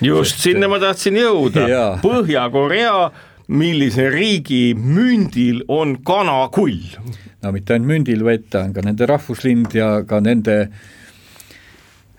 just, 0.00 0.40
sinna 0.40 0.68
ma 0.68 0.80
tahtsin 0.80 1.16
jõuda, 1.20 1.66
Põhja-Korea 2.06 3.10
millise 3.48 4.10
riigi 4.10 4.74
mündil 4.74 5.62
on 5.68 5.96
kanakull? 6.06 6.80
no 7.42 7.52
mitte 7.54 7.76
ainult 7.76 7.92
mündil, 7.92 8.24
vaid 8.26 8.48
ta 8.50 8.64
on 8.66 8.74
ka 8.74 8.84
nende 8.84 9.06
rahvuslind 9.08 9.74
ja 9.76 10.02
ka 10.08 10.20
nende 10.24 10.56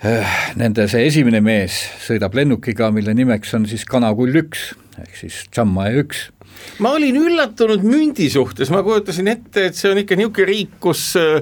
äh, 0.04 0.36
Nende 0.58 0.86
see 0.92 1.08
esimene 1.10 1.42
mees 1.42 1.80
sõidab 2.06 2.36
lennukiga, 2.38 2.92
mille 2.94 3.16
nimeks 3.18 3.56
on 3.58 3.66
siis 3.70 3.86
Kanakull 3.90 4.44
üks 4.44 4.72
ehk 4.98 5.16
siis 5.18 5.44
Tšammae 5.52 6.04
üks. 6.04 6.28
Ma 6.82 6.96
olin 6.98 7.18
üllatunud 7.20 7.84
mündi 7.86 8.32
suhtes, 8.34 8.72
ma 8.74 8.80
kujutasin 8.86 9.30
ette, 9.30 9.68
et 9.70 9.78
see 9.78 9.92
on 9.92 10.00
ikka 10.02 10.16
niisugune 10.18 10.48
riik, 10.50 10.72
kus 10.82 11.02
äh, 11.20 11.42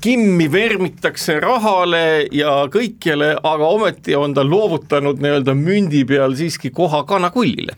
kimmi 0.00 0.46
vermitakse 0.52 1.36
rahale 1.44 2.28
ja 2.36 2.54
kõikjale, 2.72 3.34
aga 3.36 3.72
ometi 3.76 4.16
on 4.16 4.36
ta 4.36 4.44
loovutanud 4.46 5.20
nii-öelda 5.20 5.56
mündi 5.56 6.06
peal 6.08 6.36
siiski 6.38 6.72
koha 6.76 7.02
kanakullile 7.08 7.76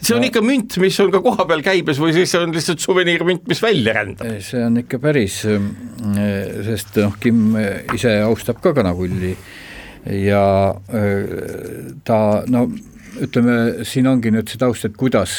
see 0.00 0.16
on 0.16 0.22
no, 0.24 0.28
ikka 0.30 0.42
münt, 0.44 0.76
mis 0.82 0.98
on 1.02 1.12
ka 1.14 1.22
kohapeal 1.24 1.64
käibes 1.64 2.00
või 2.02 2.14
siis 2.16 2.32
see 2.32 2.42
on 2.42 2.54
lihtsalt 2.56 2.82
suveniirmünt, 2.82 3.46
mis 3.50 3.62
välja 3.62 3.96
rändab? 4.00 4.36
see 4.44 4.62
on 4.66 4.80
ikka 4.82 5.00
päris, 5.02 5.40
sest 6.66 7.00
noh, 7.02 7.16
Kim 7.20 7.56
ise 7.94 8.16
austab 8.24 8.62
ka 8.64 8.74
kanakulli 8.76 9.34
ja 10.24 10.44
ta 12.04 12.20
no 12.48 12.68
ütleme, 13.20 13.84
siin 13.84 14.08
ongi 14.08 14.32
nüüd 14.32 14.48
see 14.48 14.60
taust, 14.60 14.86
et 14.86 14.96
kuidas 14.98 15.34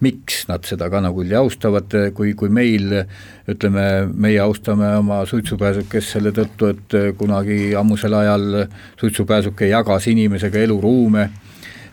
miks 0.00 0.46
nad 0.48 0.64
seda 0.64 0.88
kanakulli 0.92 1.36
austavad, 1.36 1.92
kui, 2.16 2.32
kui 2.38 2.48
meil 2.52 3.02
ütleme, 3.50 3.84
meie 4.08 4.40
austame 4.40 4.88
oma 4.96 5.20
suitsupääsukest 5.28 6.16
selle 6.16 6.32
tõttu, 6.36 6.70
et 6.72 6.96
kunagi 7.20 7.74
ammusel 7.76 8.16
ajal 8.16 8.64
suitsupääsuke 9.00 9.68
jagas 9.68 10.08
inimesega 10.12 10.62
eluruume, 10.64 11.28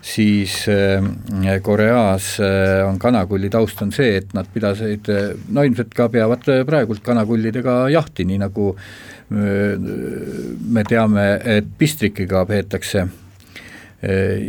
siis 0.02 0.60
äh, 0.68 1.04
Koreas 1.62 2.36
äh, 2.40 2.82
on 2.88 2.98
kanakulli 2.98 3.50
taust 3.50 3.82
on 3.82 3.92
see, 3.92 4.16
et 4.20 4.34
nad 4.36 4.48
pidasid, 4.54 5.10
no 5.52 5.64
ilmselt 5.66 5.94
ka 5.96 6.08
peavad 6.12 6.46
praegult 6.66 7.02
kanakullidega 7.06 7.80
jahti, 7.94 8.26
nii 8.28 8.42
nagu 8.44 8.72
äh, 8.74 9.74
me 9.78 10.84
teame, 10.88 11.30
et 11.58 11.72
pistrikiga 11.78 12.44
peetakse 12.48 13.08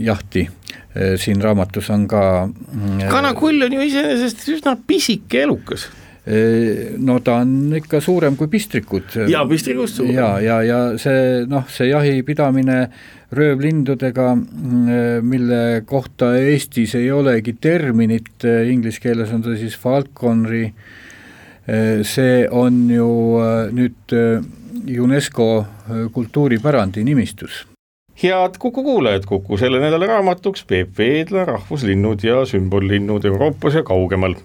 jahti. 0.05 0.43
Äh, 0.89 1.15
siin 1.21 1.41
raamatus 1.41 1.89
on 1.93 2.07
ka 2.09 2.21
mm, 2.49 3.03
kanakull 3.11 3.61
on 3.61 3.73
ju 3.75 3.83
iseenesest 3.85 4.47
üsna 4.55 4.73
pisike 4.87 5.43
elukas. 5.45 5.85
äh, 5.85 6.08
no 6.99 7.19
ta 7.25 7.39
on 7.41 7.75
ikka 7.79 8.01
suurem 8.03 8.35
kui 8.37 8.49
pistrikud. 8.51 9.15
ja 9.31 9.45
pistrikust 9.49 10.01
suurem. 10.01 10.15
ja, 10.15 10.27
ja, 10.43 10.57
ja 10.63 10.79
see 11.01 11.45
noh, 11.49 11.63
see 11.71 11.89
jahipidamine 11.89 12.81
röövlindudega, 13.35 14.27
mm, 14.35 15.25
mille 15.25 15.61
kohta 15.85 16.33
Eestis 16.37 16.95
ei 16.97 17.11
olegi 17.13 17.55
terminit, 17.61 18.45
inglise 18.69 19.01
keeles 19.01 19.33
on 19.33 19.45
ta 19.45 19.55
siis 19.57 19.77
falconry, 19.77 20.67
see 22.03 22.45
on 22.49 22.87
ju 22.89 23.09
nüüd 23.77 24.15
UNESCO 24.89 25.49
kultuuripärandi 26.13 27.03
nimistus 27.05 27.63
head 28.23 28.57
Kuku 28.59 28.83
kuulajad, 28.83 29.25
Kuku 29.25 29.57
selle 29.57 29.79
nädala 29.79 30.07
raamatuks 30.07 30.65
Peep 30.67 30.97
Veedla 30.97 31.45
Rahvuslinnud 31.45 32.23
ja 32.23 32.43
sümbollinnud 32.45 33.25
Euroopas 33.25 33.79
ja 33.79 33.83
kaugemal. 33.83 34.35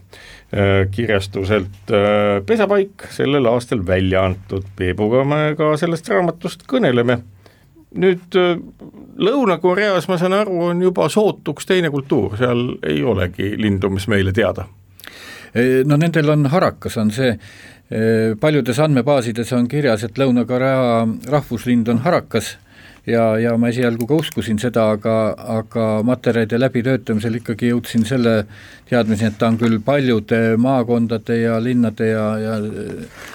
Äh, 0.54 0.88
kirjastuselt 0.90 1.90
äh, 1.90 2.40
Pesapaik 2.46 3.08
sellel 3.10 3.46
aastal 3.50 3.80
välja 3.86 4.20
antud, 4.22 4.62
Peebuga 4.76 5.24
me 5.26 5.38
ka 5.58 5.72
sellest 5.80 6.06
raamatust 6.12 6.62
kõneleme. 6.70 7.16
nüüd 7.98 8.36
äh, 8.38 8.60
Lõuna-Koreas, 9.18 10.06
ma 10.06 10.18
saan 10.20 10.36
aru, 10.36 10.60
on 10.68 10.82
juba 10.84 11.08
sootuks 11.10 11.66
teine 11.66 11.90
kultuur, 11.90 12.36
seal 12.38 12.62
ei 12.86 13.02
olegi 13.02 13.50
lindu, 13.58 13.90
mis 13.90 14.06
meile 14.06 14.32
teada. 14.32 14.68
no 15.86 15.96
nendel 15.96 16.30
on 16.30 16.46
harakas, 16.50 16.96
on 16.98 17.10
see 17.14 17.34
paljudes 18.40 18.78
andmebaasides 18.78 19.52
on 19.54 19.68
kirjas, 19.68 20.02
et 20.04 20.18
Lõuna-Korea 20.18 21.02
rahvuslind 21.30 21.88
on 21.88 22.02
harakas 22.06 22.56
ja, 23.06 23.24
ja 23.40 23.54
ma 23.60 23.70
esialgu 23.72 24.06
ka 24.08 24.18
uskusin 24.22 24.58
seda, 24.62 24.88
aga, 24.96 25.16
aga 25.58 25.88
materjalide 26.06 26.60
läbitöötamisel 26.60 27.40
ikkagi 27.40 27.72
jõudsin 27.72 28.06
selle 28.08 28.44
teadmiseni, 28.88 29.32
et 29.32 29.38
ta 29.40 29.50
on 29.52 29.60
küll 29.60 29.80
paljude 29.84 30.56
maakondade 30.60 31.40
ja 31.42 31.58
linnade 31.62 32.10
ja, 32.10 32.26
ja 32.40 32.56
äh, 32.62 33.30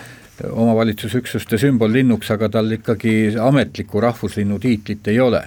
omavalitsusüksuste 0.49 1.59
sümbollinnuks, 1.59 2.31
aga 2.35 2.49
tal 2.53 2.71
ikkagi 2.71 3.35
ametlikku 3.43 4.01
rahvuslinnu 4.01 4.59
tiitlit 4.63 5.09
ei 5.11 5.19
ole. 5.19 5.43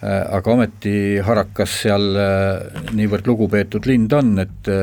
Äh, 0.00 0.22
aga 0.38 0.54
ometi 0.56 0.94
Harakas 1.24 1.82
seal 1.84 2.14
äh, 2.16 2.86
niivõrd 2.96 3.28
lugupeetud 3.30 3.86
lind 3.90 4.14
on, 4.16 4.38
et 4.42 4.74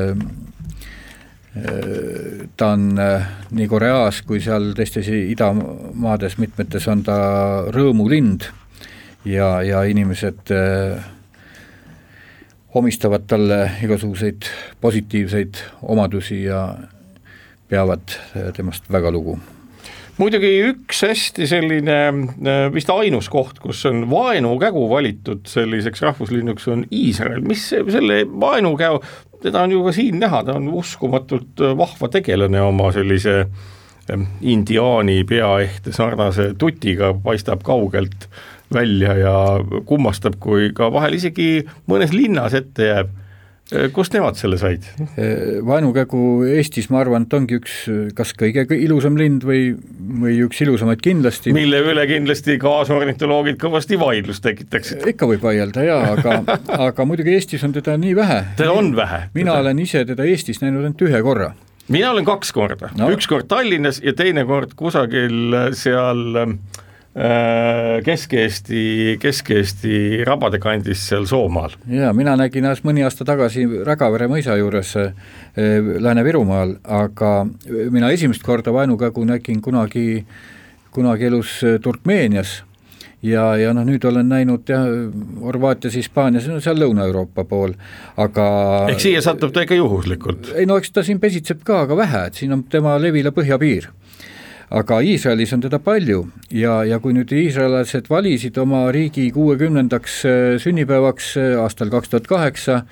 ta 2.56 2.72
on 2.74 2.98
äh, 2.98 3.26
nii 3.54 3.68
Koreas 3.70 4.22
kui 4.26 4.40
seal 4.42 4.72
teistes 4.76 5.08
idamaades 5.10 6.38
mitmetes 6.42 6.88
on 6.90 7.04
ta 7.06 7.18
rõõmulind 7.74 8.48
ja, 9.28 9.58
ja 9.66 9.82
inimesed 9.88 10.52
äh, 10.54 11.04
omistavad 12.78 13.28
talle 13.30 13.62
igasuguseid 13.84 14.50
positiivseid 14.80 15.62
omadusi 15.82 16.42
ja 16.44 16.64
peavad 17.68 18.18
äh, 18.34 18.50
temast 18.56 18.90
väga 18.92 19.12
lugu. 19.14 19.38
Muidugi 20.18 20.48
üks 20.66 21.04
hästi 21.06 21.46
selline 21.46 21.98
vist 22.74 22.88
ainus 22.90 23.28
koht, 23.30 23.60
kus 23.62 23.84
on 23.86 24.00
vaenukägu 24.10 24.80
valitud 24.90 25.46
selliseks 25.46 26.02
rahvuslinnuks, 26.02 26.66
on 26.74 26.82
Iisrael, 26.90 27.44
mis 27.46 27.62
selle 27.70 28.24
vaenukäo, 28.26 28.98
teda 29.42 29.62
on 29.62 29.72
ju 29.72 29.82
ka 29.86 29.94
siin 29.94 30.20
näha, 30.22 30.42
ta 30.44 30.56
on 30.58 30.68
uskumatult 30.80 31.62
äh, 31.62 31.76
vahva 31.78 32.10
tegelane 32.12 32.62
oma 32.62 32.90
sellise 32.94 33.38
ähm, 34.10 34.26
indiaani 34.40 35.22
peaehte 35.28 35.92
sarnase 35.96 36.52
tutiga, 36.58 37.12
paistab 37.24 37.62
kaugelt 37.66 38.28
välja 38.74 39.14
ja 39.16 39.36
kummastab, 39.88 40.36
kui 40.40 40.72
ka 40.76 40.90
vahel 40.92 41.16
isegi 41.16 41.64
mõnes 41.88 42.12
linnas 42.12 42.56
ette 42.58 42.90
jääb 42.90 43.14
kust 43.92 44.14
nemad 44.16 44.38
selle 44.38 44.56
said? 44.60 44.86
Äh, 45.20 45.58
vaenukägu 45.66 46.44
Eestis, 46.48 46.88
ma 46.92 47.02
arvan, 47.02 47.26
et 47.26 47.36
ongi 47.36 47.58
üks 47.60 47.76
kas 48.16 48.32
kõige 48.38 48.64
ilusam 48.76 49.18
lind 49.20 49.44
või, 49.46 49.74
või 50.22 50.38
üks 50.46 50.62
ilusamaid 50.64 51.02
kindlasti. 51.04 51.52
mille 51.56 51.82
üle 51.84 52.06
kindlasti 52.08 52.58
kaasornitoloogid 52.62 53.60
kõvasti 53.60 54.00
vaidlust 54.00 54.44
tekitaksid. 54.46 55.04
ikka 55.12 55.28
võib 55.28 55.44
vaielda 55.44 55.84
jaa, 55.84 56.00
aga, 56.16 56.58
aga 56.88 57.08
muidugi 57.08 57.36
Eestis 57.36 57.64
on 57.68 57.76
teda 57.76 57.98
nii 58.00 58.16
vähe. 58.16 58.42
teda 58.56 58.72
on 58.72 58.94
vähe. 58.96 59.26
mina 59.36 59.52
teda. 59.52 59.62
olen 59.66 59.84
ise 59.84 60.04
teda 60.08 60.28
Eestis 60.28 60.62
näinud 60.64 60.86
ainult 60.86 61.04
ühe 61.04 61.22
korra. 61.26 61.52
mina 61.92 62.12
olen 62.14 62.28
kaks 62.28 62.52
korda 62.56 62.92
no., 62.96 63.12
üks 63.12 63.28
kord 63.28 63.50
Tallinnas 63.52 64.00
ja 64.04 64.16
teine 64.16 64.48
kord 64.48 64.72
kusagil 64.80 65.58
seal 65.76 66.44
äh, 66.46 66.56
Kesk-Eesti, 68.04 69.16
Kesk-Eesti 69.18 69.94
rabade 70.26 70.60
kandis 70.62 71.00
seal 71.08 71.24
Soomaal. 71.26 71.74
jaa, 71.90 72.12
mina 72.14 72.36
nägin 72.38 72.68
alles 72.68 72.84
mõni 72.86 73.02
aasta 73.02 73.26
tagasi 73.26 73.64
Rägavere 73.86 74.28
mõisa 74.30 74.54
juures 74.58 74.94
äh, 75.00 75.10
Lääne-Virumaal, 75.98 76.76
aga 76.84 77.32
mina 77.90 78.12
esimest 78.14 78.46
korda 78.46 78.72
vaenukägu 78.72 79.24
nägin 79.26 79.60
kunagi, 79.64 80.22
kunagi 80.94 81.26
elus 81.26 81.58
Turkmeenias 81.82 82.60
ja, 83.22 83.44
ja 83.58 83.72
noh, 83.74 83.86
nüüd 83.86 84.04
olen 84.06 84.28
näinud 84.30 84.68
jah, 84.70 84.86
Horvaatias, 85.42 85.96
Hispaanias, 85.98 86.46
no 86.50 86.60
seal 86.62 86.78
Lõuna-Euroopa 86.78 87.44
pool, 87.48 87.74
aga 88.20 88.48
ehk 88.92 89.02
siia 89.02 89.22
satub 89.24 89.54
ta 89.54 89.64
ikka 89.66 89.78
juhuslikult? 89.78 90.52
ei 90.54 90.68
no 90.68 90.78
eks 90.78 90.94
ta 90.94 91.04
siin 91.06 91.20
pesitseb 91.22 91.64
ka, 91.66 91.82
aga 91.86 91.98
vähe, 91.98 92.26
et 92.30 92.38
siin 92.38 92.54
on 92.54 92.64
tema 92.70 92.94
levila 93.02 93.34
põhjapiir 93.34 93.90
aga 94.70 95.00
Iisraelis 95.00 95.52
on 95.56 95.62
teda 95.64 95.80
palju. 95.80 96.24
Ja, 96.52 96.82
ja 96.84 96.98
kui 97.00 97.14
nüüd 97.16 97.32
iisraellased 97.32 98.08
valisid 98.10 98.58
oma 98.60 98.86
riigi 98.92 99.28
kuuekümnendaks 99.32 100.18
äh, 100.28 100.56
sünnipäevaks 100.60 101.34
äh, 101.40 101.54
aastal 101.62 101.92
kaks 101.92 102.12
tuhat 102.12 102.28
kaheksa 102.28 102.82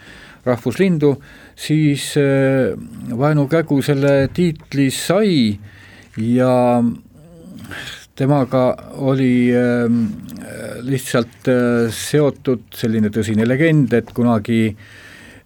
rahvuslindu, 0.47 1.17
siis 1.59 2.15
äh, 2.21 2.73
vaenukägu 3.19 3.83
selle 3.85 4.29
tiitli 4.35 4.89
sai 4.95 5.59
ja 6.23 6.83
temaga 8.17 8.71
oli 9.05 9.53
lihtsalt 10.87 11.49
seotud 11.93 12.63
selline 12.73 13.11
tõsine 13.13 13.45
legend, 13.45 13.93
et 13.93 14.09
kunagi 14.17 14.71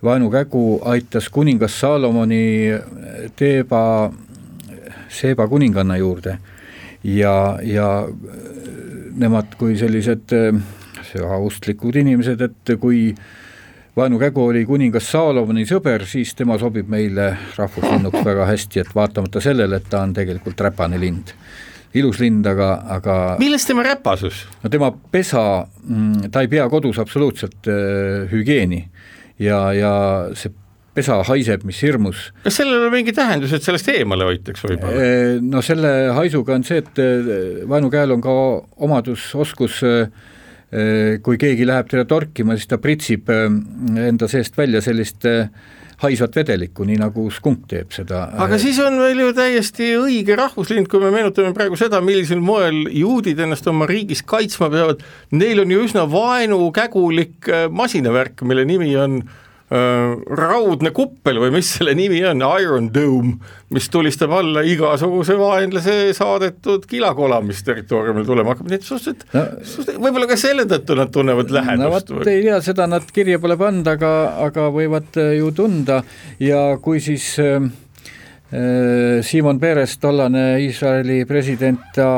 vaenukägu 0.06 0.78
aitas 0.86 1.26
kuningas 1.34 1.80
Saalomoni 1.80 2.70
Teeba, 3.34 3.82
Seeba 5.10 5.48
kuninganna 5.48 5.96
juurde. 5.98 6.38
Ja, 7.04 7.58
ja 7.64 8.06
nemad 9.16 9.56
kui 9.58 9.76
sellised 9.80 10.34
äh, 10.36 10.60
austlikud 11.24 11.96
inimesed, 11.96 12.40
et 12.44 12.74
kui 12.80 13.10
vaenukägu 13.96 14.44
oli 14.52 14.64
kuningas 14.68 15.08
Saalomoni 15.12 15.66
sõber, 15.68 16.04
siis 16.08 16.34
tema 16.38 16.58
sobib 16.60 16.88
meile 16.90 17.32
rahvuslinnuks 17.56 18.24
väga 18.24 18.46
hästi, 18.48 18.84
et 18.84 18.94
vaatamata 18.94 19.42
sellele, 19.42 19.80
et 19.80 19.90
ta 19.90 20.04
on 20.06 20.14
tegelikult 20.16 20.60
räpane 20.68 21.00
lind. 21.00 21.34
Ilus 21.98 22.20
lind, 22.22 22.46
aga, 22.46 22.68
aga 23.00 23.14
milles 23.40 23.64
tema 23.66 23.82
räpasus? 23.82 24.44
no 24.62 24.70
tema 24.70 24.92
pesa, 24.92 25.66
mm, 25.82 26.30
ta 26.30 26.44
ei 26.44 26.48
pea 26.52 26.68
kodus 26.70 27.00
absoluutselt 27.02 27.66
äh, 27.66 28.30
hügieeni. 28.30 28.84
Ja, 29.40 29.72
ja 29.72 29.92
see 30.36 30.52
pesa 30.94 31.20
haiseb, 31.28 31.64
mis 31.68 31.80
hirmus. 31.84 32.30
kas 32.44 32.60
sellel 32.60 32.88
on 32.88 32.94
mingi 32.94 33.14
tähendus, 33.16 33.54
et 33.56 33.66
sellest 33.66 33.88
eemale 33.92 34.26
hoitakse 34.28 34.68
võib-olla? 34.68 35.06
Äh, 35.06 35.38
no 35.42 35.62
selle 35.64 35.92
haisuga 36.16 36.56
on 36.58 36.66
see, 36.66 36.82
et 36.82 37.02
äh, 37.02 37.64
vaenukäel 37.70 38.16
on 38.16 38.24
ka 38.24 38.36
omadus, 38.88 39.30
oskus 39.34 39.82
kui 41.26 41.34
keegi 41.34 41.64
läheb 41.66 41.88
teda 41.90 42.04
torkima, 42.06 42.54
siis 42.54 42.68
ta 42.70 42.76
pritsib 42.78 43.26
enda 43.34 44.28
seest 44.30 44.54
välja 44.54 44.78
sellist 44.84 45.24
äh, 45.26 45.48
haisvat 46.00 46.36
vedelikku, 46.40 46.84
nii 46.88 46.98
nagu 47.00 47.26
skunk 47.34 47.66
teeb 47.70 47.92
seda. 47.92 48.22
aga 48.40 48.58
siis 48.60 48.78
on 48.82 48.96
meil 49.00 49.20
ju 49.20 49.34
täiesti 49.36 49.90
õige 49.98 50.36
rahvuslind, 50.38 50.88
kui 50.90 51.02
me 51.02 51.12
meenutame 51.12 51.52
praegu 51.56 51.76
seda, 51.80 52.00
millisel 52.04 52.40
moel 52.44 52.86
juudid 52.96 53.40
ennast 53.44 53.68
oma 53.70 53.88
riigis 53.90 54.24
kaitsma 54.24 54.70
peavad, 54.72 55.04
neil 55.36 55.60
on 55.64 55.74
ju 55.74 55.84
üsna 55.88 56.06
vaenukägulik 56.10 57.50
äh, 57.50 57.68
masinavärk, 57.68 58.44
mille 58.48 58.64
nimi 58.68 58.94
on 59.00 59.20
raudne 59.70 60.90
kuppel 60.90 61.38
või 61.38 61.52
mis 61.54 61.68
selle 61.76 61.92
nimi 61.94 62.18
on, 62.26 62.42
Iron 62.58 62.88
Dome, 62.90 63.36
mis 63.70 63.86
tulistab 63.92 64.32
alla 64.34 64.64
igasuguse 64.66 65.36
vaenlase 65.38 65.94
saadetud 66.16 66.88
kilakola, 66.90 67.38
mis 67.46 67.62
territooriumil 67.66 68.26
tulema. 68.26 68.56
Hakkab, 68.56 68.66
nii 68.70 68.80
et 68.80 68.88
suhteliselt 68.88 69.22
no,, 69.36 69.44
võib-olla 70.02 70.26
ka 70.32 70.38
selle 70.40 70.66
tõttu 70.70 70.98
nad 70.98 71.12
tunnevad 71.14 71.54
lähedust 71.54 72.10
no,. 72.10 72.18
vot 72.18 72.32
ei 72.32 72.42
tea, 72.48 72.58
seda 72.66 72.88
nad 72.90 73.06
kirja 73.14 73.38
pole 73.42 73.54
pannud, 73.60 73.86
aga, 73.94 74.12
aga 74.48 74.66
võivad 74.74 75.20
ju 75.38 75.54
tunda. 75.54 76.00
Ja 76.42 76.64
kui 76.82 76.98
siis 77.04 77.30
äh, 77.38 77.62
Simon 79.22 79.62
Peres, 79.62 80.00
tollane 80.02 80.56
Iisraeli 80.64 81.22
president, 81.30 81.92
ta 81.94 82.10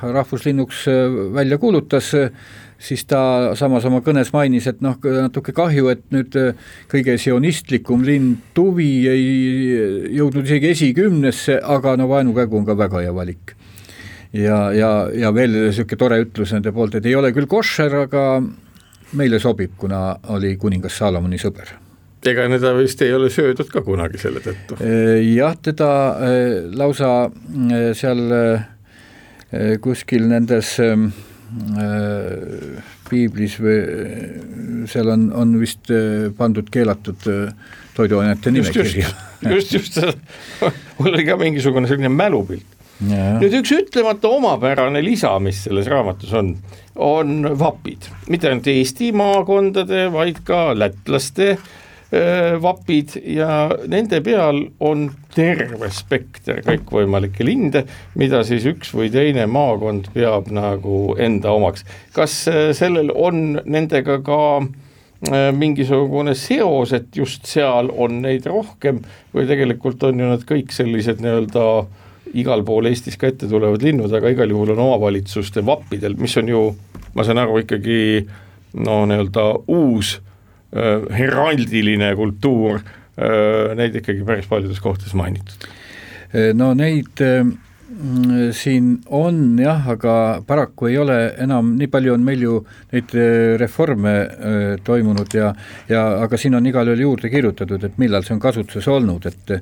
rahvuslinnuks 0.00 0.86
välja 1.36 1.60
kuulutas 1.60 2.14
siis 2.78 3.04
ta 3.08 3.20
samas 3.56 3.84
oma 3.88 4.02
kõnes 4.04 4.30
mainis, 4.34 4.66
et 4.68 4.82
noh, 4.84 4.98
natuke 5.02 5.54
kahju, 5.56 5.88
et 5.92 6.02
nüüd 6.14 6.36
äh, 6.40 6.66
kõige 6.92 7.16
sionistlikum 7.20 8.04
linn 8.06 8.36
Tuvi 8.54 8.90
ei 9.10 9.30
jõudnud 10.16 10.44
isegi 10.44 10.72
esikümnesse, 10.74 11.60
aga 11.62 11.96
no 11.96 12.08
vaenukägu 12.10 12.60
on 12.60 12.68
ka 12.68 12.76
väga 12.78 13.04
hea 13.06 13.14
valik. 13.14 13.56
ja, 14.32 14.72
ja, 14.72 14.90
ja 15.14 15.32
veel 15.34 15.54
niisugune 15.54 15.98
tore 15.98 16.20
ütlus 16.24 16.52
nende 16.52 16.72
poolt, 16.72 16.98
et 16.98 17.06
ei 17.06 17.16
ole 17.16 17.32
küll 17.32 17.48
koššer, 17.48 17.94
aga 18.06 18.42
meile 19.16 19.40
sobib, 19.40 19.76
kuna 19.78 20.18
oli 20.34 20.56
kuningas 20.60 20.98
Saalomoni 20.98 21.40
sõber 21.40 21.76
ega 22.26 22.42
teda 22.50 22.72
vist 22.74 22.98
ei 23.06 23.12
ole 23.14 23.28
söödud 23.30 23.68
ka 23.70 23.84
kunagi 23.86 24.18
selle 24.18 24.40
tõttu? 24.42 24.80
Äh, 24.82 25.20
jah, 25.36 25.54
teda 25.62 25.90
äh, 26.26 26.46
lausa 26.74 27.30
seal 27.94 28.24
kuskil 29.80 30.26
nendes 30.26 30.72
äh, 30.82 30.96
Äh, 30.96 31.35
piiblis 33.08 33.56
või 33.62 34.86
seal 34.90 35.10
on, 35.12 35.28
on 35.34 35.56
vist 35.60 35.90
äh, 35.94 36.28
pandud 36.36 36.68
keelatud 36.72 37.28
äh, 37.32 37.52
toiduainete 37.96 38.52
nimekirja. 38.54 39.10
just, 39.50 39.72
just, 39.72 40.00
mul 40.98 41.12
oli 41.12 41.26
ka 41.26 41.38
mingisugune 41.40 41.88
selline 41.90 42.12
mälupilt. 42.12 42.74
nüüd 43.06 43.52
üks 43.58 43.74
ütlemata 43.76 44.30
omapärane 44.32 45.02
lisa, 45.04 45.34
mis 45.42 45.64
selles 45.66 45.88
raamatus 45.92 46.32
on, 46.38 46.54
on 46.96 47.50
vapid, 47.60 48.08
mitte 48.32 48.48
ainult 48.48 48.70
Eesti 48.72 49.10
maakondade, 49.16 50.06
vaid 50.14 50.40
ka 50.48 50.70
lätlaste 50.76 51.50
äh, 51.56 51.66
vapid 52.62 53.16
ja 53.26 53.66
nende 53.90 54.20
peal 54.22 54.60
on 54.80 55.08
terve 55.34 55.88
spekter 55.90 56.62
kõikvõimalikke 56.64 57.44
linde, 57.44 57.82
mida 58.14 58.42
siis 58.46 58.66
üks 58.70 58.92
või 58.94 59.10
teine 59.12 59.46
maakond 59.50 60.12
peab 60.14 60.46
nagu 60.54 61.16
enda 61.18 61.50
omaks. 61.50 61.84
kas 62.14 62.44
sellel 62.78 63.10
on 63.10 63.60
nendega 63.64 64.20
ka 64.22 64.40
mingisugune 65.56 66.34
seos, 66.38 66.92
et 66.92 67.16
just 67.16 67.46
seal 67.48 67.90
on 67.90 68.20
neid 68.22 68.46
rohkem 68.46 69.00
või 69.34 69.46
tegelikult 69.48 70.02
on 70.06 70.20
ju 70.20 70.28
nad 70.30 70.44
kõik 70.46 70.74
sellised 70.76 71.22
nii-öelda 71.24 71.64
igal 72.36 72.62
pool 72.66 72.86
Eestis 72.86 73.16
ka 73.16 73.30
ette 73.32 73.48
tulevad 73.48 73.82
linnud, 73.82 74.12
aga 74.12 74.30
igal 74.30 74.50
juhul 74.52 74.74
on 74.76 74.84
omavalitsuste 74.84 75.64
vappidel, 75.66 76.14
mis 76.20 76.36
on 76.36 76.52
ju, 76.52 76.62
ma 77.16 77.24
saan 77.24 77.40
aru, 77.42 77.64
ikkagi 77.64 77.98
no 78.76 79.02
nii-öelda 79.08 79.48
uus 79.72 80.18
Äh, 80.18 80.35
heraldiline 80.74 82.14
kultuur, 82.18 82.80
äh, 83.16 83.74
neid 83.78 84.00
ikkagi 84.00 84.24
päris 84.26 84.48
paljudes 84.50 84.80
kohtades 84.82 85.14
mainitud. 85.16 85.68
Äh, 86.32 86.52
no 86.54 86.74
neid 86.74 87.22
siin 88.52 88.88
on 89.14 89.36
jah, 89.62 89.84
aga 89.88 90.42
paraku 90.44 90.88
ei 90.90 90.96
ole 90.98 91.14
enam, 91.40 91.70
nii 91.78 91.86
palju 91.88 92.16
on 92.16 92.24
meil 92.26 92.42
ju 92.42 92.56
neid 92.92 93.14
reforme 93.62 94.14
toimunud 94.84 95.36
ja, 95.38 95.52
ja 95.88 96.02
aga 96.24 96.36
siin 96.36 96.58
on 96.58 96.66
igal 96.66 96.90
juhul 96.90 97.04
juurde 97.04 97.30
kirjutatud, 97.32 97.86
et 97.86 97.96
millal 98.02 98.26
see 98.26 98.34
on 98.34 98.42
kasutuses 98.42 98.90
olnud, 98.90 99.30
et 99.30 99.54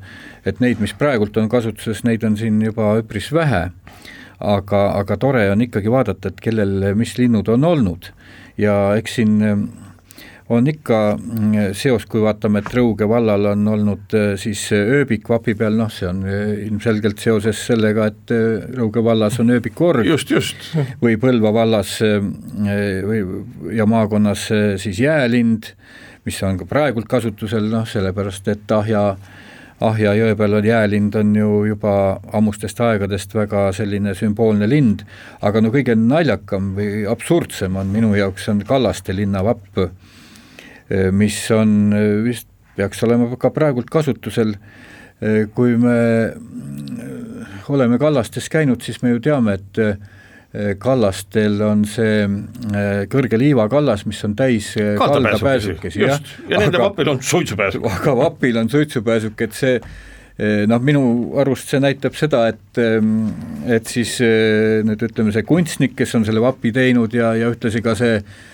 et 0.49 0.65
neid, 0.65 0.81
mis 0.81 0.97
praegult 0.97 1.37
on 1.37 1.53
kasutuses, 1.53 2.01
neid 2.09 2.25
on 2.25 2.41
siin 2.41 2.59
juba 2.65 2.97
üpris 3.05 3.29
vähe. 3.33 3.69
aga, 4.41 4.81
aga 4.99 5.17
tore 5.17 5.45
on 5.53 5.61
ikkagi 5.63 5.93
vaadata, 5.93 6.33
et 6.33 6.41
kellel 6.43 6.95
mis 6.97 7.15
linnud 7.19 7.49
on 7.49 7.65
olnud 7.65 8.09
ja 8.59 8.97
eks 8.97 9.21
siin 9.21 9.39
on 10.49 10.67
ikka 10.69 10.99
mm, 11.17 11.73
seos, 11.77 12.05
kui 12.11 12.21
vaatame, 12.25 12.61
et 12.61 12.75
Rõuge 12.77 13.07
vallal 13.09 13.49
on 13.55 13.69
olnud 13.75 14.17
äh, 14.17 14.33
siis 14.41 14.67
äh, 14.77 14.91
ööbik 15.01 15.29
vapi 15.33 15.55
peal, 15.57 15.77
noh, 15.79 15.93
see 15.93 16.09
on 16.11 16.21
äh, 16.29 16.67
ilmselgelt 16.67 17.23
seoses 17.23 17.63
sellega, 17.71 18.11
et 18.13 18.35
Rõuge 18.77 19.05
vallas 19.05 19.41
on 19.41 19.55
ööbikuorg. 19.57 20.05
just, 20.09 20.31
just. 20.31 20.69
või 21.03 21.17
Põlva 21.21 21.55
vallas 21.55 21.97
või, 22.03 23.23
ja 23.73 23.87
maakonnas 23.89 24.51
siis 24.83 25.01
jäälind, 25.01 25.71
mis 26.25 26.43
on 26.45 26.61
ka 26.61 26.69
praegult 26.69 27.09
kasutusel, 27.09 27.71
noh, 27.73 27.89
sellepärast 27.89 28.53
et 28.53 28.77
Ahja 28.77 29.15
Ahja 29.85 30.13
jõe 30.15 30.37
peal 30.39 30.55
on 30.55 30.65
jäälind, 30.65 31.17
on 31.19 31.33
ju 31.35 31.49
juba 31.67 32.21
ammustest 32.33 32.79
aegadest 32.81 33.33
väga 33.35 33.67
selline 33.75 34.15
sümboolne 34.17 34.69
lind, 34.71 35.03
aga 35.45 35.61
no 35.61 35.73
kõige 35.75 35.97
naljakam 35.99 36.71
või 36.77 37.03
absurdsem 37.11 37.75
on 37.81 37.91
minu 37.93 38.13
jaoks 38.15 38.47
on 38.53 38.63
Kallaste 38.69 39.17
linna 39.17 39.43
vapp 39.45 39.83
Eh, 39.83 39.91
mis 40.91 41.39
on 41.55 41.95
eh, 41.97 42.17
vist, 42.25 42.49
peaks 42.77 43.05
olema 43.07 43.31
ka 43.41 43.51
praegult 43.55 43.91
kasutusel, 43.93 44.55
eh, 45.23 45.45
kui 45.55 45.79
me 45.81 45.97
oleme 47.73 47.99
kallastes 48.01 48.51
käinud, 48.53 48.83
siis 48.85 49.01
me 49.03 49.15
ju 49.15 49.23
teame, 49.25 49.59
et 49.61 49.81
kallastel 50.79 51.57
on 51.67 51.81
see 51.89 52.29
kõrge 53.11 53.39
liivakallas, 53.41 54.05
mis 54.07 54.21
on 54.23 54.37
täis 54.39 54.69
kaldapääsukesi, 55.01 56.05
jah. 56.05 56.21
ja 56.47 56.61
nende 56.61 56.79
aga, 56.79 56.93
vapil 56.93 57.11
on 57.11 57.19
suitsupääsuk. 57.27 57.89
aga 57.97 58.15
vapil 58.21 58.61
on 58.61 58.71
suitsupääsuk, 58.71 59.43
et 59.49 59.57
see 59.57 59.81
noh, 60.71 60.85
minu 60.85 61.03
arust 61.43 61.73
see 61.73 61.83
näitab 61.83 62.15
seda, 62.15 62.45
et, 62.53 62.83
et 63.67 63.91
siis 63.91 64.15
nüüd 64.87 65.03
ütleme, 65.09 65.35
see 65.35 65.43
kunstnik, 65.49 65.97
kes 65.99 66.15
on 66.21 66.29
selle 66.29 66.45
vapi 66.45 66.71
teinud 66.77 67.17
ja, 67.19 67.33
ja 67.41 67.51
ühtlasi 67.51 67.83
ka 67.83 67.97
see 67.99 68.21
Äh, 68.21 68.54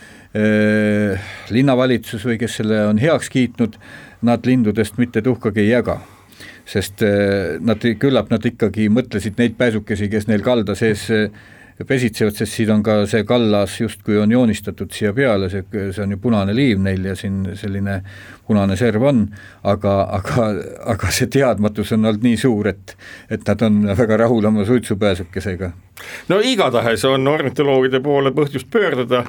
linnavalitsus 1.51 2.23
või 2.23 2.37
kes 2.39 2.61
selle 2.61 2.85
on 2.87 3.01
heaks 3.03 3.27
kiitnud, 3.35 3.75
nad 4.23 4.47
lindudest 4.47 5.01
mitte 5.01 5.25
tuhkagi 5.27 5.65
ei 5.65 5.73
jaga 5.73 5.97
sest 6.71 7.03
äh, 7.03 7.57
nad, 7.61 7.85
küllap 8.01 8.31
nad 8.33 8.45
ikkagi 8.47 8.91
mõtlesid 8.93 9.41
neid 9.41 9.57
pääsukesi, 9.59 10.11
kes 10.13 10.29
neil 10.31 10.45
kalda 10.45 10.77
sees 10.79 11.07
äh, 11.15 11.31
pesitsevad, 11.87 12.37
sest 12.37 12.59
siin 12.59 12.71
on 12.75 12.83
ka 12.85 12.99
see 13.09 13.25
kallas 13.25 13.79
justkui 13.81 14.19
on 14.21 14.33
joonistatud 14.35 14.93
siia 14.93 15.15
peale, 15.17 15.49
see, 15.53 15.65
see 15.73 16.03
on 16.05 16.13
ju 16.13 16.19
punane 16.21 16.55
liiv 16.57 16.81
neil 16.83 17.07
ja 17.09 17.15
siin 17.17 17.55
selline 17.57 18.01
punane 18.47 18.77
serv 18.77 19.07
on, 19.09 19.23
aga, 19.65 19.95
aga, 20.19 20.49
aga 20.95 21.13
see 21.17 21.31
teadmatus 21.33 21.95
on 21.97 22.05
olnud 22.05 22.27
nii 22.27 22.41
suur, 22.41 22.69
et, 22.75 22.97
et 23.33 23.49
nad 23.49 23.65
on 23.67 23.81
väga 23.97 24.21
rahul 24.27 24.51
oma 24.51 24.67
suitsupääsukesega. 24.69 25.73
no 26.29 26.43
igatahes 26.45 27.07
on 27.09 27.33
ornitoloogide 27.33 28.03
poole 28.05 28.35
põhjust 28.37 28.69
pöörduda 28.71 29.25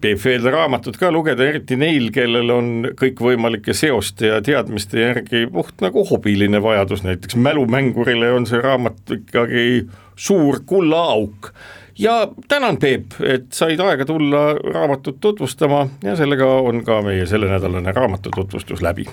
Peep 0.00 0.18
Veelde 0.24 0.50
raamatut 0.50 0.96
ka 0.98 1.10
lugeda, 1.14 1.46
eriti 1.46 1.76
neil, 1.78 2.10
kellel 2.12 2.50
on 2.50 2.70
kõikvõimalike 2.98 3.74
seoste 3.76 4.28
ja 4.32 4.40
teadmiste 4.44 5.00
järgi 5.00 5.46
puht 5.52 5.80
nagu 5.84 6.02
hobiline 6.08 6.60
vajadus, 6.62 7.04
näiteks 7.06 7.38
mälumängurile 7.38 8.32
on 8.34 8.48
see 8.50 8.60
raamat 8.62 9.14
ikkagi 9.20 9.86
suur 10.16 10.60
kullaauk. 10.66 11.52
ja 11.98 12.28
tänan, 12.48 12.76
Peep, 12.76 13.14
et 13.22 13.52
said 13.52 13.80
aega 13.80 14.04
tulla 14.04 14.54
raamatut 14.54 15.20
tutvustama 15.20 15.86
ja 16.02 16.16
sellega 16.16 16.46
on 16.46 16.84
ka 16.84 17.00
meie 17.02 17.26
sellenädalane 17.26 17.92
raamatu 17.92 18.30
tutvustus 18.34 18.82
läbi. 18.82 19.06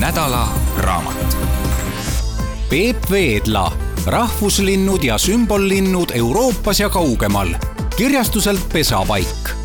nädala 0.00 0.48
raamat. 0.78 1.36
Peep 2.70 3.10
Veedla, 3.10 3.72
rahvuslinnud 4.06 5.02
ja 5.04 5.18
sümbollinnud 5.18 6.10
Euroopas 6.14 6.80
ja 6.80 6.88
kaugemal 6.88 7.79
kirjastuselt 8.00 8.68
Pesapaik 8.72 9.59